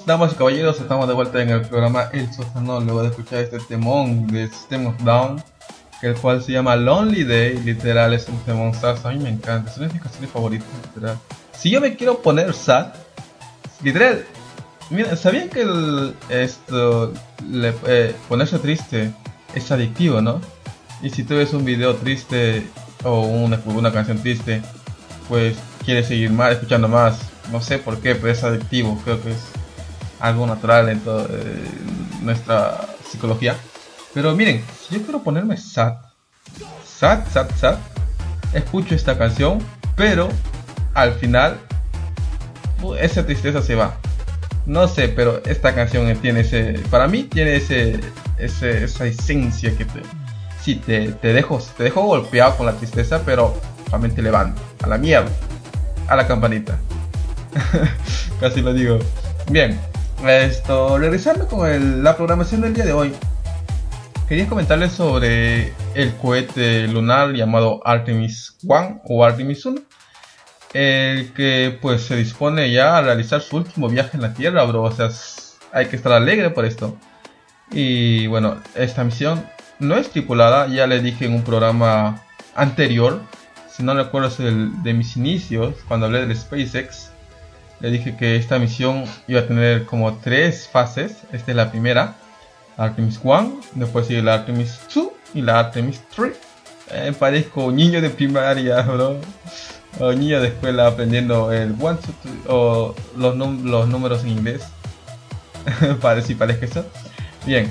Caballeros, 0.05 0.79
estamos 0.79 1.07
de 1.07 1.13
vuelta 1.13 1.41
en 1.41 1.49
el 1.49 1.61
programa 1.61 2.09
El 2.11 2.31
Sótano 2.33 2.79
luego 2.81 3.03
de 3.03 3.09
escuchar 3.09 3.39
este 3.39 3.59
temón 3.59 4.27
de 4.27 4.47
System 4.49 4.87
of 4.87 5.01
Down, 5.03 5.41
el 6.01 6.15
cual 6.15 6.43
se 6.43 6.51
llama 6.51 6.75
Lonely 6.75 7.23
Day, 7.23 7.57
literal 7.63 8.13
es 8.13 8.27
un 8.27 8.37
temón 8.39 8.73
a 8.83 9.09
mí 9.09 9.19
me 9.19 9.29
encanta, 9.29 9.71
es 9.71 9.77
una 9.77 9.87
de 9.87 9.93
mis 9.93 10.01
canciones 10.03 10.29
favoritas, 10.31 10.67
literal. 10.93 11.17
Si 11.57 11.69
yo 11.69 11.79
me 11.79 11.95
quiero 11.95 12.21
poner 12.21 12.53
sad, 12.53 12.87
literal, 13.81 14.25
mira, 14.89 15.15
¿sabían 15.15 15.49
que 15.49 15.61
el- 15.61 16.13
esto, 16.29 17.13
le- 17.49 17.73
eh, 17.87 18.15
ponerse 18.27 18.59
triste 18.59 19.13
es 19.55 19.71
adictivo, 19.71 20.21
no? 20.21 20.41
Y 21.01 21.09
si 21.09 21.23
tú 21.23 21.35
ves 21.35 21.53
un 21.53 21.63
video 21.63 21.95
triste 21.95 22.67
o 23.03 23.21
una, 23.21 23.59
una 23.65 23.91
canción 23.91 24.17
triste, 24.19 24.61
pues 25.29 25.55
quieres 25.85 26.07
seguir 26.07 26.31
más, 26.31 26.53
escuchando 26.53 26.87
más. 26.87 27.19
No 27.51 27.61
sé 27.61 27.77
por 27.77 27.97
qué, 27.99 28.15
pero 28.15 28.31
es 28.31 28.43
adictivo. 28.43 28.99
Creo 29.03 29.21
que 29.21 29.31
es 29.31 29.37
algo 30.23 30.47
natural 30.47 30.87
en 30.87 31.01
toda 31.01 31.27
nuestra 32.21 32.79
psicología. 33.11 33.57
Pero 34.13 34.33
miren, 34.33 34.63
si 34.81 34.95
yo 34.95 35.03
quiero 35.03 35.21
ponerme 35.21 35.57
sad, 35.57 35.95
sad, 36.85 37.27
sad, 37.29 37.49
sad, 37.57 37.75
escucho 38.53 38.95
esta 38.95 39.17
canción, 39.17 39.59
pero 39.97 40.29
al 40.93 41.13
final 41.15 41.59
esa 43.01 43.25
tristeza 43.25 43.61
se 43.61 43.75
va. 43.75 43.97
No 44.65 44.87
sé, 44.87 45.09
pero 45.09 45.43
esta 45.43 45.75
canción 45.75 46.15
tiene 46.19 46.39
ese, 46.39 46.79
para 46.89 47.09
mí 47.09 47.23
tiene 47.23 47.57
ese, 47.57 47.99
ese 48.37 48.85
esa 48.85 49.05
esencia 49.05 49.75
que 49.75 49.83
te, 49.83 49.99
sí, 50.61 50.75
te, 50.75 51.11
te 51.11 51.33
dejo, 51.33 51.61
te 51.75 51.83
dejo 51.83 52.01
golpeado 52.01 52.55
con 52.55 52.65
la 52.65 52.73
tristeza, 52.73 53.23
pero 53.25 53.59
también 53.91 54.15
te 54.15 54.21
levanta 54.21 54.61
a 54.83 54.87
la 54.87 54.97
mierda, 54.97 55.29
a 56.07 56.15
la 56.15 56.25
campanita. 56.25 56.77
Casi 58.39 58.61
lo 58.61 58.73
digo. 58.73 58.99
Bien, 59.49 59.77
esto, 60.29 60.97
regresando 60.97 61.47
con 61.47 61.69
el- 61.69 62.03
la 62.03 62.15
programación 62.15 62.61
del 62.61 62.73
día 62.73 62.85
de 62.85 62.93
hoy. 62.93 63.13
Quería 64.27 64.47
comentarles 64.47 64.93
sobre 64.93 65.73
el 65.95 66.13
cohete 66.21 66.87
lunar 66.87 67.33
llamado 67.33 67.85
Artemis 67.85 68.57
1 68.63 69.01
o 69.05 69.23
Artemis 69.23 69.65
1. 69.65 69.81
El 70.73 71.33
que 71.33 71.77
pues 71.81 72.01
se 72.03 72.15
dispone 72.15 72.71
ya 72.71 72.97
a 72.97 73.01
realizar 73.01 73.41
su 73.41 73.57
último 73.57 73.89
viaje 73.89 74.11
en 74.13 74.21
la 74.21 74.33
Tierra, 74.33 74.63
bro. 74.63 74.83
O 74.83 74.91
sea, 74.91 75.09
hay 75.71 75.87
que 75.87 75.95
estar 75.95 76.11
alegre 76.13 76.49
por 76.49 76.65
esto. 76.65 76.97
Y 77.71 78.27
bueno, 78.27 78.57
esta 78.75 79.03
misión 79.03 79.45
no 79.79 79.97
es 79.97 80.09
tripulada, 80.09 80.67
ya 80.67 80.87
le 80.87 80.99
dije 81.01 81.25
en 81.25 81.33
un 81.33 81.43
programa 81.43 82.21
anterior, 82.55 83.21
si 83.69 83.83
no 83.83 83.93
recuerdo 83.93 84.29
es 84.29 84.37
de 84.37 84.93
mis 84.93 85.17
inicios, 85.17 85.75
cuando 85.87 86.05
hablé 86.05 86.25
del 86.25 86.35
SpaceX, 86.37 87.09
le 87.83 87.91
dije 87.91 88.15
que 88.15 88.37
esta 88.37 88.59
misión 88.59 89.03
iba 89.27 89.41
a 89.41 89.45
tener 89.45 89.85
como 89.85 90.15
tres 90.15 90.69
fases. 90.69 91.17
Esta 91.33 91.51
es 91.51 91.57
la 91.57 91.69
primera, 91.69 92.15
Artemis 92.77 93.19
1, 93.21 93.59
después 93.75 94.07
sigue 94.07 94.21
la 94.21 94.35
Artemis 94.35 94.79
2 94.95 95.07
y 95.33 95.41
la 95.41 95.59
Artemis 95.59 96.01
3. 96.15 96.33
Eh, 96.91 97.13
parezco 97.19 97.73
niño 97.73 97.99
de 97.99 98.09
primaria, 98.09 98.81
bro. 98.83 99.17
O 99.99 100.13
niño 100.13 100.39
de 100.39 100.47
escuela 100.47 100.87
aprendiendo 100.87 101.51
el 101.51 101.73
1, 101.73 101.83
2, 101.83 101.99
3, 101.99 102.15
o 102.47 102.95
los, 103.17 103.35
los 103.35 103.87
números 103.89 104.23
en 104.23 104.29
inglés. 104.29 104.63
Parece 106.01 106.27
si 106.27 106.35
parezca 106.35 106.65
eso. 106.65 106.85
Bien, 107.45 107.69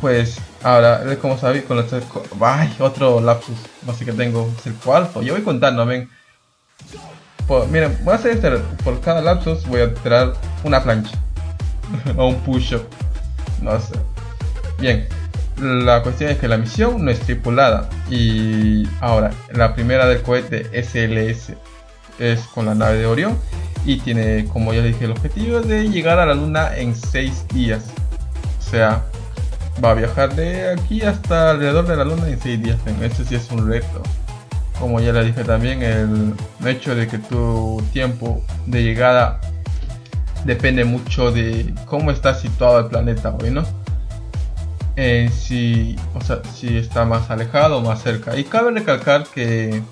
pues 0.00 0.38
ahora, 0.64 1.04
como 1.20 1.38
sabéis, 1.38 1.64
con 1.64 1.76
los 1.76 1.86
tres 1.86 2.04
¡Ay! 2.40 2.74
Otro 2.80 3.20
lapsus, 3.20 3.56
no 3.86 3.94
sé 3.94 4.04
qué 4.04 4.12
tengo, 4.12 4.52
el 4.64 4.74
cuarto. 4.74 5.22
Yo 5.22 5.34
voy 5.34 5.42
contando, 5.42 5.86
ven. 5.86 6.10
Por- 7.46 7.68
miren, 7.68 7.96
voy 8.04 8.12
a 8.12 8.16
hacer 8.16 8.32
este, 8.32 8.50
por 8.84 9.00
cada 9.00 9.20
lapsus 9.20 9.66
voy 9.66 9.80
a 9.80 9.92
tirar 9.94 10.34
una 10.64 10.82
plancha. 10.82 11.18
o 12.16 12.28
un 12.28 12.36
push-up. 12.40 12.84
No 13.60 13.78
sé. 13.80 13.94
Bien, 14.78 15.06
la 15.58 16.02
cuestión 16.02 16.30
es 16.30 16.38
que 16.38 16.48
la 16.48 16.56
misión 16.56 17.04
no 17.04 17.10
es 17.10 17.20
tripulada. 17.20 17.88
Y 18.10 18.88
ahora, 19.00 19.30
la 19.52 19.74
primera 19.74 20.06
del 20.06 20.22
cohete 20.22 20.68
SLS 20.82 21.52
es 22.18 22.40
con 22.54 22.66
la 22.66 22.74
nave 22.74 22.98
de 22.98 23.06
Orión. 23.06 23.38
Y 23.84 23.98
tiene, 23.98 24.46
como 24.46 24.72
ya 24.72 24.82
dije, 24.82 25.04
el 25.04 25.10
objetivo 25.12 25.60
de 25.60 25.88
llegar 25.88 26.18
a 26.18 26.26
la 26.26 26.34
luna 26.34 26.76
en 26.76 26.94
6 26.94 27.48
días. 27.48 27.84
O 28.58 28.70
sea, 28.70 29.02
va 29.84 29.90
a 29.90 29.94
viajar 29.94 30.34
de 30.34 30.72
aquí 30.72 31.02
hasta 31.02 31.50
alrededor 31.50 31.86
de 31.86 31.96
la 31.96 32.04
luna 32.04 32.28
en 32.28 32.40
6 32.40 32.62
días. 32.62 32.78
Ese 33.00 33.24
sí 33.24 33.34
es 33.34 33.50
un 33.50 33.68
reto. 33.68 34.02
Como 34.82 34.98
ya 34.98 35.12
le 35.12 35.22
dije 35.22 35.44
también, 35.44 35.80
el 35.80 36.34
hecho 36.66 36.96
de 36.96 37.06
que 37.06 37.18
tu 37.18 37.80
tiempo 37.92 38.42
de 38.66 38.82
llegada 38.82 39.40
depende 40.44 40.84
mucho 40.84 41.30
de 41.30 41.72
cómo 41.86 42.10
está 42.10 42.34
situado 42.34 42.80
el 42.80 42.86
planeta 42.86 43.32
hoy, 43.40 43.52
¿no? 43.52 43.62
Eh, 44.96 45.30
si, 45.32 45.94
o 46.14 46.20
sea, 46.20 46.42
si 46.52 46.78
está 46.78 47.04
más 47.04 47.30
alejado 47.30 47.78
o 47.78 47.80
más 47.80 48.02
cerca. 48.02 48.36
Y 48.36 48.42
cabe 48.42 48.72
recalcar 48.72 49.22
que 49.22 49.84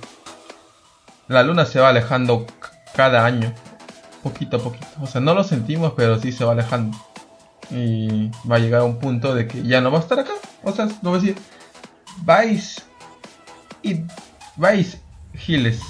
la 1.28 1.44
luna 1.44 1.66
se 1.66 1.78
va 1.78 1.90
alejando 1.90 2.44
cada 2.92 3.24
año, 3.24 3.54
poquito 4.24 4.56
a 4.56 4.60
poquito. 4.60 4.88
O 5.00 5.06
sea, 5.06 5.20
no 5.20 5.34
lo 5.34 5.44
sentimos, 5.44 5.92
pero 5.96 6.18
sí 6.18 6.32
se 6.32 6.44
va 6.44 6.50
alejando. 6.50 6.98
Y 7.70 8.32
va 8.50 8.56
a 8.56 8.58
llegar 8.58 8.80
a 8.80 8.84
un 8.84 8.98
punto 8.98 9.36
de 9.36 9.46
que 9.46 9.62
ya 9.62 9.80
no 9.80 9.92
va 9.92 9.98
a 9.98 10.02
estar 10.02 10.18
acá. 10.18 10.32
O 10.64 10.72
sea, 10.72 10.86
no 11.00 11.12
va 11.12 11.18
a 11.18 11.20
decir, 11.20 11.36
vais 12.24 12.82
y 13.84 14.02
vais 14.60 14.98
giles. 15.36 15.80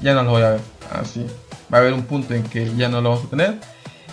Ya 0.00 0.14
no 0.14 0.22
lo 0.22 0.30
voy 0.32 0.42
a 0.42 0.50
ver. 0.50 0.60
Así. 0.92 1.26
Va 1.72 1.78
a 1.78 1.80
haber 1.80 1.92
un 1.94 2.02
punto 2.02 2.34
en 2.34 2.42
que 2.44 2.74
ya 2.76 2.88
no 2.88 3.00
lo 3.00 3.10
vamos 3.10 3.24
a 3.26 3.30
tener. 3.30 3.58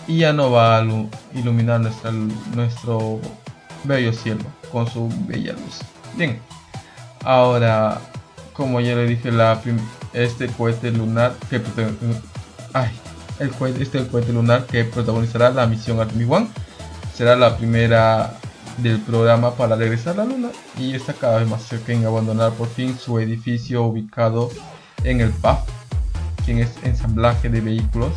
Y 0.07 0.19
ya 0.19 0.31
no 0.33 0.51
va 0.51 0.77
a 0.77 0.81
lu- 0.81 1.09
iluminar 1.33 1.81
nuestra, 1.81 2.11
nuestro 2.11 3.19
bello 3.83 4.13
cielo 4.13 4.43
con 4.71 4.87
su 4.89 5.09
bella 5.27 5.53
luz. 5.53 5.79
Bien. 6.15 6.39
Ahora, 7.23 7.99
como 8.53 8.79
ya 8.79 8.95
le 8.95 9.05
dije, 9.05 9.31
la 9.31 9.61
este 10.13 10.47
cohete 10.47 10.91
lunar 10.91 11.33
que 11.49 11.61
ay, 12.73 12.89
el 13.39 13.51
cohete, 13.51 13.83
este 13.83 14.07
cohete 14.07 14.31
lunar 14.31 14.65
que 14.65 14.85
protagonizará 14.85 15.49
la 15.49 15.67
misión 15.67 15.99
Artemis 15.99 16.27
1 16.27 16.47
será 17.13 17.35
la 17.35 17.57
primera 17.57 18.33
del 18.77 18.99
programa 18.99 19.55
para 19.55 19.75
regresar 19.75 20.13
a 20.13 20.23
la 20.23 20.25
luna 20.25 20.49
y 20.77 20.93
está 20.93 21.13
cada 21.13 21.39
vez 21.39 21.47
más 21.47 21.63
cerca 21.63 21.93
en 21.93 22.05
abandonar 22.05 22.51
por 22.53 22.67
fin 22.67 22.97
su 22.97 23.19
edificio 23.19 23.83
ubicado 23.83 24.49
en 25.03 25.21
el 25.21 25.31
PAF, 25.31 25.59
quien 26.45 26.59
es 26.59 26.71
ensamblaje 26.83 27.49
de 27.49 27.61
vehículos, 27.61 28.11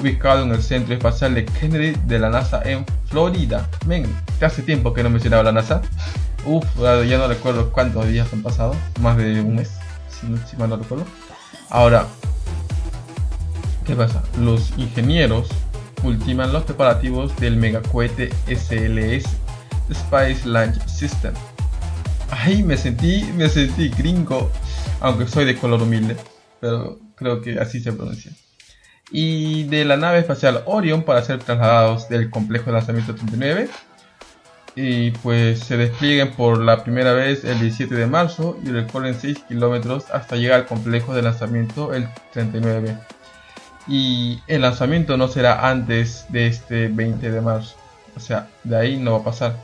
ubicado 0.00 0.42
en 0.42 0.50
el 0.50 0.62
Centro 0.62 0.94
Espacial 0.94 1.34
de 1.34 1.44
Kennedy 1.44 1.96
de 2.06 2.18
la 2.18 2.30
NASA 2.30 2.62
en 2.64 2.84
Florida. 3.06 3.68
Men, 3.86 4.06
hace 4.40 4.62
tiempo 4.62 4.92
que 4.92 5.02
no 5.02 5.10
mencionaba 5.10 5.42
la 5.44 5.52
NASA. 5.52 5.82
Uf, 6.44 6.64
ya 7.06 7.18
no 7.18 7.28
recuerdo 7.28 7.70
cuántos 7.70 8.08
días 8.08 8.32
han 8.32 8.42
pasado, 8.42 8.74
más 9.00 9.16
de 9.16 9.40
un 9.40 9.54
mes, 9.54 9.70
si, 10.08 10.26
si 10.50 10.56
mal 10.56 10.70
no 10.70 10.76
recuerdo. 10.76 11.04
Ahora, 11.70 12.06
¿qué 13.86 13.94
pasa? 13.94 14.22
Los 14.38 14.72
ingenieros 14.76 15.48
ultiman 16.02 16.52
los 16.52 16.64
preparativos 16.64 17.34
del 17.36 17.56
megacohete 17.56 18.30
SLS 18.48 19.24
Space 19.92 20.46
Launch 20.46 20.78
System. 20.86 21.34
Ay, 22.30 22.62
me 22.62 22.76
sentí, 22.76 23.24
me 23.34 23.48
sentí 23.48 23.88
gringo, 23.88 24.50
aunque 25.00 25.28
soy 25.28 25.44
de 25.44 25.56
color 25.56 25.82
humilde, 25.82 26.16
pero 26.60 26.98
creo 27.14 27.40
que 27.40 27.58
así 27.58 27.80
se 27.80 27.92
pronuncia. 27.92 28.32
Y 29.10 29.64
de 29.64 29.84
la 29.84 29.96
nave 29.96 30.18
espacial 30.18 30.62
Orion 30.66 31.02
para 31.02 31.22
ser 31.22 31.38
trasladados 31.38 32.08
del 32.08 32.30
complejo 32.30 32.66
de 32.66 32.72
lanzamiento 32.72 33.14
39 33.14 33.68
y 34.74 35.10
pues 35.10 35.60
se 35.60 35.76
desplieguen 35.76 36.32
por 36.32 36.58
la 36.58 36.82
primera 36.82 37.12
vez 37.12 37.44
el 37.44 37.60
17 37.60 37.94
de 37.94 38.06
marzo 38.06 38.58
y 38.64 38.70
recorren 38.70 39.14
6 39.14 39.40
kilómetros 39.48 40.10
hasta 40.10 40.36
llegar 40.36 40.60
al 40.60 40.66
complejo 40.66 41.14
de 41.14 41.22
lanzamiento 41.22 41.92
el 41.92 42.08
39 42.32 42.96
y 43.86 44.40
el 44.46 44.62
lanzamiento 44.62 45.16
no 45.16 45.28
será 45.28 45.68
antes 45.68 46.24
de 46.30 46.46
este 46.46 46.88
20 46.88 47.30
de 47.30 47.40
marzo 47.40 47.76
o 48.16 48.20
sea 48.20 48.48
de 48.64 48.76
ahí 48.76 48.96
no 48.96 49.12
va 49.12 49.18
a 49.18 49.24
pasar 49.24 49.56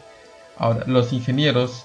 ahora 0.58 0.84
los 0.86 1.12
ingenieros 1.12 1.84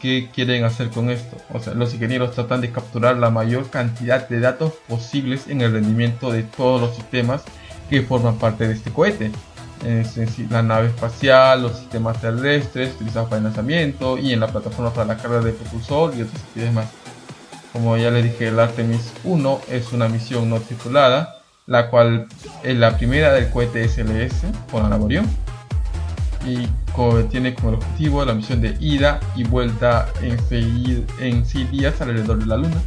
¿qué 0.00 0.30
quieren 0.34 0.64
hacer 0.64 0.90
con 0.90 1.10
esto? 1.10 1.36
o 1.52 1.60
sea 1.60 1.74
los 1.74 1.94
ingenieros 1.94 2.34
tratan 2.34 2.60
de 2.60 2.72
capturar 2.72 3.16
la 3.16 3.30
mayor 3.30 3.70
cantidad 3.70 4.28
de 4.28 4.40
datos 4.40 4.72
posibles 4.88 5.48
en 5.48 5.60
el 5.60 5.72
rendimiento 5.72 6.30
de 6.30 6.42
todos 6.42 6.80
los 6.80 6.94
sistemas 6.94 7.42
que 7.90 8.02
forman 8.02 8.36
parte 8.36 8.66
de 8.66 8.74
este 8.74 8.90
cohete 8.90 9.30
es 9.84 10.10
sí 10.10 10.46
la 10.50 10.62
nave 10.62 10.88
espacial, 10.88 11.62
los 11.62 11.78
sistemas 11.78 12.20
terrestres 12.20 12.94
utilizados 12.94 13.28
para 13.28 13.38
el 13.38 13.44
lanzamiento 13.44 14.18
y 14.18 14.32
en 14.32 14.40
la 14.40 14.48
plataforma 14.48 14.92
para 14.92 15.06
la 15.06 15.16
carga 15.16 15.40
de 15.40 15.52
propulsor 15.52 16.14
y 16.16 16.22
otras 16.22 16.42
actividades 16.42 16.74
más. 16.74 16.86
Como 17.72 17.96
ya 17.96 18.10
le 18.10 18.22
dije, 18.22 18.48
el 18.48 18.60
Artemis 18.60 19.12
1 19.24 19.60
es 19.70 19.92
una 19.92 20.08
misión 20.08 20.50
no 20.50 20.60
tripulada, 20.60 21.40
la 21.66 21.88
cual 21.88 22.26
es 22.62 22.76
la 22.76 22.96
primera 22.96 23.32
del 23.32 23.50
cohete 23.50 23.88
SLS 23.88 24.44
con 24.70 24.82
la 24.82 24.88
y 26.46 26.68
tiene 27.28 27.54
como 27.54 27.76
objetivo 27.76 28.24
la 28.24 28.34
misión 28.34 28.60
de 28.60 28.76
ida 28.80 29.20
y 29.36 29.44
vuelta 29.44 30.08
en 30.22 30.38
seis, 30.48 31.00
en 31.20 31.44
días 31.70 32.00
alrededor 32.00 32.38
de 32.38 32.46
la 32.46 32.56
Luna. 32.56 32.82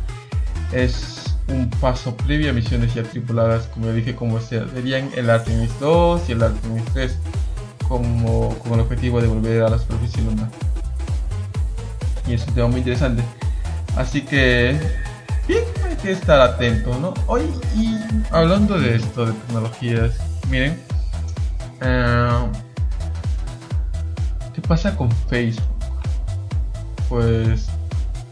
Es 0.71 1.37
un 1.47 1.69
paso 1.69 2.15
previo 2.17 2.49
a 2.49 2.53
misiones 2.53 2.93
ya 2.93 3.03
tripuladas, 3.03 3.67
como 3.67 3.91
dije, 3.91 4.15
como 4.15 4.39
se- 4.39 4.67
serían 4.69 5.09
el 5.15 5.29
Artemis 5.29 5.71
2 5.79 6.21
y 6.27 6.31
el 6.33 6.43
Artemis 6.43 6.83
3, 6.93 7.17
como, 7.87 8.49
con 8.59 8.73
el 8.73 8.79
objetivo 8.81 9.21
de 9.21 9.27
volver 9.27 9.63
a 9.63 9.69
la 9.69 9.77
superficie 9.77 10.23
lunar. 10.23 10.49
Y 12.27 12.33
es 12.33 12.45
un 12.47 12.53
tema 12.55 12.67
muy 12.67 12.79
interesante. 12.79 13.23
Así 13.95 14.21
que, 14.21 14.77
bien, 15.47 15.63
hay 15.87 15.95
que 15.97 16.11
estar 16.11 16.41
atento, 16.41 16.97
¿no? 16.99 17.13
Hoy, 17.27 17.43
y 17.75 17.95
hablando 18.31 18.79
de 18.79 18.95
esto, 18.95 19.27
de 19.27 19.33
tecnologías, 19.33 20.17
miren, 20.49 20.79
eh, 21.81 22.39
¿qué 22.51 22.64
pasa 24.67 24.95
con 24.95 25.11
Facebook? 25.29 25.63
Pues, 27.09 27.67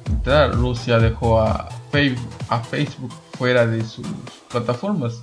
literal, 0.09 0.53
Rusia 0.53 0.99
dejó 0.99 1.41
a 1.41 1.69
Facebook, 1.91 2.29
a 2.49 2.59
Facebook 2.59 3.13
fuera 3.37 3.65
de 3.65 3.83
sus 3.83 4.07
plataformas. 4.49 5.21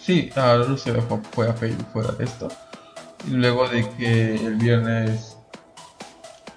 Sí, 0.00 0.30
a 0.36 0.56
Rusia 0.56 0.92
dejó 0.92 1.20
fue 1.32 1.48
a 1.48 1.52
Facebook 1.54 1.86
fuera 1.92 2.12
de 2.12 2.24
esto. 2.24 2.48
Y 3.26 3.30
luego 3.30 3.68
de 3.68 3.88
que 3.90 4.34
el 4.34 4.56
viernes, 4.56 5.36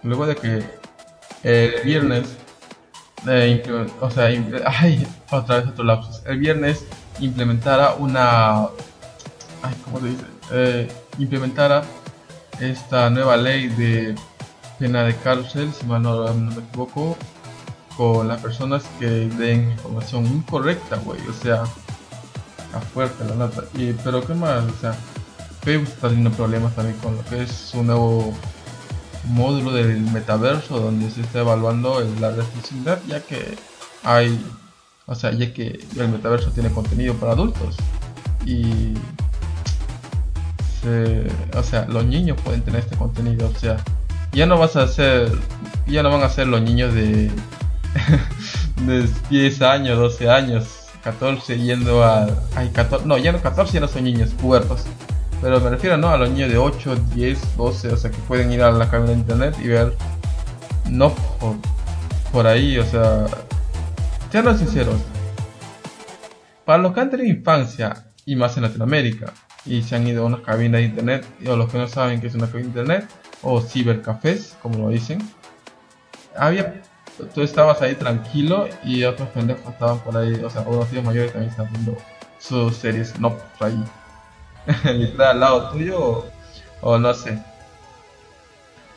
luego 0.04 0.26
de 0.26 0.36
que 0.36 0.64
el 1.44 1.82
viernes, 1.84 2.36
eh, 3.28 3.64
o 4.02 4.12
sea, 4.12 4.26
ay, 4.66 5.08
otra 5.32 5.58
vez 5.58 5.68
otro 5.68 5.86
lapsus. 5.86 6.22
El 6.26 6.40
viernes 6.40 6.86
implementara 7.20 7.94
una, 7.94 8.64
ay, 9.62 9.76
¿cómo 9.86 10.00
se 10.02 10.08
dice? 10.08 10.26
Eh, 10.52 10.92
implementara 11.20 11.84
esta 12.60 13.10
nueva 13.10 13.38
ley 13.38 13.68
de 13.68 14.16
pena 14.80 15.04
de 15.04 15.16
cárcel, 15.16 15.72
si 15.74 15.86
mal 15.86 16.02
no, 16.02 16.34
me 16.34 16.54
equivoco, 16.54 17.18
con 17.96 18.28
las 18.28 18.42
personas 18.42 18.84
que 19.00 19.06
den 19.06 19.72
información 19.72 20.26
incorrecta, 20.26 20.98
güey. 20.98 21.20
O 21.28 21.34
sea, 21.34 21.64
a 22.74 22.80
fuerte 22.94 23.24
la 23.26 23.36
nota. 23.36 23.64
Y, 23.76 23.94
pero 23.94 24.26
qué 24.26 24.34
más, 24.34 24.64
o 24.64 24.82
sea, 24.82 24.96
Facebook 25.62 25.90
está 25.90 26.08
teniendo 26.10 26.32
problemas 26.32 26.76
también 26.76 26.98
con 26.98 27.16
lo 27.16 27.26
que 27.26 27.44
es 27.44 27.52
su 27.52 27.84
nuevo 27.84 28.34
módulo 29.26 29.72
del 29.72 30.00
metaverso 30.00 30.80
donde 30.80 31.10
se 31.12 31.22
está 31.22 31.40
evaluando 31.40 32.00
la 32.20 32.32
restrictividad 32.32 33.02
ya 33.08 33.20
que 33.22 33.58
hay 34.04 34.40
o 35.06 35.16
sea 35.16 35.32
ya 35.32 35.54
que 35.54 35.86
el 35.98 36.08
metaverso 36.10 36.52
tiene 36.52 36.72
contenido 36.72 37.14
para 37.16 37.34
adultos 37.34 37.76
y 38.46 38.94
se- 40.82 41.28
o 41.58 41.64
sea 41.64 41.86
los 41.88 42.06
niños 42.06 42.38
pueden 42.44 42.62
tener 42.62 42.82
este 42.82 42.96
contenido 42.96 43.50
o 43.54 43.60
sea 43.60 43.78
ya 44.32 44.46
no 44.46 44.58
vas 44.58 44.76
a 44.76 44.88
ser 44.88 45.32
ya 45.88 46.04
no 46.04 46.10
van 46.12 46.24
a 46.24 46.30
ser 46.30 46.48
los 46.48 46.62
niños 46.62 46.94
de 46.94 47.32
de 48.86 49.08
10 49.30 49.62
años 49.62 49.98
12 49.98 50.30
años 50.30 50.66
14 51.04 51.58
yendo 51.60 52.04
a 52.04 52.28
ay 52.56 52.70
14 52.70 53.06
no 53.06 53.18
ya 53.18 53.32
no 53.32 53.42
14 53.42 53.74
ya 53.74 53.80
no 53.80 53.88
son 53.88 54.04
niños 54.04 54.30
pubertos 54.32 54.86
pero 55.42 55.60
me 55.62 55.70
refiero 55.70 55.98
¿no? 55.98 56.10
a 56.10 56.18
los 56.18 56.30
niños 56.32 56.50
de 56.50 56.58
8, 56.58 56.96
10, 57.14 57.58
12, 57.58 57.90
o 57.90 57.98
sea, 57.98 58.10
que 58.10 58.18
pueden 58.28 58.52
ir 58.52 58.64
a 58.64 58.72
la 58.72 58.90
cabina 58.90 59.12
de 59.12 59.20
internet 59.20 59.56
y 59.64 59.68
ver, 59.68 59.94
no 60.90 61.14
por, 61.14 61.58
por 62.32 62.48
ahí, 62.48 62.80
o 62.80 62.84
sea, 62.84 63.28
seamos 64.32 64.58
sinceros. 64.58 64.96
Para 66.66 66.82
los 66.82 66.92
que 66.92 67.00
han 67.02 67.12
tenido 67.12 67.30
infancia, 67.30 68.08
y 68.26 68.36
más 68.36 68.58
en 68.58 68.64
Latinoamérica, 68.64 69.32
y 69.68 69.84
se 69.84 69.96
han 69.96 70.08
ido 70.08 70.24
a 70.24 70.26
una 70.28 70.42
cabina 70.42 70.78
de 70.78 70.86
internet, 70.86 71.26
o 71.48 71.56
los 71.56 71.70
que 71.72 71.78
no 71.78 71.88
saben 71.88 72.22
que 72.22 72.28
es 72.28 72.36
una 72.36 72.48
cabina 72.48 72.64
de 72.74 72.80
internet, 72.82 73.10
o 73.42 73.62
cibercafés, 73.62 74.58
como 74.62 74.80
lo 74.80 74.90
dicen, 74.90 75.20
había, 76.36 76.82
tú 77.34 77.42
estabas 77.42 77.82
ahí 77.82 77.96
tranquilo 77.96 78.68
y 78.84 79.04
otros 79.04 79.30
pendejos 79.30 79.74
estaban 79.74 80.00
por 80.00 80.18
ahí, 80.18 80.34
o 80.44 80.50
sea, 80.50 80.62
unos 80.62 80.88
tíos 80.90 81.04
mayores 81.04 81.32
también 81.32 81.52
estaban 81.52 81.72
viendo 81.74 81.98
sus 82.40 82.76
series, 82.78 83.20
no 83.20 83.36
por 83.58 83.68
ahí 83.68 83.84
literal 84.94 85.30
al 85.32 85.40
lado 85.40 85.70
tuyo 85.72 86.26
o, 86.82 86.98
no 86.98 87.14
sé. 87.14 87.40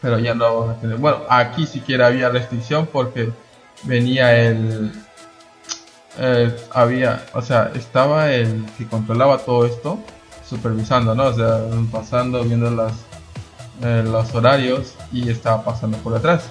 Pero 0.02 0.18
ya 0.18 0.34
no 0.34 0.60
van 0.60 0.70
a 0.70 0.80
tener. 0.80 0.96
Bueno, 0.96 1.18
aquí 1.28 1.66
siquiera 1.66 2.06
había 2.06 2.28
restricción 2.30 2.86
porque 2.86 3.30
venía 3.84 4.34
el- 4.36 4.92
había, 6.72 7.24
o 7.34 7.42
sea, 7.42 7.70
estaba 7.74 8.32
el 8.32 8.64
que 8.76 8.86
controlaba 8.86 9.38
todo 9.38 9.64
esto 9.66 9.98
supervisando, 10.50 11.14
¿no? 11.14 11.24
O 11.24 11.34
sea, 11.34 11.60
pasando, 11.90 12.44
viendo 12.44 12.70
las 12.70 12.92
eh, 13.82 14.02
los 14.04 14.34
horarios 14.34 14.94
y 15.10 15.30
estaba 15.30 15.64
pasando 15.64 15.96
por 15.98 16.12
detrás. 16.14 16.50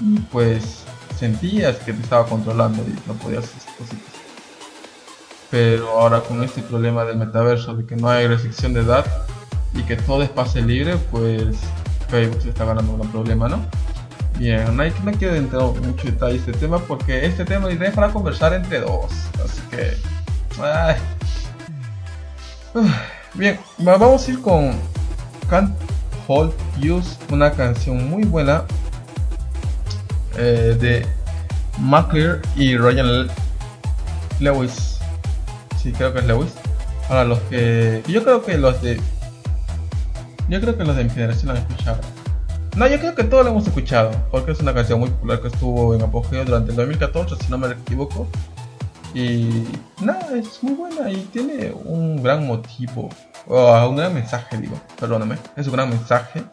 Y 0.00 0.20
pues 0.20 0.84
sentías 1.18 1.76
que 1.76 1.92
te 1.92 2.02
estaba 2.02 2.24
controlando 2.26 2.82
y 2.82 2.94
no 3.06 3.14
podías 3.14 3.44
hacer 3.44 3.74
cositas 3.76 4.10
pero 5.50 5.90
ahora 5.90 6.20
con 6.20 6.42
este 6.44 6.62
problema 6.62 7.04
del 7.04 7.16
metaverso, 7.16 7.74
de 7.74 7.84
que 7.84 7.96
no 7.96 8.08
hay 8.08 8.26
restricción 8.26 8.72
de 8.72 8.80
edad 8.80 9.04
y 9.74 9.82
que 9.82 9.96
todo 9.96 10.22
es 10.22 10.28
pase 10.30 10.62
libre, 10.62 10.96
pues 11.10 11.58
Facebook 12.08 12.40
se 12.42 12.50
está 12.50 12.64
ganando 12.64 12.92
un 12.92 13.10
problema, 13.10 13.48
¿no? 13.48 13.60
Bien, 14.38 14.74
no, 14.74 14.82
hay, 14.82 14.92
no 15.04 15.12
quiero 15.12 15.34
entrar 15.34 15.62
mucho 15.62 16.06
detalle 16.06 16.36
este 16.36 16.52
tema 16.52 16.78
porque 16.78 17.26
este 17.26 17.44
tema 17.44 17.68
es 17.68 17.94
para 17.94 18.12
conversar 18.12 18.54
entre 18.54 18.80
dos, 18.80 19.10
así 19.44 19.60
que... 19.70 19.96
ay. 20.62 20.96
Bien, 23.34 23.58
va- 23.86 23.96
vamos 23.96 24.26
a 24.26 24.30
ir 24.30 24.40
con 24.40 24.72
Can't 25.48 25.74
Hold 26.26 26.52
Use, 26.78 27.16
una 27.30 27.52
canción 27.52 28.08
muy 28.08 28.24
buena 28.24 28.64
eh, 30.36 30.76
de 30.80 31.06
Maclear 31.78 32.40
y 32.56 32.76
Ryan 32.76 33.28
Lewis. 34.40 34.98
Sí, 35.82 35.92
creo 35.92 36.12
que 36.12 36.20
es 36.20 36.26
Lewis. 36.26 36.52
Ahora 37.08 37.24
los 37.24 37.38
que. 37.40 38.02
Yo 38.06 38.22
creo 38.22 38.44
que 38.44 38.56
los 38.58 38.80
de. 38.82 39.00
Yo 40.48 40.60
creo 40.60 40.76
que 40.76 40.84
los 40.84 40.96
de 40.96 41.04
mi 41.04 41.10
generación 41.10 41.46
lo 41.48 41.52
han 41.52 41.58
escuchado. 41.66 42.00
No, 42.76 42.86
yo 42.86 42.98
creo 43.00 43.14
que 43.14 43.24
todos 43.24 43.44
lo 43.44 43.50
hemos 43.50 43.66
escuchado. 43.66 44.10
Porque 44.30 44.52
es 44.52 44.60
una 44.60 44.72
canción 44.74 45.00
muy 45.00 45.10
popular 45.10 45.40
que 45.40 45.48
estuvo 45.48 45.94
en 45.94 46.02
apogeo 46.02 46.44
durante 46.44 46.70
el 46.70 46.76
2014, 46.76 47.36
si 47.36 47.50
no 47.50 47.58
me 47.58 47.68
equivoco. 47.68 48.28
Y. 49.14 49.66
Nada, 50.00 50.36
es 50.36 50.62
muy 50.62 50.74
buena 50.74 51.10
y 51.10 51.16
tiene 51.32 51.72
un 51.84 52.22
gran 52.22 52.46
motivo. 52.46 53.08
O 53.46 53.88
un 53.88 53.96
gran 53.96 54.14
mensaje, 54.14 54.56
digo. 54.56 54.80
Perdóname. 54.98 55.36
Es 55.56 55.66
un 55.66 55.72
gran 55.72 55.88
mensaje. 55.88 56.44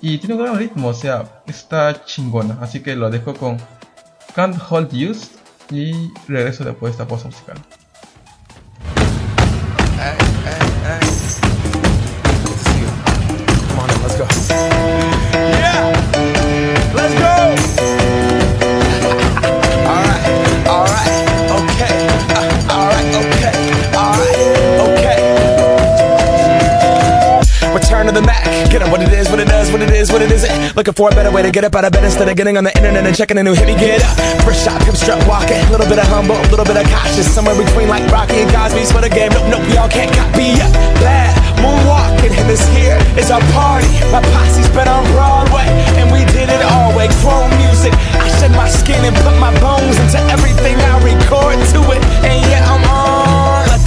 Y 0.00 0.18
tiene 0.18 0.34
un 0.34 0.42
gran 0.42 0.58
ritmo, 0.58 0.88
o 0.88 0.94
sea, 0.94 1.42
está 1.46 2.04
chingona. 2.04 2.58
Así 2.60 2.80
que 2.80 2.96
lo 2.96 3.10
dejo 3.10 3.34
con 3.34 3.58
Can't 4.34 4.60
Hold 4.70 4.92
Used. 4.92 5.30
Y 5.70 6.12
regreso 6.28 6.64
después 6.64 6.90
de 6.90 7.02
esta 7.02 7.08
pausa 7.08 7.26
musical. 7.26 7.56
Hey, 9.98 10.16
hey, 10.44 10.58
hey. 10.84 11.00
Come 13.68 13.80
on 13.80 13.88
let's 14.02 14.16
go. 14.18 14.95
What 29.76 29.84
it 29.84 29.94
is, 29.94 30.10
what 30.10 30.22
it 30.22 30.32
isn't. 30.32 30.74
Looking 30.74 30.94
for 30.94 31.12
a 31.12 31.14
better 31.14 31.30
way 31.30 31.42
to 31.42 31.50
get 31.50 31.64
up 31.64 31.74
out 31.74 31.84
of 31.84 31.92
bed 31.92 32.04
instead 32.04 32.28
of 32.28 32.36
getting 32.36 32.56
on 32.56 32.64
the 32.64 32.72
internet 32.76 33.04
and 33.04 33.14
checking 33.14 33.36
a 33.36 33.42
new 33.42 33.52
hit. 33.52 33.66
Me 33.68 33.76
get 33.76 34.00
up. 34.00 34.16
First 34.40 34.64
shot, 34.64 34.80
pimp 34.80 34.96
strut 34.96 35.20
walking. 35.28 35.60
A 35.68 35.70
little 35.70 35.84
bit 35.84 35.98
of 35.98 36.08
humble, 36.08 36.36
a 36.36 36.48
little 36.48 36.64
bit 36.64 36.80
of 36.80 36.88
cautious. 36.88 37.28
Somewhere 37.28 37.52
between 37.52 37.88
like 37.88 38.08
Rocky 38.08 38.40
and 38.40 38.50
Cosby's 38.50 38.90
for 38.90 39.04
the 39.04 39.12
game. 39.12 39.28
Nope, 39.36 39.52
nope, 39.52 39.68
y'all 39.76 39.92
can't 39.92 40.08
copy 40.16 40.56
up. 40.64 40.72
Glad 40.96 41.36
moonwalking, 41.60 42.32
and 42.40 42.48
this 42.48 42.64
here 42.72 42.96
is 43.20 43.28
our 43.30 43.44
party. 43.52 43.92
My 44.08 44.24
posse's 44.32 44.68
been 44.72 44.88
on 44.88 45.04
Broadway, 45.12 45.68
and 46.00 46.08
we 46.08 46.24
did 46.32 46.48
it 46.48 46.62
all 46.72 46.96
way. 46.96 47.12
Chrome 47.20 47.52
music. 47.60 47.92
I 48.16 48.32
shed 48.40 48.56
my 48.56 48.68
skin 48.72 49.04
and 49.04 49.12
put 49.12 49.36
my 49.36 49.52
bones 49.60 50.00
into 50.00 50.20
everything 50.32 50.76
I 50.80 51.04
record 51.04 51.60
to 51.76 51.80
it. 51.92 52.00
And 52.24 52.40
yeah, 52.48 52.64
I'm 52.64 52.84
on. 52.88 53.05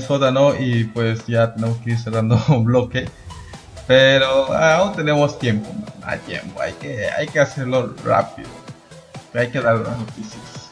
el 0.00 0.06
sótano 0.06 0.54
y 0.58 0.84
pues 0.84 1.26
ya 1.26 1.54
tenemos 1.54 1.78
que 1.78 1.90
ir 1.90 1.98
cerrando 1.98 2.40
un 2.48 2.64
bloque. 2.64 3.08
Pero 3.86 4.52
aún 4.54 4.94
tenemos 4.94 5.38
tiempo, 5.38 5.68
hay 6.02 6.18
tiempo, 6.20 6.60
hay 6.60 6.72
que, 6.74 7.08
hay 7.10 7.26
que 7.26 7.40
hacerlo 7.40 7.94
rápido. 8.04 8.48
Hay 9.34 9.48
que 9.48 9.60
dar 9.60 9.78
las 9.78 9.98
noticias. 9.98 10.70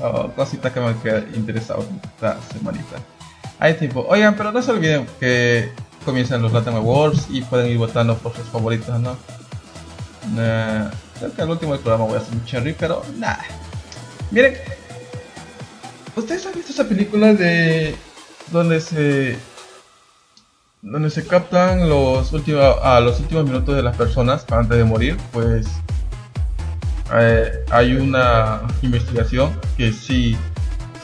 Oh, 0.00 0.28
cositas 0.30 0.72
que 0.72 0.80
me 0.80 0.86
han 0.86 1.00
quedado 1.00 1.24
interesados 1.34 1.84
esta 2.02 2.38
semanita. 2.52 2.96
Hay 3.58 3.74
tiempo. 3.74 4.06
Oigan, 4.08 4.34
pero 4.36 4.52
no 4.52 4.62
se 4.62 4.70
olviden 4.70 5.06
que 5.18 5.70
comienzan 6.04 6.42
los 6.42 6.52
Latin 6.52 6.74
Awards 6.74 7.26
y 7.30 7.42
pueden 7.42 7.70
ir 7.70 7.78
votando 7.78 8.16
por 8.16 8.34
sus 8.34 8.46
favoritos, 8.46 8.98
¿no? 9.00 9.16
Nah, 10.34 10.90
creo 11.18 11.34
que 11.34 11.42
al 11.42 11.50
último 11.50 11.72
del 11.72 11.80
programa 11.80 12.06
voy 12.06 12.16
a 12.16 12.20
hacer 12.20 12.34
un 12.34 12.44
cherry, 12.44 12.72
pero 12.72 13.02
nada. 13.16 13.44
Miren, 14.30 14.54
¿Ustedes 16.18 16.44
han 16.46 16.54
visto 16.54 16.72
esa 16.72 16.88
película 16.88 17.32
de 17.32 17.94
donde 18.52 18.80
se 18.80 19.38
donde 20.80 21.10
se 21.10 21.26
captan 21.26 21.88
los 21.88 22.32
últimos 22.32 22.76
a 22.82 23.00
los 23.00 23.18
últimos 23.20 23.44
minutos 23.44 23.74
de 23.74 23.82
las 23.82 23.96
personas 23.96 24.44
antes 24.50 24.78
de 24.78 24.84
morir? 24.84 25.16
Pues 25.32 25.66
eh, 27.14 27.64
hay 27.70 27.94
una 27.94 28.62
investigación 28.82 29.58
que 29.76 29.92
sí 29.92 30.36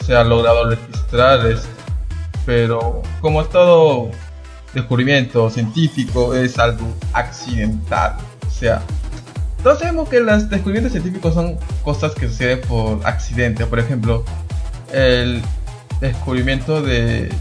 se 0.05 0.15
ha 0.15 0.23
logrado 0.23 0.69
registrar 0.69 1.45
esto, 1.45 1.67
pero 2.45 3.01
como 3.21 3.43
todo 3.45 4.11
descubrimiento 4.73 5.49
científico 5.49 6.35
es 6.35 6.59
algo 6.59 6.85
accidental, 7.13 8.17
o 8.45 8.51
sea, 8.51 8.81
todos 9.63 9.79
sabemos 9.79 10.09
que 10.09 10.19
los 10.19 10.47
descubrimientos 10.49 10.91
científicos 10.91 11.33
son 11.33 11.57
cosas 11.83 12.13
que 12.13 12.27
suceden 12.27 12.61
por 12.61 13.05
accidente, 13.05 13.65
por 13.65 13.79
ejemplo 13.79 14.23
el 14.93 15.41
descubrimiento 15.99 16.81
de. 16.81 17.33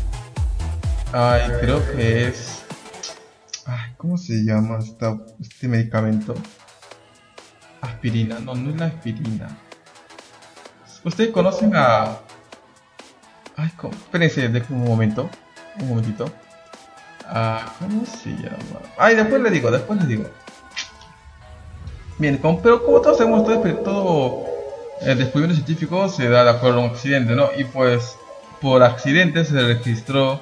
Ay, 1.13 1.43
creo 1.61 1.85
que 1.93 2.29
es. 2.29 2.65
Ay, 3.67 3.93
¿cómo 3.97 4.19
se 4.19 4.45
llama 4.45 4.79
esta, 4.79 5.17
este 5.41 5.69
medicamento? 5.69 6.35
Aspirina, 7.81 8.39
no, 8.39 8.55
no 8.55 8.71
es 8.71 8.77
la 8.77 8.87
aspirina. 8.87 9.49
¿Ustedes 11.05 11.31
conocen 11.31 11.73
a. 11.75 12.19
Ay, 13.57 13.71
¿cómo? 13.77 13.95
espérense, 13.95 14.49
déjenme 14.49 14.83
un 14.83 14.89
momento. 14.89 15.31
Un 15.81 15.89
momentito. 15.89 16.31
Ah, 17.27 17.75
¿Cómo 17.79 18.05
se 18.05 18.31
llama? 18.31 18.81
Ay, 18.99 19.17
después 19.17 19.41
le 19.41 19.51
digo, 19.51 19.71
después 19.71 20.01
le 20.01 20.07
digo. 20.07 20.25
Bien, 22.19 22.39
pero 22.63 22.85
como 22.85 23.01
todos 23.01 23.19
sabemos, 23.19 23.45
todo, 23.45 23.61
todo 23.79 24.47
el 25.01 25.19
descubrimiento 25.19 25.57
científico 25.57 26.09
se 26.09 26.29
da 26.29 26.45
de 26.45 26.51
acuerdo 26.51 26.81
a 26.81 26.85
un 26.85 26.91
accidente, 26.91 27.35
¿no? 27.35 27.49
Y 27.57 27.65
pues 27.65 28.17
por 28.65 28.83
accidente 28.83 29.45
se 29.45 29.61
registró 29.61 30.41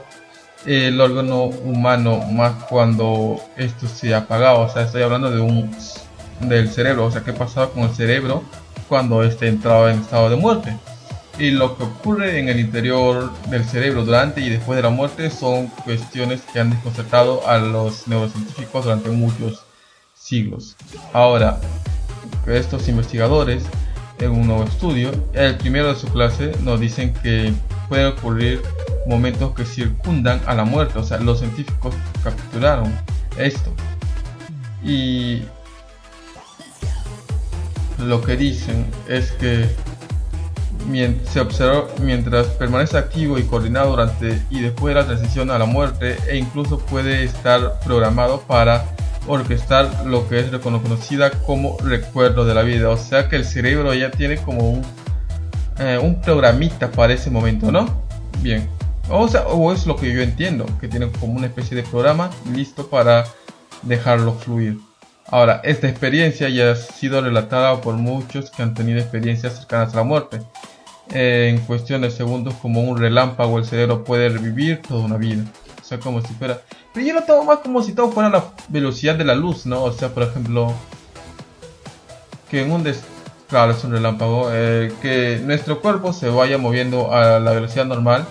el 0.64 1.00
órgano 1.00 1.46
humano 1.46 2.20
más 2.30 2.52
cuando 2.70 3.40
esto 3.56 3.88
se 3.88 4.14
apagaba. 4.14 4.60
O 4.60 4.72
sea, 4.72 4.82
estoy 4.82 5.02
hablando 5.02 5.28
de 5.28 5.40
un 5.40 5.74
del 6.38 6.70
cerebro. 6.70 7.06
O 7.06 7.10
sea, 7.10 7.24
qué 7.24 7.32
pasaba 7.32 7.70
con 7.70 7.82
el 7.82 7.92
cerebro 7.92 8.44
cuando 8.88 9.24
este 9.24 9.48
entraba 9.48 9.90
en 9.90 9.98
estado 9.98 10.30
de 10.30 10.36
muerte. 10.36 10.76
Y 11.36 11.50
lo 11.50 11.76
que 11.76 11.82
ocurre 11.82 12.38
en 12.38 12.48
el 12.48 12.60
interior 12.60 13.32
del 13.48 13.64
cerebro 13.64 14.04
durante 14.04 14.40
y 14.40 14.50
después 14.50 14.76
de 14.76 14.84
la 14.84 14.90
muerte 14.90 15.28
son 15.28 15.66
cuestiones 15.66 16.42
que 16.42 16.60
han 16.60 16.70
desconcertado 16.70 17.48
a 17.48 17.58
los 17.58 18.06
neurocientíficos 18.06 18.84
durante 18.84 19.08
muchos 19.08 19.64
siglos. 20.14 20.76
Ahora, 21.12 21.58
estos 22.46 22.86
investigadores 22.86 23.64
en 24.22 24.30
un 24.30 24.46
nuevo 24.46 24.64
estudio, 24.64 25.10
el 25.32 25.56
primero 25.56 25.88
de 25.88 25.98
su 25.98 26.06
clase, 26.08 26.52
nos 26.62 26.80
dicen 26.80 27.12
que 27.22 27.52
pueden 27.88 28.06
ocurrir 28.06 28.62
momentos 29.06 29.54
que 29.54 29.64
circundan 29.64 30.40
a 30.46 30.54
la 30.54 30.64
muerte. 30.64 30.98
O 30.98 31.02
sea, 31.02 31.18
los 31.18 31.40
científicos 31.40 31.94
capturaron 32.22 32.92
esto. 33.36 33.72
Y 34.84 35.42
lo 37.98 38.20
que 38.22 38.36
dicen 38.36 38.86
es 39.08 39.32
que 39.32 39.68
se 41.30 41.40
observó 41.40 41.88
mientras 42.00 42.46
permanece 42.48 42.98
activo 42.98 43.38
y 43.38 43.44
coordinado 43.44 43.90
durante 43.90 44.42
y 44.50 44.60
después 44.60 44.94
de 44.94 45.00
la 45.00 45.06
transición 45.06 45.50
a 45.50 45.58
la 45.58 45.64
muerte 45.64 46.16
e 46.28 46.36
incluso 46.36 46.78
puede 46.78 47.22
estar 47.22 47.78
programado 47.84 48.40
para 48.40 48.84
orquestar 49.26 50.06
lo 50.06 50.28
que 50.28 50.40
es 50.40 50.50
reconocida 50.50 51.30
como 51.30 51.76
recuerdo 51.78 52.44
de 52.44 52.54
la 52.54 52.62
vida. 52.62 52.88
O 52.90 52.96
sea 52.96 53.28
que 53.28 53.36
el 53.36 53.44
cerebro 53.44 53.94
ya 53.94 54.10
tiene 54.10 54.36
como 54.36 54.70
un, 54.70 54.82
eh, 55.78 55.98
un 56.02 56.20
programita 56.20 56.90
para 56.90 57.12
ese 57.12 57.30
momento, 57.30 57.70
¿no? 57.70 58.02
Bien. 58.40 58.68
O, 59.08 59.28
sea, 59.28 59.46
o 59.46 59.72
es 59.72 59.86
lo 59.86 59.96
que 59.96 60.12
yo 60.12 60.22
entiendo, 60.22 60.66
que 60.80 60.88
tiene 60.88 61.10
como 61.10 61.34
una 61.34 61.46
especie 61.46 61.76
de 61.76 61.82
programa 61.82 62.30
listo 62.54 62.88
para 62.88 63.24
dejarlo 63.82 64.34
fluir. 64.34 64.78
Ahora, 65.26 65.60
esta 65.64 65.88
experiencia 65.88 66.48
ya 66.48 66.72
ha 66.72 66.76
sido 66.76 67.20
relatada 67.20 67.80
por 67.80 67.94
muchos 67.94 68.50
que 68.50 68.62
han 68.62 68.74
tenido 68.74 69.00
experiencias 69.00 69.56
cercanas 69.56 69.92
a 69.94 69.96
la 69.96 70.02
muerte. 70.04 70.40
Eh, 71.10 71.52
en 71.54 71.64
cuestión 71.64 72.02
de 72.02 72.10
segundos, 72.10 72.54
como 72.54 72.82
un 72.82 72.98
relámpago, 72.98 73.58
el 73.58 73.64
cerebro 73.64 74.04
puede 74.04 74.28
revivir 74.28 74.82
toda 74.82 75.04
una 75.04 75.16
vida. 75.16 75.44
O 75.80 75.84
sea, 75.84 75.98
como 75.98 76.20
si 76.22 76.32
fuera 76.34 76.60
pero 76.92 77.06
yo 77.06 77.14
lo 77.14 77.22
tomo 77.22 77.44
más 77.44 77.58
como 77.58 77.82
si 77.82 77.94
todo 77.94 78.10
fuera 78.10 78.28
la 78.28 78.44
velocidad 78.68 79.14
de 79.14 79.24
la 79.24 79.34
luz, 79.34 79.66
¿no? 79.66 79.82
O 79.82 79.92
sea, 79.92 80.10
por 80.10 80.24
ejemplo, 80.24 80.72
que 82.50 82.62
en 82.62 82.72
un 82.72 82.82
des... 82.82 83.02
Claro, 83.48 83.72
es 83.72 83.84
un 83.84 83.92
relámpago. 83.92 84.48
Eh, 84.50 84.92
que 85.02 85.40
nuestro 85.44 85.80
cuerpo 85.80 86.12
se 86.12 86.28
vaya 86.28 86.56
moviendo 86.58 87.12
a 87.12 87.38
la 87.38 87.52
velocidad 87.52 87.84
normal, 87.84 88.26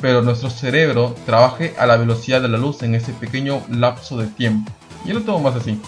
pero 0.00 0.22
nuestro 0.22 0.48
cerebro 0.50 1.14
trabaje 1.26 1.74
a 1.78 1.86
la 1.86 1.96
velocidad 1.96 2.40
de 2.40 2.48
la 2.48 2.58
luz 2.58 2.82
en 2.82 2.94
ese 2.94 3.12
pequeño 3.12 3.62
lapso 3.70 4.16
de 4.16 4.26
tiempo. 4.26 4.72
Yo 5.04 5.14
lo 5.14 5.22
tomo 5.22 5.40
más 5.40 5.56
así. 5.56 5.80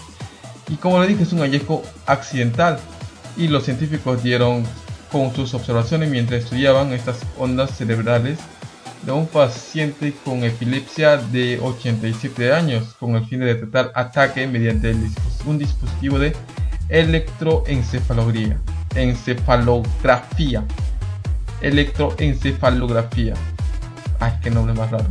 Y 0.69 0.75
como 0.75 0.99
le 0.99 1.07
dije, 1.07 1.23
es 1.23 1.33
un 1.33 1.39
hallazgo 1.39 1.83
accidental. 2.05 2.79
Y 3.35 3.47
los 3.47 3.63
científicos 3.63 4.21
dieron 4.21 4.63
con 5.11 5.33
sus 5.33 5.53
observaciones 5.53 6.09
mientras 6.09 6.43
estudiaban 6.43 6.93
estas 6.93 7.19
ondas 7.37 7.75
cerebrales 7.75 8.39
de 9.07 9.13
un 9.13 9.25
paciente 9.25 10.13
con 10.25 10.43
epilepsia 10.43 11.15
de 11.15 11.59
87 11.61 12.51
años 12.51 12.93
con 12.99 13.15
el 13.15 13.25
fin 13.25 13.39
de 13.39 13.45
detectar 13.45 13.89
ataque 13.95 14.45
mediante 14.47 14.93
un 15.45 15.57
dispositivo 15.57 16.19
de 16.19 16.35
electroencefalografía. 16.89 18.57
Encefalografía. 18.95 20.65
Electroencefalografía. 21.61 23.33
Ay, 24.19 24.33
qué 24.43 24.51
nombre 24.51 24.73
más 24.73 24.91
raro. 24.91 25.07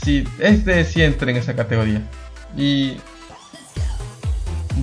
Sí, 0.00 0.22
este 0.38 0.84
sí 0.84 1.02
entra 1.02 1.28
en 1.28 1.38
esa 1.38 1.56
categoría. 1.56 2.02
Y 2.56 2.98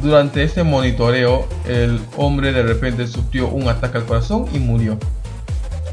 durante 0.01 0.43
este 0.43 0.61
monitoreo, 0.63 1.47
el 1.65 2.01
hombre 2.17 2.51
de 2.51 2.63
repente 2.63 3.07
sufrió 3.07 3.47
un 3.47 3.69
ataque 3.69 3.99
al 3.99 4.05
corazón 4.05 4.45
y 4.53 4.59
murió. 4.59 4.99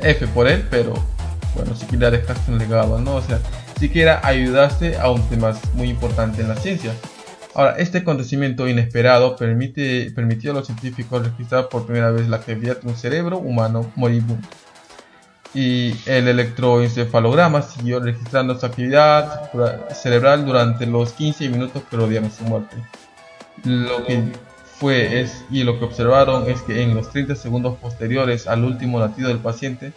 F 0.02 0.26
por 0.26 0.48
él, 0.48 0.66
pero 0.68 1.13
bueno, 1.54 1.74
siquiera 1.74 2.10
dejaste 2.10 2.50
un 2.50 2.58
legado, 2.58 2.98
¿no? 3.00 3.16
O 3.16 3.22
sea, 3.22 3.38
siquiera 3.78 4.20
ayudaste 4.22 4.96
a 4.98 5.10
un 5.10 5.22
tema 5.28 5.54
muy 5.74 5.88
importante 5.88 6.42
en 6.42 6.48
la 6.48 6.56
ciencia. 6.56 6.92
Ahora, 7.54 7.76
este 7.78 7.98
acontecimiento 7.98 8.66
inesperado 8.68 9.36
permite, 9.36 10.10
permitió 10.10 10.50
a 10.50 10.54
los 10.54 10.66
científicos 10.66 11.24
registrar 11.24 11.68
por 11.68 11.86
primera 11.86 12.10
vez 12.10 12.28
la 12.28 12.36
actividad 12.36 12.80
de 12.80 12.88
un 12.88 12.96
cerebro 12.96 13.38
humano 13.38 13.92
moribundo. 13.94 14.46
Y 15.54 15.94
el 16.06 16.26
electroencefalograma 16.26 17.62
siguió 17.62 18.00
registrando 18.00 18.58
su 18.58 18.66
actividad 18.66 19.52
cerebral 19.92 20.44
durante 20.44 20.84
los 20.84 21.12
15 21.12 21.48
minutos 21.48 21.84
que 21.88 21.96
rodearon 21.96 22.32
su 22.32 22.42
muerte. 22.42 22.76
Lo 23.62 24.04
que 24.04 24.32
fue 24.80 25.20
es, 25.20 25.44
y 25.50 25.62
lo 25.62 25.78
que 25.78 25.84
observaron 25.84 26.50
es 26.50 26.60
que 26.62 26.82
en 26.82 26.96
los 26.96 27.10
30 27.10 27.36
segundos 27.36 27.78
posteriores 27.78 28.48
al 28.48 28.64
último 28.64 28.98
latido 28.98 29.28
del 29.28 29.38
paciente, 29.38 29.92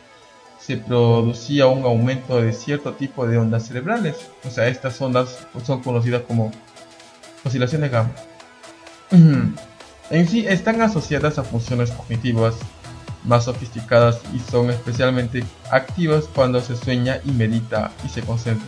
se 0.68 0.76
producía 0.76 1.68
un 1.68 1.86
aumento 1.86 2.42
de 2.42 2.52
cierto 2.52 2.92
tipo 2.92 3.26
de 3.26 3.38
ondas 3.38 3.66
cerebrales. 3.68 4.18
O 4.46 4.50
sea, 4.50 4.68
estas 4.68 5.00
ondas 5.00 5.48
son 5.66 5.82
conocidas 5.82 6.24
como 6.28 6.52
oscilaciones 7.46 7.90
gamma. 7.90 8.12
en 10.10 10.28
sí 10.28 10.46
están 10.46 10.82
asociadas 10.82 11.40
a 11.40 11.46
funciones 11.46 11.92
cognitivas 11.92 12.56
más 13.24 13.46
sofisticadas 13.46 14.20
y 14.36 14.40
son 14.40 14.70
especialmente 14.70 15.46
activas 15.72 16.26
cuando 16.36 16.60
se 16.60 16.76
sueña 16.76 17.22
y 17.24 17.32
medita 17.32 17.94
y 18.06 18.10
se 18.10 18.22
concentra. 18.22 18.68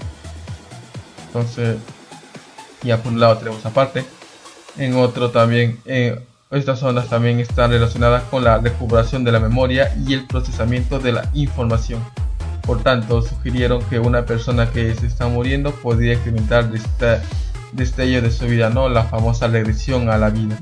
Entonces, 1.28 1.80
ya 2.82 3.04
por 3.04 3.12
un 3.12 3.20
lado 3.20 3.40
tenemos 3.40 3.66
aparte. 3.66 4.06
En 4.78 4.96
otro 4.96 5.32
también, 5.32 5.82
eh, 5.84 6.18
estas 6.58 6.82
ondas 6.82 7.08
también 7.08 7.40
están 7.40 7.70
relacionadas 7.70 8.24
con 8.24 8.44
la 8.44 8.58
recuperación 8.58 9.24
de 9.24 9.32
la 9.32 9.40
memoria 9.40 9.94
y 10.08 10.14
el 10.14 10.26
procesamiento 10.26 10.98
de 10.98 11.12
la 11.12 11.30
información. 11.36 12.04
Por 12.64 12.82
tanto, 12.82 13.22
sugirieron 13.22 13.84
que 13.84 14.00
una 14.00 14.26
persona 14.26 14.72
que 14.72 14.96
se 14.96 15.06
está 15.06 15.28
muriendo 15.28 15.72
podría 15.72 16.14
experimentar 16.14 16.72
destello 17.72 18.22
de 18.24 18.32
su 18.32 18.48
vida, 18.48 18.72
¿no? 18.72 18.90
la 18.90 19.04
famosa 19.04 19.48
regresión 19.48 20.10
a 20.10 20.18
la 20.18 20.32
vida. 20.32 20.58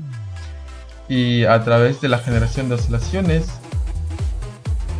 Y 1.08 1.44
a 1.44 1.64
través 1.64 2.02
de 2.02 2.08
la 2.08 2.18
generación 2.18 2.68
de 2.68 2.74
oscilaciones 2.74 3.46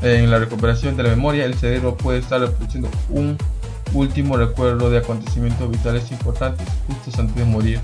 en 0.02 0.30
la 0.30 0.38
recuperación 0.38 0.96
de 0.96 1.02
la 1.02 1.10
memoria, 1.10 1.44
el 1.44 1.52
cerebro 1.52 1.98
puede 1.98 2.20
estar 2.20 2.40
reproduciendo 2.40 2.88
un 3.10 3.36
último 3.92 4.38
recuerdo 4.38 4.88
de 4.88 4.98
acontecimientos 4.98 5.70
vitales 5.70 6.10
importantes 6.12 6.66
justo 6.86 7.20
antes 7.20 7.36
de 7.36 7.44
morir 7.44 7.78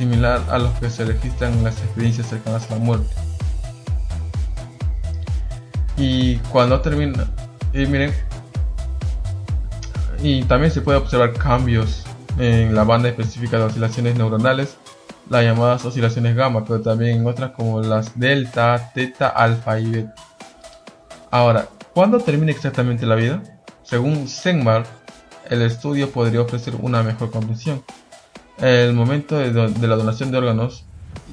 similar 0.00 0.42
a 0.48 0.58
los 0.58 0.72
que 0.78 0.88
se 0.88 1.04
registran 1.04 1.52
en 1.52 1.62
las 1.62 1.76
experiencias 1.82 2.26
cercanas 2.26 2.70
a 2.70 2.74
la 2.74 2.80
muerte. 2.80 3.14
Y 5.98 6.36
cuando 6.50 6.80
termina, 6.80 7.28
y 7.74 7.84
miren, 7.84 8.10
y 10.22 10.42
también 10.44 10.72
se 10.72 10.80
puede 10.80 10.96
observar 10.96 11.34
cambios 11.34 12.04
en 12.38 12.74
la 12.74 12.84
banda 12.84 13.10
específica 13.10 13.58
de 13.58 13.64
oscilaciones 13.64 14.16
neuronales, 14.16 14.78
las 15.28 15.44
llamadas 15.44 15.84
oscilaciones 15.84 16.34
gamma, 16.34 16.64
pero 16.64 16.80
también 16.80 17.18
en 17.18 17.26
otras 17.26 17.50
como 17.50 17.82
las 17.82 18.18
delta, 18.18 18.92
teta, 18.94 19.28
alfa 19.28 19.78
y 19.80 19.90
beta. 19.90 20.14
Ahora, 21.30 21.68
¿cuándo 21.92 22.20
termina 22.20 22.52
exactamente 22.52 23.04
la 23.04 23.16
vida? 23.16 23.42
Según 23.82 24.28
Senmar, 24.28 24.86
el 25.50 25.60
estudio 25.60 26.10
podría 26.10 26.40
ofrecer 26.40 26.74
una 26.80 27.02
mejor 27.02 27.30
comprensión 27.30 27.82
el 28.60 28.92
momento 28.92 29.38
de, 29.38 29.52
la 29.52 29.96
donación 29.96 30.30
de 30.30 30.38
órganos 30.38 30.84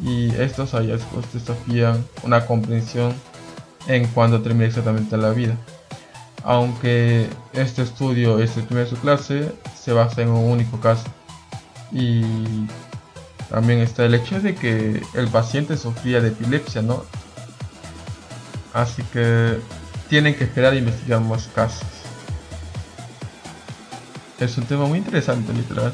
y 0.04 0.34
estos 0.36 0.72
hallazgos 0.72 1.26
desafían 1.34 2.06
una 2.24 2.46
comprensión 2.46 3.14
en 3.88 4.08
cuándo 4.08 4.42
termina 4.42 4.68
exactamente 4.68 5.18
la 5.18 5.32
vida. 5.32 5.56
Aunque 6.44 7.28
este 7.54 7.82
estudio 7.82 8.40
es 8.40 8.56
el 8.56 8.64
primero 8.64 8.90
de 8.90 8.96
su 8.96 9.02
clase, 9.02 9.52
se 9.78 9.92
basa 9.92 10.22
en 10.22 10.30
un 10.30 10.50
único 10.52 10.80
caso. 10.80 11.06
Y 11.92 12.22
también 13.50 13.80
está 13.80 14.06
el 14.06 14.14
hecho 14.14 14.40
de 14.40 14.56
que 14.56 15.02
el 15.14 15.28
paciente 15.28 15.78
sufría 15.78 16.22
de 16.22 16.30
epilepsia, 16.30 16.82
¿no? 16.82 17.04
Así 18.74 19.04
que 19.12 19.58
tienen 20.10 20.36
que 20.36 20.46
esperar 20.46 20.74
a 20.74 20.78
investigar 20.78 21.20
más 21.22 21.48
casos. 21.48 21.88
Es 24.40 24.58
un 24.58 24.66
tema 24.66 24.86
muy 24.86 25.00
interesante, 25.00 25.52
literal 25.52 25.92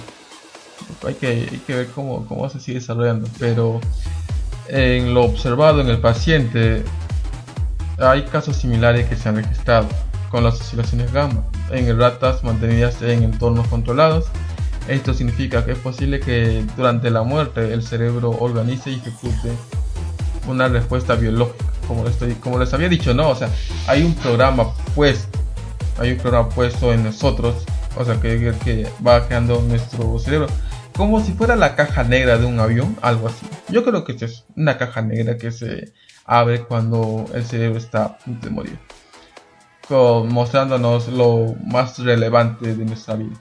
hay 1.06 1.16
que, 1.16 1.62
ver 1.68 1.88
cómo, 1.94 2.50
se 2.50 2.60
sigue 2.60 2.80
desarrollando. 2.80 3.28
Pero 3.40 3.80
en 4.68 5.14
lo 5.14 5.24
observado 5.24 5.82
en 5.82 5.90
el 5.90 6.00
paciente, 6.00 6.84
hay 7.98 8.24
casos 8.24 8.58
similares 8.58 9.08
que 9.08 9.16
se 9.16 9.30
han 9.30 9.36
registrado 9.36 9.88
con 10.30 10.44
las 10.44 10.60
oscilaciones 10.60 11.12
gamma 11.14 11.44
en 11.72 11.98
ratas 12.00 12.44
mantenidas 12.44 13.02
en 13.02 13.24
entornos 13.24 13.68
controlados. 13.68 14.26
Esto 14.88 15.14
significa 15.14 15.66
que 15.66 15.74
es 15.74 15.78
posible 15.78 16.20
que 16.20 16.66
durante 16.76 17.10
la 17.10 17.24
muerte 17.24 17.74
el 17.74 17.84
cerebro 17.84 18.32
organice 18.32 18.92
y 18.92 18.96
ejecute 18.96 19.52
una 20.48 20.68
respuesta 20.68 21.16
biológica, 21.16 21.66
como 22.42 22.60
les, 22.60 22.74
había 22.74 22.90
dicho, 22.90 23.14
¿no? 23.14 23.30
O 23.30 23.36
sea, 23.36 23.50
hay 23.88 24.04
un 24.04 24.14
programa 24.16 24.74
pues 24.96 25.28
hay 26.00 26.12
un 26.12 26.18
programa 26.18 26.50
puesto 26.50 26.92
en 26.92 27.04
nosotros, 27.04 27.56
o 27.96 28.04
sea, 28.04 28.20
que, 28.20 28.54
que 28.64 28.88
va 29.06 29.28
creando 29.28 29.62
nuestro 29.62 30.18
cerebro, 30.20 30.48
como 30.96 31.20
si 31.22 31.34
fuera 31.34 31.56
la 31.56 31.76
caja 31.76 32.04
negra 32.04 32.38
de 32.38 32.46
un 32.46 32.60
avión, 32.60 32.98
algo 33.02 33.28
así. 33.28 33.46
Yo 33.70 33.84
creo 33.84 34.04
que 34.04 34.14
es 34.14 34.46
una 34.56 34.78
caja 34.78 35.02
negra 35.02 35.38
que 35.38 35.52
se 35.52 35.94
abre 36.26 36.62
cuando 36.62 37.26
el 37.34 37.44
cerebro 37.46 37.78
está 37.78 38.06
a 38.06 38.18
punto 38.18 38.48
de 38.48 38.54
morir, 38.54 38.80
mostrándonos 39.90 41.08
lo 41.08 41.56
más 41.66 42.00
relevante 42.00 42.76
de 42.76 42.86
nuestra 42.86 43.16
vida. 43.16 43.36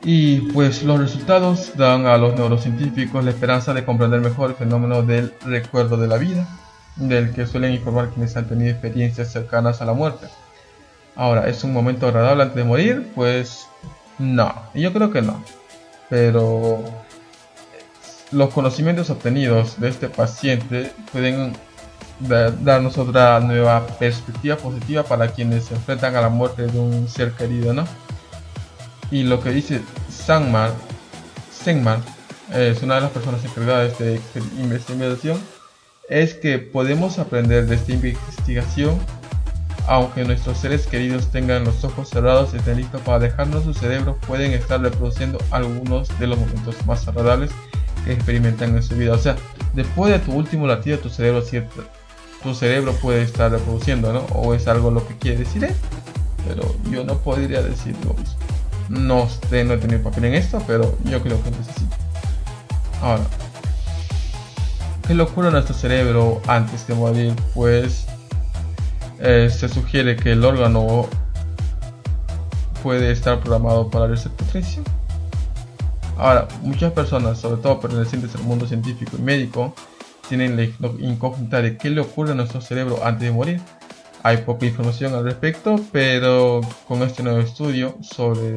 Y 0.00 0.52
pues 0.52 0.84
los 0.84 1.00
resultados 1.00 1.72
dan 1.76 2.06
a 2.06 2.16
los 2.16 2.34
neurocientíficos 2.36 3.24
la 3.24 3.30
esperanza 3.30 3.74
de 3.74 3.84
comprender 3.84 4.20
mejor 4.20 4.50
el 4.50 4.56
fenómeno 4.56 5.02
del 5.02 5.34
recuerdo 5.44 5.96
de 5.96 6.06
la 6.06 6.18
vida, 6.18 6.46
del 6.94 7.32
que 7.32 7.46
suelen 7.46 7.74
informar 7.74 8.10
quienes 8.10 8.36
han 8.36 8.48
tenido 8.48 8.70
experiencias 8.70 9.32
cercanas 9.32 9.82
a 9.82 9.84
la 9.84 9.94
muerte. 9.94 10.28
Ahora, 11.16 11.48
¿es 11.48 11.64
un 11.64 11.72
momento 11.72 12.06
agradable 12.06 12.44
antes 12.44 12.56
de 12.56 12.64
morir? 12.64 13.10
Pues 13.16 13.66
no, 14.18 14.54
yo 14.72 14.92
creo 14.92 15.10
que 15.10 15.20
no. 15.20 15.42
Pero 16.10 16.82
los 18.32 18.52
conocimientos 18.52 19.10
obtenidos 19.10 19.78
de 19.80 19.88
este 19.88 20.08
paciente 20.08 20.92
pueden 21.12 21.52
da- 22.20 22.50
darnos 22.50 22.98
otra 22.98 23.40
nueva 23.40 23.86
perspectiva 23.86 24.56
positiva 24.56 25.02
para 25.02 25.28
quienes 25.28 25.66
se 25.66 25.74
enfrentan 25.74 26.16
a 26.16 26.20
la 26.22 26.28
muerte 26.28 26.66
de 26.66 26.78
un 26.78 27.08
ser 27.08 27.32
querido, 27.32 27.72
¿no? 27.72 27.84
Y 29.10 29.22
lo 29.22 29.40
que 29.42 29.50
dice 29.50 29.80
Sangmar, 30.10 30.72
Sengmar, 31.50 32.00
es 32.54 32.82
una 32.82 32.96
de 32.96 33.00
las 33.02 33.10
personas 33.10 33.44
encargadas 33.44 33.98
de 33.98 34.16
esta 34.16 34.38
investigación, 34.58 35.38
es 36.08 36.34
que 36.34 36.58
podemos 36.58 37.18
aprender 37.18 37.66
de 37.66 37.74
esta 37.76 37.92
investigación, 37.92 38.98
aunque 39.88 40.22
nuestros 40.22 40.58
seres 40.58 40.86
queridos 40.86 41.30
tengan 41.30 41.64
los 41.64 41.82
ojos 41.82 42.10
cerrados 42.10 42.50
y 42.52 42.58
estén 42.58 42.76
listos 42.76 43.00
para 43.00 43.20
dejarnos, 43.20 43.64
sus 43.64 43.78
cerebros 43.78 44.16
pueden 44.26 44.52
estar 44.52 44.80
reproduciendo 44.82 45.38
algunos 45.50 46.16
de 46.18 46.26
los 46.26 46.38
momentos 46.38 46.76
más 46.86 47.08
agradables 47.08 47.50
que 48.04 48.12
experimentan 48.12 48.76
en 48.76 48.82
su 48.82 48.96
vida. 48.96 49.14
O 49.14 49.18
sea, 49.18 49.36
después 49.72 50.12
de 50.12 50.18
tu 50.18 50.32
último 50.32 50.66
latido, 50.66 50.98
tu 50.98 51.08
cerebro 51.08 51.40
cierto, 51.40 51.84
tu 52.42 52.54
cerebro 52.54 52.92
puede 52.92 53.22
estar 53.22 53.50
reproduciendo, 53.50 54.12
¿no? 54.12 54.20
O 54.34 54.52
es 54.52 54.68
algo 54.68 54.90
lo 54.90 55.08
que 55.08 55.16
quiere 55.16 55.38
decir 55.38 55.64
él. 55.64 55.74
Pero 56.46 56.76
yo 56.90 57.02
no 57.04 57.16
podría 57.16 57.62
decir 57.62 57.96
lo 58.04 58.12
mismo. 58.12 58.36
No, 58.90 59.26
sé, 59.48 59.64
no 59.64 59.72
he 59.72 59.78
tenido 59.78 60.02
papel 60.02 60.26
en 60.26 60.34
esto, 60.34 60.62
pero 60.66 60.98
yo 61.04 61.22
creo 61.22 61.42
que 61.42 61.50
necesito. 61.50 61.96
Ahora, 63.00 63.24
¿qué 65.06 65.14
le 65.14 65.22
ocurre 65.22 65.48
a 65.48 65.50
nuestro 65.50 65.74
cerebro 65.74 66.42
antes 66.46 66.86
de 66.86 66.94
morir? 66.94 67.34
Pues 67.54 68.07
eh, 69.20 69.50
se 69.50 69.68
sugiere 69.68 70.16
que 70.16 70.32
el 70.32 70.44
órgano 70.44 71.08
puede 72.82 73.10
estar 73.10 73.40
programado 73.40 73.90
para 73.90 74.08
la 74.08 74.14
transición. 74.16 74.84
Ahora, 76.16 76.48
muchas 76.62 76.92
personas, 76.92 77.38
sobre 77.38 77.62
todo 77.62 77.80
pertenecientes 77.80 78.34
al 78.34 78.42
mundo 78.42 78.66
científico 78.66 79.16
y 79.18 79.22
médico, 79.22 79.74
tienen 80.28 80.56
la 80.56 80.88
incógnita 80.98 81.62
de 81.62 81.76
qué 81.76 81.90
le 81.90 82.00
ocurre 82.00 82.32
a 82.32 82.34
nuestro 82.34 82.60
cerebro 82.60 83.00
antes 83.04 83.28
de 83.28 83.32
morir. 83.32 83.60
Hay 84.22 84.38
poca 84.38 84.66
información 84.66 85.14
al 85.14 85.24
respecto, 85.24 85.76
pero 85.92 86.60
con 86.86 87.02
este 87.02 87.22
nuevo 87.22 87.38
estudio 87.38 87.96
sobre 88.02 88.56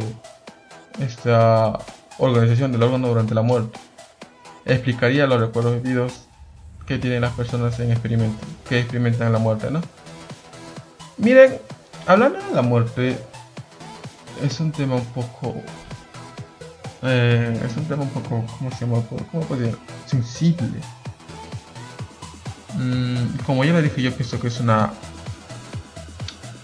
esta 0.99 1.77
organización 2.17 2.71
del 2.71 2.83
órgano 2.83 3.07
durante 3.07 3.35
la 3.35 3.41
muerte, 3.41 3.79
explicaría 4.65 5.27
los 5.27 5.39
recuerdos 5.39 5.81
vividos 5.81 6.25
que 6.85 6.97
tienen 6.97 7.21
las 7.21 7.33
personas 7.33 7.79
en 7.79 7.91
experimento, 7.91 8.45
que 8.67 8.79
experimentan 8.79 9.31
la 9.31 9.39
muerte, 9.39 9.71
¿no? 9.71 9.81
Miren, 11.21 11.59
hablando 12.07 12.39
de 12.39 12.55
la 12.55 12.61
muerte, 12.63 13.17
es 14.43 14.59
un 14.59 14.71
tema 14.71 14.95
un 14.95 15.05
poco 15.05 15.55
eh, 17.03 17.59
es 17.65 17.77
un 17.77 17.85
tema 17.85 18.03
un 18.03 18.09
poco, 18.09 18.43
¿cómo 18.57 18.71
se 18.71 18.85
llama? 18.85 19.01
¿Cómo 19.31 19.43
puedo 19.43 19.61
decir? 19.61 19.77
Sensible. 20.05 20.79
Mm, 22.75 23.37
como 23.45 23.63
ya 23.63 23.73
le 23.73 23.83
dije, 23.83 24.01
yo 24.01 24.11
pienso 24.13 24.39
que 24.39 24.47
es 24.47 24.59
una 24.59 24.93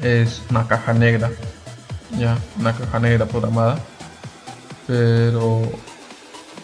es 0.02 0.44
una 0.50 0.68
caja 0.68 0.94
negra, 0.94 1.32
ya, 2.18 2.38
una 2.60 2.74
caja 2.74 3.00
negra 3.00 3.26
programada, 3.26 3.80
pero 4.86 5.62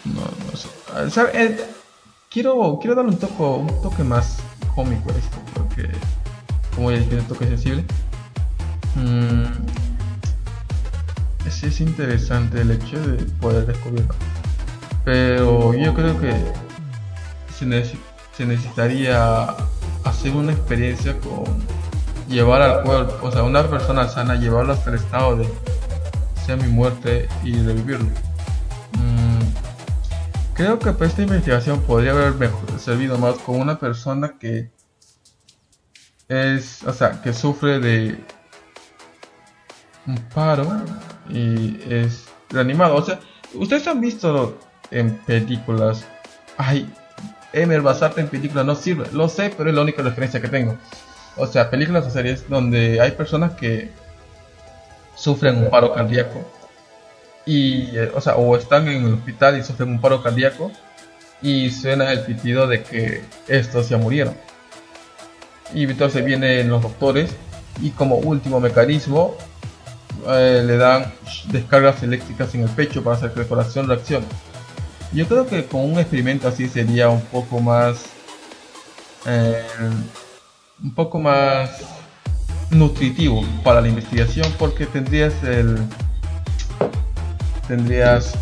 no, 0.04 0.20
no 0.20 0.56
sé. 0.56 0.68
Eh, 1.34 1.64
quiero 2.30 2.78
quiero 2.80 2.94
darle 2.94 3.10
un 3.10 3.18
toque 3.18 3.42
un 3.42 3.82
toque 3.82 4.04
más 4.04 4.38
cómico 4.74 5.10
a 5.10 5.16
esto, 5.16 5.38
porque 5.54 5.90
como 6.74 6.90
ya 6.90 6.98
un 6.98 7.24
toque 7.26 7.46
sensible. 7.46 7.84
Mm, 8.96 9.44
es 11.68 11.80
interesante 11.80 12.60
el 12.60 12.70
hecho 12.70 12.98
de 13.06 13.24
poder 13.40 13.66
descubrirlo. 13.66 14.14
Pero 15.04 15.74
yo 15.74 15.92
creo 15.94 16.18
que 16.20 16.32
se, 17.58 17.66
necesi- 17.66 17.98
se 18.36 18.46
necesitaría 18.46 19.54
hacer 20.04 20.32
una 20.32 20.52
experiencia 20.52 21.18
con 21.20 21.44
llevar 22.28 22.62
al 22.62 22.82
cuerpo, 22.82 23.26
o 23.26 23.30
sea, 23.30 23.42
una 23.42 23.62
persona 23.68 24.08
sana, 24.08 24.34
llevarlo 24.36 24.72
hasta 24.72 24.90
el 24.90 24.96
estado 24.96 25.36
de 25.36 25.48
sea 26.46 26.56
mi 26.56 26.68
muerte 26.68 27.28
y 27.42 27.54
revivirlo. 27.54 28.06
Mm, 28.92 29.40
creo 30.54 30.78
que 30.78 30.94
esta 31.04 31.22
investigación 31.22 31.80
podría 31.80 32.12
haber 32.12 32.34
mejor- 32.34 32.78
servido 32.78 33.18
más 33.18 33.36
con 33.36 33.60
una 33.60 33.78
persona 33.78 34.34
que 34.38 34.70
es, 36.28 36.82
o 36.84 36.92
sea, 36.92 37.20
que 37.22 37.32
sufre 37.32 37.78
de 37.78 38.18
un 40.06 40.16
paro 40.34 40.66
y 41.28 41.80
es 41.88 42.26
reanimado. 42.50 42.96
O 42.96 43.02
sea, 43.02 43.20
ustedes 43.54 43.86
han 43.86 44.00
visto 44.00 44.58
en 44.90 45.16
películas. 45.18 46.06
Ay, 46.56 46.88
Emer, 47.52 47.82
basarte 47.82 48.20
en 48.20 48.28
películas 48.28 48.64
no 48.66 48.74
sirve. 48.74 49.06
Lo 49.12 49.28
sé, 49.28 49.52
pero 49.56 49.70
es 49.70 49.76
la 49.76 49.82
única 49.82 50.02
referencia 50.02 50.40
que 50.40 50.48
tengo. 50.48 50.76
O 51.36 51.46
sea, 51.46 51.70
películas 51.70 52.06
o 52.06 52.10
series 52.10 52.48
donde 52.48 53.00
hay 53.00 53.12
personas 53.12 53.52
que 53.52 53.90
sufren 55.16 55.58
un 55.58 55.70
paro 55.70 55.92
cardíaco. 55.92 56.44
Y, 57.46 57.96
eh, 57.96 58.10
o 58.14 58.20
sea, 58.20 58.36
o 58.36 58.56
están 58.56 58.88
en 58.88 59.04
el 59.06 59.14
hospital 59.14 59.58
y 59.58 59.62
sufren 59.62 59.90
un 59.90 60.00
paro 60.00 60.22
cardíaco. 60.22 60.70
Y 61.42 61.70
suena 61.70 62.10
el 62.12 62.20
pitido 62.20 62.66
de 62.66 62.82
que 62.82 63.22
estos 63.48 63.88
ya 63.88 63.98
murieron. 63.98 64.34
Y 65.72 65.84
entonces 65.84 66.24
vienen 66.24 66.68
los 66.68 66.82
doctores. 66.82 67.30
Y 67.80 67.90
como 67.90 68.16
último 68.16 68.60
mecanismo, 68.60 69.36
eh, 70.28 70.62
le 70.64 70.76
dan 70.76 71.12
descargas 71.48 72.02
eléctricas 72.02 72.54
en 72.54 72.62
el 72.62 72.70
pecho 72.70 73.02
para 73.02 73.16
hacer 73.16 73.32
que 73.32 73.40
el 73.40 73.46
corazón 73.46 73.88
reaccione. 73.88 74.26
Yo 75.12 75.26
creo 75.28 75.46
que 75.46 75.64
con 75.66 75.80
un 75.82 75.98
experimento 75.98 76.48
así 76.48 76.68
sería 76.68 77.08
un 77.08 77.20
poco 77.20 77.60
más, 77.60 78.06
eh, 79.26 79.62
un 80.82 80.94
poco 80.94 81.20
más 81.20 81.70
nutritivo 82.70 83.44
para 83.62 83.80
la 83.80 83.88
investigación 83.88 84.52
porque 84.58 84.86
tendrías 84.86 85.32
el, 85.44 85.78
tendrías, 87.68 88.34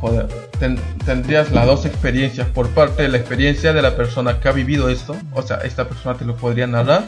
joder, 0.00 0.26
ten- 0.58 0.80
tendrías 1.04 1.50
las 1.52 1.66
dos 1.66 1.84
experiencias 1.84 2.48
por 2.48 2.68
parte 2.70 3.02
de 3.02 3.08
la 3.08 3.18
experiencia 3.18 3.72
de 3.72 3.82
la 3.82 3.96
persona 3.96 4.40
que 4.40 4.48
ha 4.48 4.52
vivido 4.52 4.88
esto, 4.88 5.16
o 5.34 5.42
sea, 5.42 5.58
esta 5.58 5.88
persona 5.88 6.16
te 6.18 6.24
lo 6.24 6.36
podría 6.36 6.66
narrar 6.66 7.04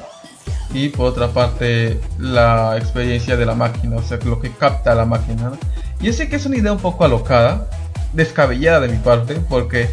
y 0.74 0.88
por 0.90 1.06
otra 1.06 1.28
parte 1.28 2.00
la 2.18 2.76
experiencia 2.76 3.36
de 3.36 3.46
la 3.46 3.54
máquina, 3.54 3.96
o 3.96 4.02
sea, 4.02 4.18
lo 4.24 4.40
que 4.40 4.50
capta 4.50 4.94
la 4.94 5.04
máquina. 5.04 5.50
¿no? 5.50 5.58
Yo 6.00 6.12
sé 6.12 6.28
que 6.28 6.36
es 6.36 6.46
una 6.46 6.56
idea 6.56 6.72
un 6.72 6.78
poco 6.80 7.04
alocada, 7.04 7.68
descabellada 8.12 8.80
de 8.80 8.88
mi 8.88 8.98
parte, 8.98 9.34
porque 9.48 9.88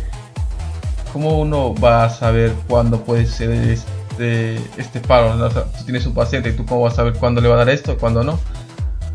¿cómo 1.13 1.39
uno 1.39 1.73
va 1.75 2.05
a 2.05 2.09
saber 2.09 2.53
cuándo 2.67 3.01
puede 3.01 3.25
ser 3.25 3.51
este, 3.51 4.55
este 4.77 4.99
paro? 4.99 5.49
tú 5.49 5.83
tienes 5.85 6.05
un 6.05 6.13
paciente 6.13 6.49
y 6.49 6.53
tú 6.53 6.65
cómo 6.65 6.81
vas 6.81 6.93
a 6.93 6.97
saber 6.97 7.13
cuándo 7.13 7.41
le 7.41 7.47
va 7.49 7.55
a 7.55 7.59
dar 7.59 7.69
esto, 7.69 7.97
cuándo 7.97 8.23
no. 8.23 8.39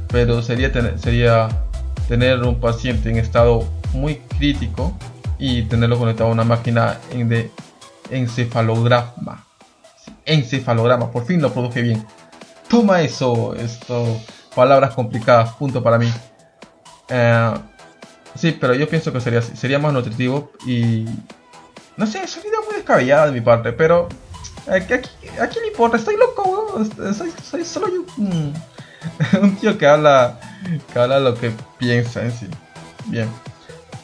Pero 0.08 0.42
sería 0.42 0.70
sería 0.98 1.48
tener 2.08 2.42
un 2.42 2.60
paciente 2.60 3.10
en 3.10 3.16
estado 3.16 3.66
muy 3.92 4.16
crítico 4.16 4.96
y 5.38 5.62
tenerlo 5.62 5.98
conectado 5.98 6.30
a 6.30 6.32
una 6.32 6.44
máquina 6.44 6.98
de 7.12 7.50
encefalograma 8.10 9.44
encefalograma, 10.26 11.10
por 11.10 11.24
fin 11.24 11.40
lo 11.40 11.52
produje 11.52 11.82
bien. 11.82 12.06
Toma 12.68 13.02
eso, 13.02 13.54
esto, 13.54 14.20
palabras 14.54 14.94
complicadas, 14.94 15.52
punto 15.54 15.82
para 15.82 15.98
mí. 15.98 16.12
Eh, 17.08 17.54
sí, 18.34 18.56
pero 18.58 18.74
yo 18.74 18.88
pienso 18.88 19.12
que 19.12 19.20
sería, 19.20 19.42
sería 19.42 19.78
más 19.78 19.92
nutritivo 19.92 20.52
y... 20.66 21.04
No 21.96 22.06
sé, 22.08 22.24
es 22.24 22.36
una 22.36 22.60
muy 22.66 22.74
descabellada 22.74 23.26
de 23.26 23.32
mi 23.32 23.40
parte, 23.40 23.72
pero... 23.72 24.08
¿A 24.66 24.80
quién 24.80 25.02
le 25.62 25.68
importa? 25.68 25.96
Estoy 25.96 26.16
loco. 26.16 26.82
Soy, 27.16 27.32
soy 27.42 27.64
solo 27.64 27.86
yo, 27.88 28.04
un, 29.40 29.56
tío 29.56 29.78
que 29.78 29.86
habla, 29.86 30.38
que 30.92 30.98
habla 30.98 31.20
lo 31.20 31.34
que 31.34 31.52
piensa 31.78 32.22
en 32.22 32.32
sí. 32.32 32.48
Bien. 33.06 33.28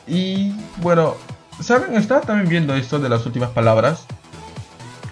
Y 0.06 0.52
bueno, 0.78 1.16
¿saben? 1.60 1.96
Estaba 1.96 2.20
también 2.20 2.48
viendo 2.48 2.74
esto 2.74 2.98
de 2.98 3.08
las 3.08 3.24
últimas 3.26 3.50
palabras. 3.50 4.04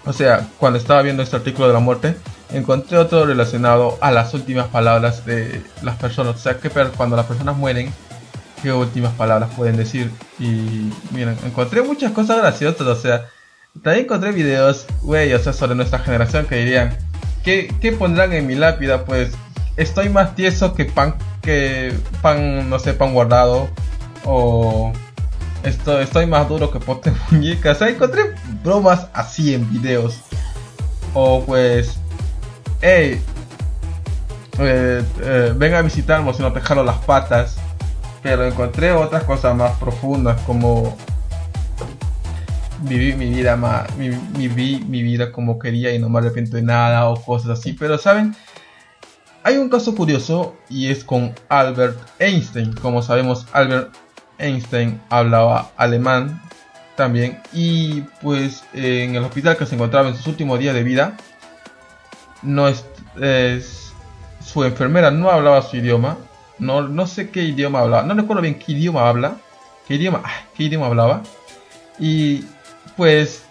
O 0.05 0.13
sea, 0.13 0.47
cuando 0.57 0.79
estaba 0.79 1.01
viendo 1.01 1.23
este 1.23 1.35
artículo 1.35 1.67
de 1.67 1.73
la 1.73 1.79
muerte, 1.79 2.15
encontré 2.51 2.97
otro 2.97 3.25
relacionado 3.25 3.97
a 4.01 4.11
las 4.11 4.33
últimas 4.33 4.67
palabras 4.67 5.25
de 5.25 5.61
las 5.81 5.97
personas. 5.97 6.35
O 6.35 6.39
sea, 6.39 6.57
que 6.57 6.69
cuando 6.69 7.15
las 7.15 7.25
personas 7.25 7.55
mueren, 7.55 7.93
qué 8.61 8.73
últimas 8.73 9.13
palabras 9.13 9.49
pueden 9.55 9.77
decir. 9.77 10.11
Y 10.39 10.91
miren, 11.11 11.37
encontré 11.45 11.81
muchas 11.81 12.11
cosas 12.11 12.37
graciosas. 12.37 12.87
O 12.87 12.95
sea, 12.95 13.27
también 13.83 14.05
encontré 14.05 14.31
videos, 14.31 14.85
güey, 15.01 15.33
o 15.33 15.39
sea, 15.39 15.53
sobre 15.53 15.75
nuestra 15.75 15.99
generación 15.99 16.45
que 16.45 16.57
dirían, 16.57 16.97
¿qué, 17.43 17.73
qué 17.81 17.91
pondrán 17.91 18.33
en 18.33 18.47
mi 18.47 18.55
lápida? 18.55 19.05
Pues 19.05 19.31
estoy 19.79 20.09
más 20.09 20.35
tieso 20.35 20.75
que 20.75 20.85
pan, 20.85 21.15
que 21.41 21.93
pan, 22.21 22.69
no 22.69 22.77
sé, 22.79 22.93
pan 22.93 23.13
guardado. 23.13 23.69
O 24.25 24.91
esto, 25.63 25.99
estoy 25.99 26.27
más 26.27 26.47
duro 26.47 26.69
que 26.69 26.79
pote 26.79 27.11
muñeca. 27.31 27.75
O 27.79 27.85
encontré 27.85 28.35
bromas 28.63 29.07
así 29.13 29.55
en 29.55 29.67
videos. 29.71 30.19
O 31.13 31.43
pues, 31.45 31.97
hey, 32.81 33.19
eh, 34.59 35.03
eh, 35.21 35.53
ven 35.55 35.73
a 35.73 35.81
visitarnos 35.81 36.35
si 36.35 36.43
no 36.43 36.53
te 36.53 36.61
jalo 36.61 36.83
las 36.83 36.97
patas. 36.99 37.57
Pero 38.21 38.45
encontré 38.45 38.91
otras 38.91 39.23
cosas 39.23 39.55
más 39.55 39.71
profundas 39.79 40.41
como 40.41 40.97
viví 42.81 43.13
mi 43.13 43.29
vida 43.29 43.57
más, 43.57 43.93
mi, 43.97 44.09
mi 44.47 45.03
vida 45.03 45.31
como 45.31 45.59
quería 45.59 45.93
y 45.93 45.99
no 45.99 46.09
me 46.09 46.19
arrepiento 46.19 46.55
de 46.57 46.63
nada 46.63 47.07
o 47.07 47.15
cosas 47.21 47.59
así. 47.59 47.71
Pero 47.71 47.97
saben, 47.97 48.35
hay 49.43 49.57
un 49.57 49.69
caso 49.69 49.95
curioso 49.95 50.55
y 50.69 50.89
es 50.89 51.03
con 51.03 51.33
Albert 51.49 51.97
Einstein. 52.19 52.73
Como 52.73 53.01
sabemos, 53.01 53.47
Albert 53.53 53.93
Einstein 54.37 55.01
hablaba 55.09 55.71
alemán 55.77 56.41
también 56.95 57.41
y 57.53 58.01
pues 58.21 58.63
en 58.73 59.15
el 59.15 59.23
hospital 59.23 59.55
que 59.57 59.65
se 59.65 59.75
encontraba 59.75 60.09
en 60.09 60.15
sus 60.15 60.27
últimos 60.27 60.59
días 60.59 60.75
de 60.75 60.83
vida, 60.83 61.15
no 62.41 62.67
es, 62.67 62.83
su 64.45 64.63
enfermera 64.63 65.11
no 65.11 65.29
hablaba 65.29 65.61
su 65.61 65.77
idioma, 65.77 66.17
no, 66.57 66.81
no 66.81 67.07
sé 67.07 67.29
qué 67.29 67.43
idioma 67.43 67.79
hablaba, 67.79 68.03
no 68.03 68.13
recuerdo 68.15 68.41
bien 68.41 68.59
qué 68.59 68.73
idioma 68.73 69.07
habla, 69.07 69.37
qué 69.87 69.95
idioma, 69.95 70.23
qué 70.55 70.63
idioma 70.63 70.87
hablaba 70.87 71.23
y 71.99 72.43
pues 72.97 73.43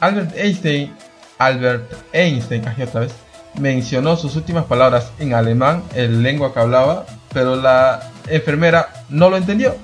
Albert 0.00 0.36
Einstein, 0.36 0.94
Albert 1.38 1.90
Einstein, 2.12 2.68
aquí 2.68 2.82
otra 2.82 3.00
vez, 3.00 3.14
mencionó 3.58 4.16
sus 4.16 4.36
últimas 4.36 4.64
palabras 4.64 5.10
en 5.18 5.34
alemán, 5.34 5.82
el 5.94 6.22
lengua 6.22 6.52
que 6.54 6.60
hablaba, 6.60 7.06
pero 7.32 7.56
la 7.56 8.00
enfermera 8.28 8.88
no 9.08 9.28
lo 9.30 9.36
entendió. 9.36 9.76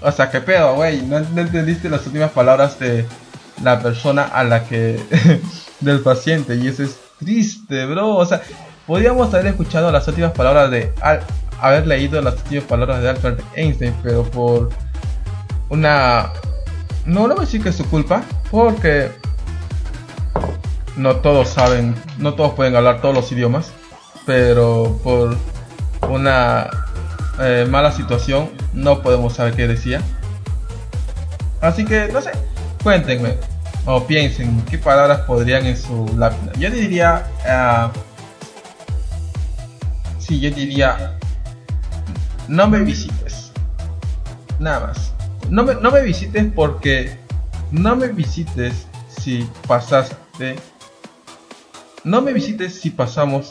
O 0.00 0.12
sea, 0.12 0.30
qué 0.30 0.40
pedo, 0.40 0.74
güey, 0.76 1.02
no, 1.02 1.18
entendiste 1.18 1.88
las 1.88 2.06
últimas 2.06 2.30
palabras 2.30 2.78
de 2.78 3.04
la 3.62 3.80
persona 3.80 4.22
a 4.24 4.44
la 4.44 4.64
que 4.64 5.00
del 5.80 6.00
paciente 6.00 6.54
y 6.56 6.68
eso 6.68 6.82
es 6.84 6.98
triste, 7.18 7.84
bro. 7.86 8.14
O 8.16 8.24
sea, 8.24 8.40
podríamos 8.86 9.32
haber 9.34 9.48
escuchado 9.48 9.90
las 9.90 10.06
últimas 10.06 10.32
palabras 10.32 10.70
de 10.70 10.92
Al- 11.00 11.20
haber 11.60 11.86
leído 11.88 12.20
las 12.22 12.34
últimas 12.34 12.64
palabras 12.64 13.02
de 13.02 13.08
Albert 13.10 13.40
Einstein, 13.56 13.92
pero 14.02 14.22
por 14.22 14.70
una 15.68 16.30
no, 17.04 17.22
no 17.26 17.34
voy 17.34 17.38
a 17.38 17.46
decir 17.46 17.62
que 17.62 17.70
es 17.70 17.76
su 17.76 17.88
culpa, 17.88 18.22
porque 18.50 19.10
no 20.98 21.16
todos 21.16 21.48
saben, 21.48 21.94
no 22.18 22.34
todos 22.34 22.54
pueden 22.54 22.76
hablar 22.76 23.00
todos 23.00 23.14
los 23.14 23.30
idiomas, 23.32 23.72
pero 24.26 24.98
por 25.02 25.36
una 26.10 26.68
eh, 27.40 27.66
mala 27.70 27.92
situación 27.92 28.50
no 28.74 29.00
podemos 29.00 29.34
saber 29.34 29.54
qué 29.54 29.68
decía. 29.68 30.02
Así 31.60 31.84
que, 31.84 32.08
no 32.12 32.20
sé, 32.20 32.32
cuéntenme 32.82 33.36
o 33.86 34.06
piensen 34.06 34.62
qué 34.68 34.76
palabras 34.76 35.20
podrían 35.20 35.64
en 35.66 35.76
su 35.76 36.06
lápida. 36.16 36.52
Yo 36.58 36.70
diría, 36.70 37.26
ah, 37.46 37.90
sí, 40.18 40.40
yo 40.40 40.50
diría, 40.50 41.16
no 42.48 42.68
me 42.68 42.80
visites. 42.80 43.52
Nada 44.58 44.88
más. 44.88 45.12
No 45.48 45.62
me, 45.62 45.74
no 45.76 45.90
me 45.90 46.02
visites 46.02 46.44
porque 46.54 47.16
no 47.70 47.96
me 47.96 48.08
visites 48.08 48.86
si 49.08 49.48
pasaste. 49.66 50.56
No 52.08 52.22
me 52.22 52.32
visites 52.32 52.80
si 52.80 52.88
pasamos 52.88 53.50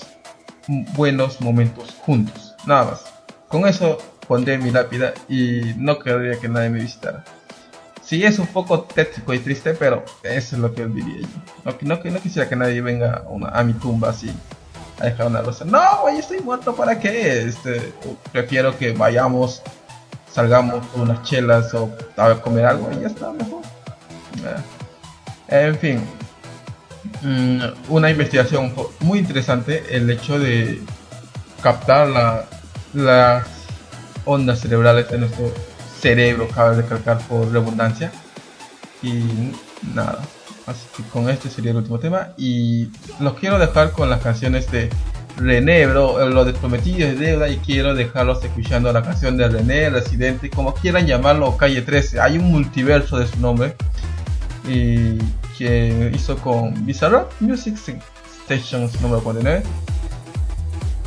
buenos 0.95 1.39
momentos 1.41 1.95
juntos. 2.01 2.55
Nada 2.65 2.85
más. 2.85 3.05
Con 3.47 3.67
eso 3.67 3.99
pondré 4.27 4.57
mi 4.57 4.71
lápida 4.71 5.13
y 5.29 5.61
no 5.77 5.99
querría 5.99 6.39
que 6.39 6.49
nadie 6.49 6.69
me 6.69 6.79
visitara. 6.79 7.23
Sí, 8.01 8.23
es 8.23 8.39
un 8.39 8.47
poco 8.47 8.81
tétrico 8.81 9.31
y 9.33 9.39
triste, 9.39 9.73
pero 9.75 10.03
eso 10.23 10.55
es 10.55 10.61
lo 10.61 10.73
que 10.73 10.87
diría 10.87 11.21
yo. 11.21 11.27
No, 11.65 11.95
no, 11.95 12.11
no 12.11 12.19
quisiera 12.19 12.49
que 12.49 12.55
nadie 12.55 12.81
venga 12.81 13.23
a, 13.25 13.29
una- 13.29 13.49
a 13.49 13.63
mi 13.63 13.73
tumba 13.73 14.09
así 14.09 14.31
a 14.99 15.05
dejar 15.05 15.27
una 15.27 15.41
rosa. 15.41 15.63
No, 15.63 15.79
güey, 16.01 16.17
estoy 16.17 16.39
muerto, 16.39 16.75
¿para 16.75 16.97
qué? 16.99 17.43
Este, 17.43 17.93
prefiero 18.31 18.75
que 18.75 18.91
vayamos 18.93 19.61
salgamos 20.31 20.85
con 20.87 21.01
unas 21.01 21.21
chelas 21.23 21.73
o 21.75 21.91
a 22.17 22.41
comer 22.41 22.65
algo 22.65 22.89
y 22.91 23.01
ya 23.01 23.07
está 23.07 23.31
mejor. 23.31 23.61
Eh, 25.49 25.67
En 25.67 25.77
fin, 25.77 26.01
mm, 27.21 27.59
una 27.89 28.09
investigación 28.09 28.73
muy 28.99 29.19
interesante 29.19 29.83
el 29.91 30.09
hecho 30.09 30.39
de 30.39 30.81
captar 31.61 32.07
la- 32.09 32.45
las 32.93 33.45
ondas 34.25 34.59
cerebrales 34.59 35.09
de 35.09 35.17
nuestro 35.19 35.53
cerebro, 35.99 36.47
cabe 36.47 36.75
recalcar 36.77 37.17
por 37.27 37.51
redundancia. 37.51 38.11
Y 39.01 39.53
nada, 39.93 40.19
así 40.65 40.85
que 40.95 41.03
con 41.03 41.29
este 41.29 41.49
sería 41.49 41.71
el 41.71 41.77
último 41.77 41.99
tema. 41.99 42.29
Y 42.37 42.89
los 43.19 43.33
quiero 43.35 43.59
dejar 43.59 43.91
con 43.91 44.09
las 44.09 44.21
canciones 44.21 44.69
de 44.71 44.89
René, 45.37 45.85
bro, 45.85 46.19
eh, 46.21 46.29
lo 46.31 46.45
de 46.45 46.53
Prometido 46.53 47.07
es 47.07 47.19
deuda 47.19 47.47
y 47.47 47.57
quiero 47.57 47.93
dejarlos 47.93 48.43
escuchando 48.43 48.91
la 48.91 49.03
canción 49.03 49.37
de 49.37 49.47
René, 49.47 49.89
Residente, 49.91 50.49
como 50.49 50.73
quieran 50.73 51.05
llamarlo, 51.05 51.55
Calle 51.57 51.83
13. 51.83 52.19
Hay 52.19 52.39
un 52.39 52.45
multiverso 52.51 53.19
de 53.19 53.27
su 53.27 53.39
nombre 53.39 53.75
y 54.67 55.19
que 55.57 56.11
hizo 56.13 56.37
con 56.37 56.85
Bizarrap 56.85 57.31
Music 57.39 57.77
Stations 58.45 59.01
número 59.01 59.21
49. 59.23 59.63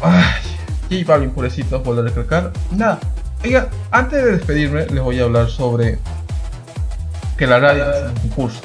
Ay, 0.03 0.43
J 0.91 1.05
Balvin 1.07 1.31
purecito, 1.31 1.81
vuelvo 1.81 2.03
a 2.03 2.05
recalcar. 2.05 2.53
Nada, 2.71 2.99
oiga, 3.45 3.69
antes 3.91 4.25
de 4.25 4.33
despedirme 4.33 4.87
les 4.87 5.03
voy 5.03 5.21
a 5.21 5.25
hablar 5.25 5.49
sobre 5.49 5.99
que 7.37 7.47
la 7.47 7.61
radio 7.61 7.85
haciendo 7.89 8.11
un 8.11 8.29
concurso. 8.29 8.61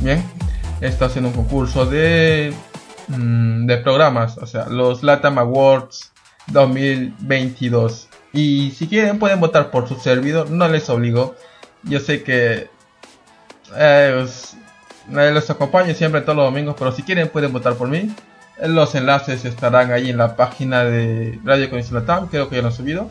Bien, 0.00 0.24
está 0.80 1.06
haciendo 1.06 1.30
un 1.30 1.34
concurso 1.34 1.86
de 1.86 2.54
mm, 3.08 3.66
de 3.66 3.76
programas, 3.78 4.38
o 4.38 4.46
sea, 4.46 4.66
los 4.66 5.02
Latam 5.02 5.38
Awards 5.38 6.12
2022. 6.48 8.08
Y 8.32 8.72
si 8.72 8.88
quieren 8.88 9.18
pueden 9.18 9.40
votar 9.40 9.70
por 9.70 9.88
su 9.88 9.96
servidor, 9.96 10.50
no 10.50 10.68
les 10.68 10.88
obligo. 10.90 11.34
Yo 11.84 12.00
sé 12.00 12.22
que 12.22 12.68
eh, 13.76 14.26
los 15.10 15.50
acompaño 15.50 15.94
siempre 15.94 16.20
todos 16.22 16.36
los 16.36 16.46
domingos, 16.46 16.76
pero 16.78 16.92
si 16.92 17.02
quieren 17.02 17.28
pueden 17.28 17.52
votar 17.52 17.74
por 17.74 17.88
mí. 17.88 18.10
Eh, 18.58 18.68
Los 18.68 18.94
enlaces 18.94 19.44
estarán 19.44 19.90
ahí 19.92 20.10
en 20.10 20.16
la 20.16 20.36
página 20.36 20.84
de 20.84 21.38
Radio 21.44 21.68
Conexión 21.70 22.04
creo 22.30 22.48
que 22.48 22.56
ya 22.56 22.62
lo 22.62 22.68
he 22.68 22.72
subido. 22.72 23.10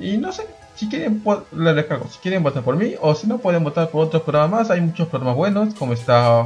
Y 0.00 0.18
no 0.18 0.32
sé, 0.32 0.46
si 0.74 0.88
quieren, 0.88 1.22
pu- 1.24 1.42
les 1.52 1.74
recargo, 1.74 2.06
si 2.08 2.18
quieren 2.18 2.42
votar 2.42 2.62
por 2.62 2.76
mí, 2.76 2.94
o 3.00 3.14
si 3.14 3.26
no 3.26 3.38
pueden 3.38 3.64
votar 3.64 3.88
por 3.88 4.04
otros 4.06 4.22
programas 4.22 4.50
más, 4.50 4.70
hay 4.70 4.80
muchos 4.80 5.08
programas 5.08 5.36
buenos, 5.36 5.74
como 5.74 5.92
está 5.94 6.44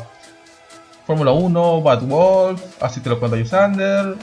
Fórmula 1.07 1.33
1, 1.33 1.83
Bad 1.83 2.03
Wolf, 2.03 2.63
así 2.83 3.01
te 3.01 3.11
lo 3.11 3.19
cuento 3.19 3.45
Sander. 3.45 4.15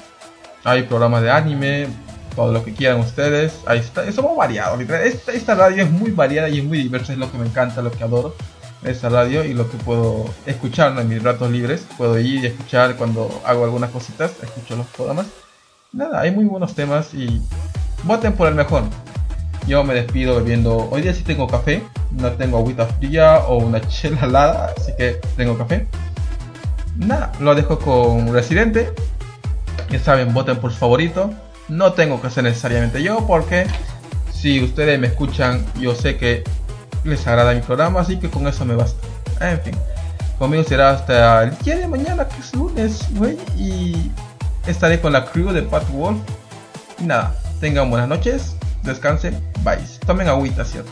Hay 0.63 0.83
programas 0.83 1.21
de 1.23 1.31
anime, 1.31 1.87
todo 2.35 2.51
lo 2.53 2.63
que 2.63 2.73
quieran 2.73 2.99
ustedes. 2.99 3.59
Ahí 3.65 3.79
está, 3.79 4.09
somos 4.11 4.37
variados. 4.37 4.79
Esta, 4.81 5.31
esta 5.33 5.55
radio 5.55 5.83
es 5.83 5.89
muy 5.91 6.11
variada 6.11 6.49
y 6.49 6.59
es 6.59 6.63
muy 6.63 6.77
diversa, 6.77 7.11
es 7.13 7.19
lo 7.19 7.31
que 7.31 7.37
me 7.37 7.45
encanta, 7.47 7.81
lo 7.81 7.91
que 7.91 8.03
adoro. 8.03 8.35
Esta 8.87 9.09
radio 9.09 9.43
y 9.43 9.53
lo 9.53 9.69
que 9.69 9.77
puedo 9.77 10.25
escuchar 10.45 10.93
¿no? 10.93 11.01
en 11.01 11.09
mis 11.09 11.21
ratos 11.21 11.51
libres. 11.51 11.85
Puedo 11.97 12.17
ir 12.19 12.43
y 12.43 12.47
escuchar 12.47 12.95
cuando 12.95 13.41
hago 13.45 13.65
algunas 13.65 13.91
cositas, 13.91 14.31
escucho 14.41 14.75
los 14.75 14.87
programas. 14.87 15.27
Nada, 15.91 16.21
hay 16.21 16.31
muy 16.31 16.45
buenos 16.45 16.73
temas 16.73 17.13
y 17.13 17.41
voten 18.03 18.33
por 18.33 18.47
el 18.47 18.55
mejor. 18.55 18.83
Yo 19.67 19.83
me 19.83 19.93
despido 19.93 20.37
bebiendo. 20.37 20.89
Hoy 20.89 21.01
día 21.01 21.13
sí 21.13 21.23
tengo 21.23 21.47
café, 21.47 21.83
no 22.11 22.31
tengo 22.33 22.57
agüita 22.57 22.85
fría 22.85 23.39
o 23.47 23.57
una 23.57 23.81
chela 23.87 24.21
helada, 24.21 24.73
así 24.77 24.93
que 24.97 25.19
tengo 25.35 25.57
café 25.57 25.87
nada, 26.97 27.31
lo 27.39 27.55
dejo 27.55 27.79
con 27.79 28.33
Residente. 28.33 28.91
Ya 29.89 29.99
saben, 29.99 30.33
voten 30.33 30.57
por 30.57 30.71
su 30.71 30.77
favorito. 30.77 31.31
No 31.69 31.93
tengo 31.93 32.21
que 32.21 32.29
ser 32.29 32.43
necesariamente 32.43 33.03
yo 33.03 33.25
porque 33.27 33.65
si 34.31 34.61
ustedes 34.63 34.99
me 34.99 35.07
escuchan, 35.07 35.65
yo 35.79 35.95
sé 35.95 36.17
que 36.17 36.43
les 37.03 37.25
agrada 37.27 37.53
mi 37.53 37.61
programa, 37.61 38.01
así 38.01 38.17
que 38.17 38.29
con 38.29 38.47
eso 38.47 38.65
me 38.65 38.75
basta. 38.75 39.07
En 39.41 39.59
fin, 39.61 39.75
conmigo 40.37 40.63
será 40.63 40.91
hasta 40.91 41.43
el 41.43 41.57
día 41.59 41.77
de 41.77 41.87
mañana, 41.87 42.27
que 42.27 42.39
es 42.39 42.53
lunes, 42.53 43.05
güey, 43.11 43.37
y 43.55 44.11
estaré 44.65 44.99
con 44.99 45.13
la 45.13 45.25
crew 45.25 45.51
de 45.51 45.61
Pat 45.63 45.87
Wolf. 45.89 46.19
Y 46.99 47.03
nada, 47.03 47.35
tengan 47.59 47.89
buenas 47.89 48.09
noches, 48.09 48.55
descansen, 48.83 49.41
bye. 49.63 49.77
Tomen 50.05 50.27
agüita, 50.27 50.65
¿cierto? 50.65 50.91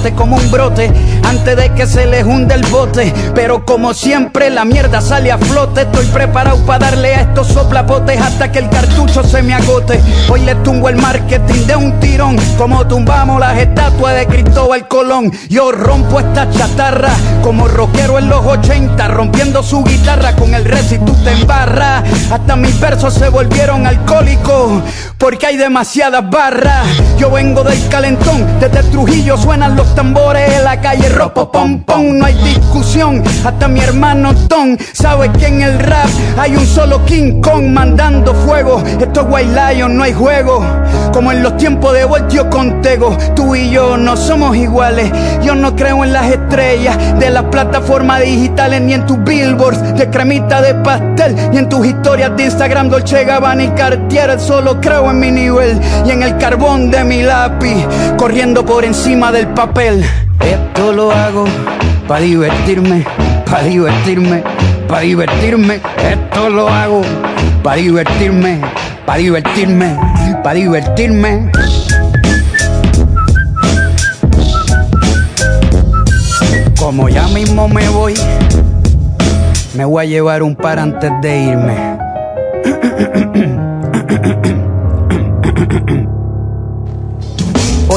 como 0.09 0.37
un 0.37 0.51
brote 0.51 0.91
antes 1.23 1.55
de 1.55 1.69
que 1.73 1.85
se 1.85 2.07
les 2.07 2.25
hunde 2.25 2.55
el 2.55 2.65
bote. 2.67 3.13
Pero 3.35 3.65
como 3.65 3.93
siempre 3.93 4.49
la 4.49 4.65
mierda 4.65 4.99
sale 4.99 5.31
a 5.31 5.37
flote, 5.37 5.81
estoy 5.81 6.05
preparado 6.07 6.57
para 6.65 6.87
darle 6.87 7.13
a 7.13 7.21
estos 7.21 7.47
soplapotes 7.47 8.19
hasta 8.19 8.51
que 8.51 8.59
el 8.59 8.69
cartucho 8.69 9.23
se 9.23 9.43
me 9.43 9.53
agote. 9.53 10.01
Hoy 10.29 10.41
le 10.41 10.55
tumbo 10.55 10.89
el 10.89 10.95
marketing 10.95 11.67
de 11.67 11.75
un 11.75 11.99
tirón, 11.99 12.37
como 12.57 12.87
tumbamos 12.87 13.39
las 13.39 13.57
estatuas 13.57 14.15
de 14.15 14.25
Cristóbal 14.25 14.87
Colón. 14.87 15.31
Yo 15.49 15.71
rompo 15.71 16.19
esta 16.19 16.49
chatarra 16.49 17.11
como 17.43 17.67
rockero 17.67 18.17
en 18.17 18.29
los 18.29 18.43
80, 18.45 19.07
rompiendo 19.09 19.61
su 19.61 19.83
guitarra 19.83 20.35
con 20.35 20.55
el 20.55 20.65
res 20.65 20.91
y 20.91 20.97
tú 20.99 21.13
te 21.23 21.31
embarras. 21.31 22.03
Hasta 22.31 22.55
mis 22.55 22.79
versos 22.79 23.13
se 23.13 23.29
volvieron 23.29 23.85
alcohólicos 23.85 24.81
porque 25.17 25.45
hay 25.45 25.57
demasiadas 25.57 26.27
barras. 26.29 26.87
Yo 27.17 27.29
vengo 27.29 27.63
del 27.63 27.87
calentón, 27.89 28.45
desde 28.59 28.81
Trujillo 28.83 29.37
suenan 29.37 29.75
los 29.75 29.90
tambores 29.95 30.51
en 30.57 30.63
la 30.63 30.79
calle 30.79 31.09
ropo 31.09 31.51
pom 31.51 31.83
pom, 31.83 32.17
no 32.17 32.25
hay 32.25 32.35
discusión. 32.35 33.23
Hasta 33.45 33.67
mi 33.67 33.79
hermano 33.79 34.33
Tom 34.47 34.77
sabe 34.93 35.31
que 35.31 35.47
en 35.47 35.61
el 35.61 35.79
rap 35.79 36.07
hay 36.37 36.55
un 36.55 36.65
solo 36.65 37.03
King 37.05 37.41
Kong 37.41 37.65
mandando 37.67 38.33
fuego. 38.33 38.81
Esto 38.99 39.21
es 39.21 39.27
White 39.29 39.73
Lion, 39.73 39.97
no 39.97 40.03
hay 40.03 40.13
juego. 40.13 40.63
Como 41.13 41.31
en 41.31 41.43
los 41.43 41.57
tiempos 41.57 41.93
de 41.93 42.05
Voltio 42.05 42.49
Contego, 42.49 43.17
tú 43.35 43.55
y 43.55 43.69
yo 43.69 43.97
no 43.97 44.15
somos 44.15 44.55
iguales. 44.55 45.11
Yo 45.43 45.55
no 45.55 45.75
creo 45.75 46.03
en 46.03 46.13
las 46.13 46.31
estrellas 46.31 46.97
de 47.19 47.29
las 47.29 47.43
plataformas 47.45 48.21
digitales, 48.21 48.81
ni 48.81 48.93
en 48.93 49.05
tus 49.05 49.21
billboards 49.23 49.95
de 49.95 50.09
cremita 50.09 50.61
de 50.61 50.75
pastel, 50.75 51.35
ni 51.51 51.57
en 51.57 51.69
tus 51.69 51.85
historias 51.85 52.35
de 52.37 52.45
Instagram, 52.45 52.89
Dolce 52.89 53.25
Gabbana 53.25 53.63
y 53.63 53.69
Cartier. 53.69 54.39
Solo 54.39 54.79
creo 54.79 55.09
en 55.09 55.19
mi 55.19 55.31
nivel 55.31 55.79
y 56.05 56.11
en 56.11 56.23
el 56.23 56.37
carbón 56.37 56.91
de 56.91 57.03
mi 57.03 57.23
lápiz, 57.23 57.85
corriendo 58.17 58.65
por 58.65 58.85
encima 58.85 59.31
del 59.31 59.47
papel. 59.47 59.80
Esto 59.81 60.93
lo 60.93 61.11
hago 61.11 61.45
para 62.07 62.21
divertirme, 62.21 63.03
para 63.47 63.63
divertirme, 63.63 64.43
para 64.87 65.01
divertirme. 65.01 65.81
Esto 65.97 66.51
lo 66.51 66.69
hago 66.69 67.01
para 67.63 67.77
divertirme, 67.77 68.61
para 69.07 69.17
divertirme, 69.17 69.97
para 70.43 70.53
divertirme. 70.53 71.51
Como 76.77 77.09
ya 77.09 77.27
mismo 77.29 77.67
me 77.67 77.89
voy, 77.89 78.13
me 79.73 79.85
voy 79.85 80.05
a 80.05 80.07
llevar 80.07 80.43
un 80.43 80.55
par 80.55 80.77
antes 80.77 81.11
de 81.23 81.41
irme. 81.41 81.97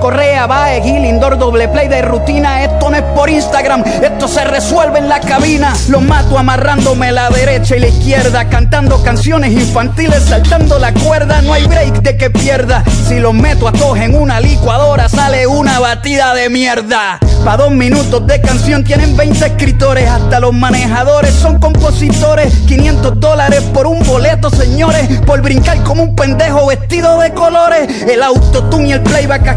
Correa, 0.00 0.46
Bae, 0.46 0.82
Gil, 0.82 1.04
Indoor, 1.04 1.38
doble 1.38 1.68
play 1.68 1.88
de 1.88 2.02
rutina. 2.02 2.62
Esto 2.64 2.90
no 2.90 2.96
es 2.96 3.02
por 3.14 3.30
Instagram, 3.30 3.84
esto 4.02 4.28
se 4.28 4.44
resuelve 4.44 4.98
en 4.98 5.08
la 5.08 5.20
cabina. 5.20 5.74
Lo 5.88 6.00
mato 6.00 6.38
amarrándome 6.38 7.12
la 7.12 7.30
derecha 7.30 7.76
y 7.76 7.80
la 7.80 7.88
izquierda, 7.88 8.48
cantando 8.48 9.02
canciones 9.02 9.52
infantiles, 9.52 10.22
saltando 10.24 10.78
la 10.78 10.92
cuerda. 10.92 11.42
No 11.42 11.52
hay 11.52 11.66
break 11.66 12.02
de 12.02 12.16
que 12.16 12.30
pierda. 12.30 12.84
Si 13.08 13.18
los 13.18 13.34
meto 13.34 13.68
a 13.68 13.72
todos 13.72 13.98
en 13.98 14.14
una 14.14 14.40
licuadora, 14.40 15.08
sale 15.08 15.46
una 15.46 15.78
batida 15.80 16.34
de 16.34 16.48
mierda. 16.48 17.18
Pa' 17.44 17.56
dos 17.56 17.72
minutos 17.72 18.24
de 18.26 18.40
canción 18.40 18.84
tienen 18.84 19.16
20 19.16 19.44
escritores, 19.44 20.08
hasta 20.08 20.38
los 20.38 20.52
manejadores 20.52 21.34
son 21.34 21.58
compositores. 21.58 22.54
500 22.68 23.18
dólares 23.18 23.62
por 23.74 23.86
un 23.86 24.00
boleto, 24.06 24.48
señores, 24.48 25.08
por 25.26 25.42
brincar 25.42 25.82
como 25.82 26.04
un 26.04 26.14
pendejo 26.14 26.66
vestido 26.66 27.18
de 27.18 27.32
colores. 27.34 28.02
El 28.02 28.22
autotune 28.22 28.88
y 28.88 28.92
el 28.92 29.00
playback 29.02 29.48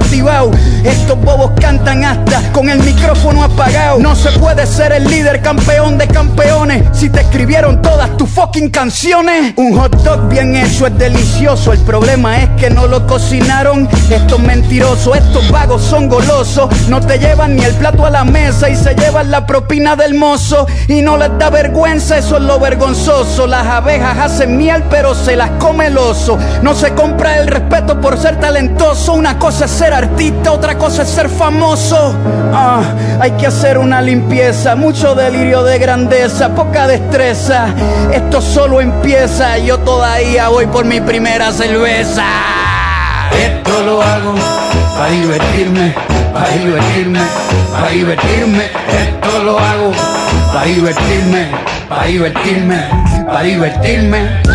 Estos 0.84 1.22
bobos 1.22 1.52
cantan 1.62 2.04
hasta 2.04 2.52
con 2.52 2.68
el 2.68 2.80
micrófono 2.80 3.44
apagado. 3.44 4.00
No 4.00 4.16
se 4.16 4.32
puede 4.40 4.66
ser 4.66 4.92
el 4.92 5.04
líder 5.04 5.40
campeón 5.44 6.00
de 6.00 6.08
campeones 6.08 6.84
si 6.94 7.12
te 7.12 7.22
escribieron 7.22 7.80
todas 7.80 8.18
tus 8.18 8.28
fucking 8.32 8.72
canciones. 8.72 9.54
Un 9.56 9.78
hot 9.78 9.96
dog 10.02 10.28
bien 10.28 10.56
hecho 10.56 10.88
es 10.88 10.98
delicioso. 10.98 11.74
El 11.74 11.80
problema 11.82 12.42
es 12.42 12.50
que 12.60 12.72
no 12.72 12.88
lo 12.88 13.06
cocinaron. 13.06 13.88
Estos 14.10 14.40
mentirosos, 14.40 15.16
estos 15.16 15.52
vagos 15.52 15.84
son 15.84 16.10
golosos. 16.10 16.70
No 16.90 17.02
te 17.02 17.20
llevan 17.20 17.56
ni 17.56 17.64
el 17.64 17.76
plato 17.76 18.04
a 18.04 18.10
la 18.10 18.24
mesa 18.24 18.68
y 18.68 18.76
se 18.76 18.96
llevan 18.96 19.30
la 19.30 19.46
propina 19.46 19.96
del 19.96 20.16
mozo. 20.16 20.66
Y 20.88 21.04
no 21.04 21.18
les 21.18 21.38
da 21.38 21.52
vergüenza, 21.52 22.18
eso 22.18 22.38
es 22.38 22.44
lo 22.44 22.60
vergonzoso. 22.60 23.46
Las 23.46 23.68
abejas 23.68 24.18
hacen 24.18 24.58
miel, 24.58 24.84
pero 24.90 25.14
se 25.14 25.36
las 25.36 25.52
come 25.60 25.86
el 25.88 26.00
oso. 26.00 26.40
No 26.64 26.74
se 26.74 26.96
compra 26.96 27.38
el 27.38 27.48
respeto 27.48 28.02
por 28.02 28.18
ser 28.18 28.40
talentoso. 28.40 29.14
Una 29.14 29.38
cosa 29.38 29.66
es 29.66 29.72
ser 29.72 29.94
artista 29.94 30.14
otra 30.55 30.78
cosa 30.78 31.03
es 31.03 31.09
ser 31.09 31.30
famoso. 31.30 32.16
Ah, 32.53 32.82
hay 33.20 33.32
que 33.32 33.47
hacer 33.47 33.78
una 33.78 34.01
limpieza, 34.01 34.76
mucho 34.76 35.13
delirio 35.13 35.63
de 35.63 35.78
grandeza, 35.78 36.55
poca 36.55 36.88
destreza. 36.88 37.68
Esto 38.11 38.41
solo 38.41 38.82
empieza, 38.82 39.57
yo 39.57 39.78
todavía 39.80 40.47
voy 40.49 40.68
por 40.68 40.86
mi 40.86 41.01
primera 41.01 41.51
cerveza. 41.51 42.24
Esto 43.32 43.84
lo 43.86 44.01
hago 44.01 44.34
para 44.97 45.11
divertirme, 45.11 45.93
para 46.34 46.49
divertirme, 46.49 47.20
para 47.72 47.89
divertirme. 47.89 48.63
Esto 48.63 49.43
lo 49.43 49.59
hago 49.59 49.91
para 50.53 50.66
divertirme, 50.66 51.47
para 51.89 52.05
divertirme, 52.05 52.80
para 53.28 53.41
divertirme. 53.41 54.55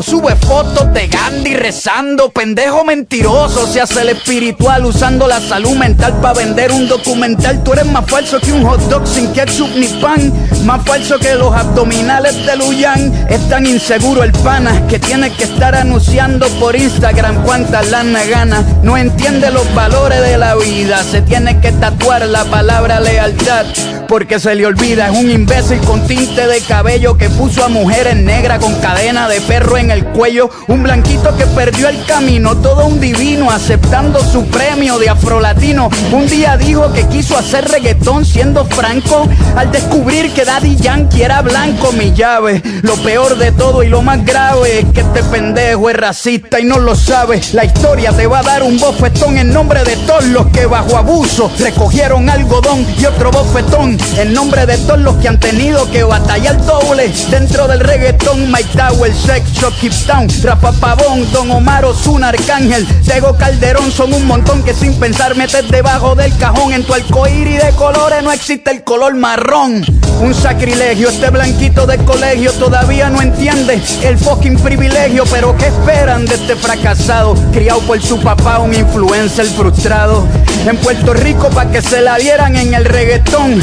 sube 0.01 0.35
fotos 0.35 0.91
de 0.93 1.07
Gandhi 1.07 1.55
rezando. 1.55 2.29
Pendejo 2.29 2.83
mentiroso 2.83 3.67
se 3.67 3.81
hace 3.81 4.01
el 4.01 4.09
espiritual 4.09 4.85
usando 4.85 5.27
la 5.27 5.39
salud 5.39 5.75
mental 5.75 6.13
para 6.21 6.33
vender 6.33 6.71
un 6.71 6.87
documental. 6.87 7.63
Tú 7.63 7.73
eres 7.73 7.85
más 7.85 8.05
falso 8.09 8.39
que 8.39 8.51
un 8.51 8.65
hot 8.65 8.81
dog 8.89 9.07
sin 9.07 9.31
ketchup 9.33 9.69
ni 9.75 9.87
pan. 9.87 10.31
Más 10.65 10.83
falso 10.85 11.19
que 11.19 11.35
los 11.35 11.53
abdominales 11.53 12.45
de 12.45 12.55
Luyan. 12.55 13.27
Es 13.29 13.47
tan 13.49 13.65
inseguro 13.65 14.23
el 14.23 14.31
pana 14.31 14.87
que 14.87 14.99
tiene 14.99 15.31
que 15.31 15.43
estar 15.43 15.75
anunciando 15.75 16.47
por 16.59 16.75
Instagram 16.75 17.43
cuántas 17.43 17.89
lana 17.89 18.23
gana. 18.23 18.63
No 18.83 18.97
entiende 18.97 19.51
los 19.51 19.73
valores 19.75 20.21
de 20.21 20.37
la 20.37 20.55
vida. 20.55 21.03
Se 21.03 21.21
tiene 21.21 21.59
que 21.59 21.71
tatuar 21.73 22.25
la 22.25 22.45
palabra 22.45 22.99
lealtad. 22.99 23.65
Porque 24.07 24.39
se 24.39 24.55
le 24.55 24.65
olvida, 24.65 25.09
es 25.09 25.17
un 25.17 25.31
imbécil 25.31 25.79
con 25.79 26.05
tinte 26.05 26.45
de 26.45 26.59
cabello 26.59 27.17
que 27.17 27.29
puso 27.29 27.63
a 27.63 27.69
mujeres 27.69 28.17
negras 28.17 28.59
con 28.59 28.75
cadena 28.81 29.29
de 29.29 29.39
perro 29.39 29.77
en 29.77 29.90
el 29.93 30.05
cuello. 30.05 30.49
Un 30.67 30.83
blanquito 30.83 31.35
que 31.35 31.45
perdió 31.47 31.89
el 31.89 32.03
camino, 32.05 32.57
todo 32.57 32.85
un 32.85 32.99
divino 32.99 33.51
aceptando 33.51 34.19
su 34.23 34.45
premio 34.47 34.99
de 34.99 35.09
afrolatino. 35.09 35.89
Un 36.11 36.27
día 36.27 36.57
dijo 36.57 36.91
que 36.93 37.07
quiso 37.07 37.37
hacer 37.37 37.67
reggaetón 37.69 38.25
siendo 38.25 38.65
franco 38.65 39.27
al 39.55 39.71
descubrir 39.71 40.31
que 40.33 40.45
Daddy 40.45 40.75
Yankee 40.75 41.23
era 41.23 41.41
blanco, 41.41 41.91
mi 41.91 42.13
llave. 42.13 42.61
Lo 42.81 42.95
peor 42.95 43.37
de 43.37 43.51
todo 43.51 43.83
y 43.83 43.89
lo 43.89 44.01
más 44.01 44.25
grave 44.25 44.79
es 44.79 44.85
que 44.93 45.01
este 45.01 45.23
pendejo 45.23 45.89
es 45.89 45.97
racista 45.97 46.59
y 46.59 46.65
no 46.65 46.79
lo 46.79 46.95
sabe. 46.95 47.41
La 47.53 47.65
historia 47.65 48.11
te 48.11 48.27
va 48.27 48.39
a 48.39 48.43
dar 48.43 48.63
un 48.63 48.79
bofetón 48.79 49.37
en 49.37 49.53
nombre 49.53 49.83
de 49.83 49.95
todos 49.97 50.25
los 50.25 50.47
que 50.47 50.65
bajo 50.65 50.97
abuso 50.97 51.51
recogieron 51.59 52.29
algodón 52.29 52.85
y 52.99 53.05
otro 53.05 53.31
bofetón 53.31 53.97
en 54.17 54.33
nombre 54.33 54.65
de 54.65 54.77
todos 54.77 54.99
los 54.99 55.15
que 55.17 55.27
han 55.27 55.39
tenido 55.39 55.89
que 55.91 56.03
batallar 56.03 56.63
doble 56.65 57.11
dentro 57.29 57.67
del 57.67 57.79
reggaetón. 57.79 58.51
Mike 58.51 58.69
Tower, 58.75 59.13
Sex 59.13 59.51
Shop, 59.53 59.73
Keep 59.81 59.93
Town, 60.05 60.27
Rafa 60.43 60.73
Pavón, 60.73 61.31
Don 61.31 61.49
Omar 61.49 61.83
Ozuna, 61.85 62.29
Arcángel, 62.29 62.85
Tego 63.03 63.35
Calderón 63.35 63.91
son 63.91 64.13
un 64.13 64.27
montón 64.27 64.61
que 64.61 64.75
sin 64.75 64.93
pensar 64.99 65.35
metes 65.35 65.67
debajo 65.71 66.13
del 66.13 66.37
cajón. 66.37 66.71
En 66.71 66.83
tu 66.83 66.93
arcoíris 66.93 67.63
de 67.63 67.71
colores 67.71 68.21
no 68.21 68.31
existe 68.31 68.69
el 68.69 68.83
color 68.83 69.15
marrón. 69.15 69.83
Un 70.19 70.33
sacrilegio, 70.35 71.09
este 71.09 71.29
blanquito 71.29 71.87
de 71.87 71.97
colegio 71.99 72.51
todavía 72.53 73.09
no 73.09 73.21
entiende 73.21 73.81
el 74.03 74.17
fucking 74.17 74.57
privilegio. 74.59 75.23
Pero 75.31 75.55
¿qué 75.57 75.67
esperan 75.67 76.25
de 76.25 76.35
este 76.35 76.55
fracasado? 76.55 77.35
Criado 77.51 77.79
por 77.81 78.01
su 78.01 78.19
papá, 78.21 78.59
un 78.59 78.73
influencer 78.73 79.45
frustrado. 79.47 80.27
En 80.67 80.77
Puerto 80.77 81.13
Rico 81.13 81.49
pa' 81.49 81.65
que 81.71 81.81
se 81.81 82.01
la 82.01 82.17
dieran 82.17 82.55
en 82.55 82.73
el 82.73 82.85
reggaetón. 82.85 83.61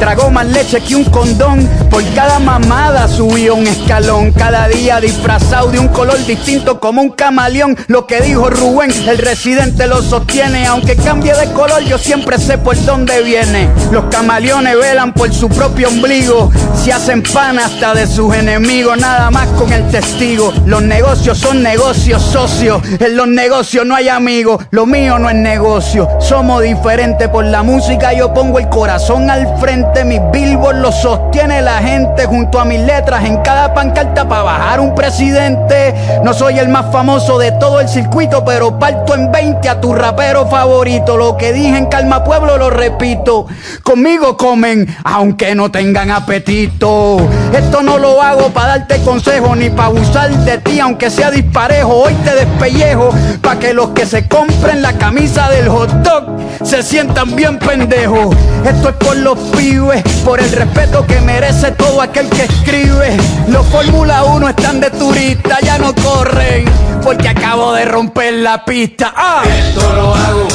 Tragó 0.00 0.30
más 0.30 0.46
leche 0.46 0.80
que 0.80 0.96
un 0.96 1.04
condón. 1.04 1.68
Por 1.90 2.02
cada 2.14 2.38
mamada 2.38 3.06
subió 3.06 3.54
un 3.54 3.66
escalón. 3.66 4.32
Cada 4.32 4.66
día 4.66 5.00
disfrazado 5.00 5.70
de 5.70 5.78
un 5.78 5.88
color 5.88 6.18
distinto 6.26 6.80
como 6.80 7.02
un 7.02 7.10
camaleón. 7.10 7.76
Lo 7.86 8.06
que 8.06 8.20
dijo 8.20 8.50
Rubén, 8.50 8.90
el 9.06 9.18
residente 9.18 9.86
lo 9.86 10.02
sostiene. 10.02 10.66
Aunque 10.66 10.96
cambie 10.96 11.34
de 11.34 11.52
color, 11.52 11.82
yo 11.82 11.98
siempre 11.98 12.38
sé 12.38 12.58
por 12.58 12.82
dónde 12.84 13.22
viene. 13.22 13.68
Los 13.92 14.06
camaleones 14.06 14.76
velan 14.76 15.12
por 15.12 15.32
su 15.32 15.48
propio 15.48 15.89
ombligo. 15.90 16.50
Se 16.74 16.92
hacen 16.92 17.22
pan 17.22 17.58
hasta 17.58 17.94
de 17.94 18.06
sus 18.06 18.34
enemigos. 18.34 18.98
Nada 18.98 19.30
más 19.30 19.46
con 19.48 19.72
el 19.72 19.86
testigo. 19.90 20.52
Los 20.66 20.82
negocios 20.82 21.38
son 21.38 21.62
negocios 21.62 22.22
socios. 22.22 22.82
En 22.98 23.16
los 23.16 23.28
negocios 23.28 23.84
no 23.86 23.94
hay 23.94 24.08
amigos. 24.08 24.64
Lo 24.70 24.86
mío 24.86 25.18
no 25.18 25.28
es 25.28 25.36
negocio. 25.36 26.08
Somos 26.20 26.62
diferentes 26.62 27.28
por 27.28 27.44
la 27.44 27.62
música. 27.62 28.12
Yo 28.12 28.32
pongo 28.32 28.58
el 28.58 28.68
corazón 28.68 29.30
al 29.30 29.58
frente. 29.58 30.04
Mis 30.04 30.20
billboards 30.32 30.80
lo 30.80 30.92
sostiene 30.92 31.62
la 31.62 31.78
gente 31.78 32.26
junto 32.26 32.58
a 32.58 32.64
mis 32.64 32.80
letras 32.80 33.24
en 33.24 33.38
cada 33.38 33.74
pancarta 33.74 34.28
para 34.28 34.42
bajar 34.42 34.80
un 34.80 34.94
presidente. 34.94 35.94
No 36.24 36.32
soy 36.32 36.58
el 36.58 36.68
más 36.68 36.90
famoso 36.92 37.38
de 37.38 37.52
todo 37.52 37.80
el 37.80 37.88
circuito, 37.88 38.44
pero 38.44 38.78
parto 38.78 39.14
en 39.14 39.30
20 39.30 39.68
a 39.68 39.80
tu 39.80 39.92
rapero 39.94 40.46
favorito. 40.48 41.16
Lo 41.16 41.36
que 41.36 41.52
dije 41.52 41.76
en 41.76 41.86
Calma 41.86 42.24
Pueblo 42.24 42.56
lo 42.56 42.70
repito. 42.70 43.46
Conmigo 43.82 44.36
comen, 44.36 44.86
aunque 45.04 45.54
no 45.54 45.70
tengan 45.80 46.10
apetito. 46.10 47.26
Esto 47.54 47.80
no 47.82 47.96
lo 47.96 48.20
hago 48.20 48.50
para 48.50 48.76
darte 48.76 49.00
consejo 49.02 49.56
ni 49.56 49.70
para 49.70 49.86
abusar 49.86 50.30
de 50.30 50.58
ti, 50.58 50.78
aunque 50.78 51.08
sea 51.08 51.30
disparejo. 51.30 52.02
Hoy 52.02 52.12
te 52.22 52.34
despellejo 52.34 53.08
para 53.40 53.58
que 53.58 53.72
los 53.72 53.88
que 53.90 54.04
se 54.04 54.28
compren 54.28 54.82
la 54.82 54.92
camisa 54.98 55.48
del 55.48 55.70
hot 55.70 55.90
dog 56.02 56.24
se 56.62 56.82
sientan 56.82 57.34
bien 57.34 57.58
pendejos. 57.58 58.36
Esto 58.62 58.90
es 58.90 58.94
por 58.96 59.16
los 59.16 59.38
pibes, 59.56 60.02
por 60.22 60.38
el 60.38 60.52
respeto 60.52 61.06
que 61.06 61.18
merece 61.22 61.70
todo 61.70 62.02
aquel 62.02 62.28
que 62.28 62.42
escribe. 62.42 63.16
Los 63.48 63.66
Fórmula 63.68 64.24
1 64.24 64.50
están 64.50 64.80
de 64.80 64.90
turista, 64.90 65.60
ya 65.62 65.78
no 65.78 65.94
corren, 65.94 66.66
porque 67.02 67.26
acabo 67.26 67.72
de 67.72 67.86
romper 67.86 68.34
la 68.34 68.66
pista. 68.66 69.14
¡Ah! 69.16 69.44
Esto 69.46 69.80
lo 69.94 70.14
hago 70.14 70.46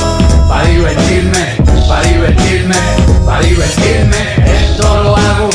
para 0.47 0.65
divertirme, 0.65 1.55
para 1.87 2.03
divertirme, 2.03 2.75
para 3.25 3.41
divertirme. 3.41 4.17
Esto 4.45 5.03
lo 5.03 5.17
hago 5.17 5.49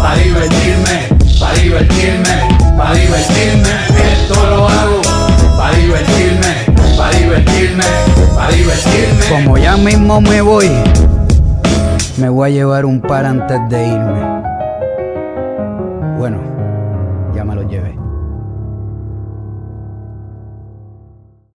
para 0.00 0.16
divertirme, 0.16 1.08
para 1.38 1.54
divertirme, 1.54 2.58
para 2.76 2.94
divertirme. 2.94 3.68
Esto 4.12 4.46
lo 4.46 4.68
hago 4.68 5.00
para 5.56 5.76
divertirme, 5.76 6.52
para 6.96 7.16
divertirme, 7.16 7.84
para 8.34 8.52
divertirme. 8.52 9.24
Como 9.28 9.58
ya 9.58 9.76
mismo 9.76 10.20
me 10.20 10.40
voy, 10.40 10.70
me 12.16 12.28
voy 12.28 12.50
a 12.50 12.52
llevar 12.52 12.84
un 12.84 13.00
par 13.00 13.26
antes 13.26 13.58
de 13.68 13.86
irme. 13.86 14.40
Bueno, 16.18 16.38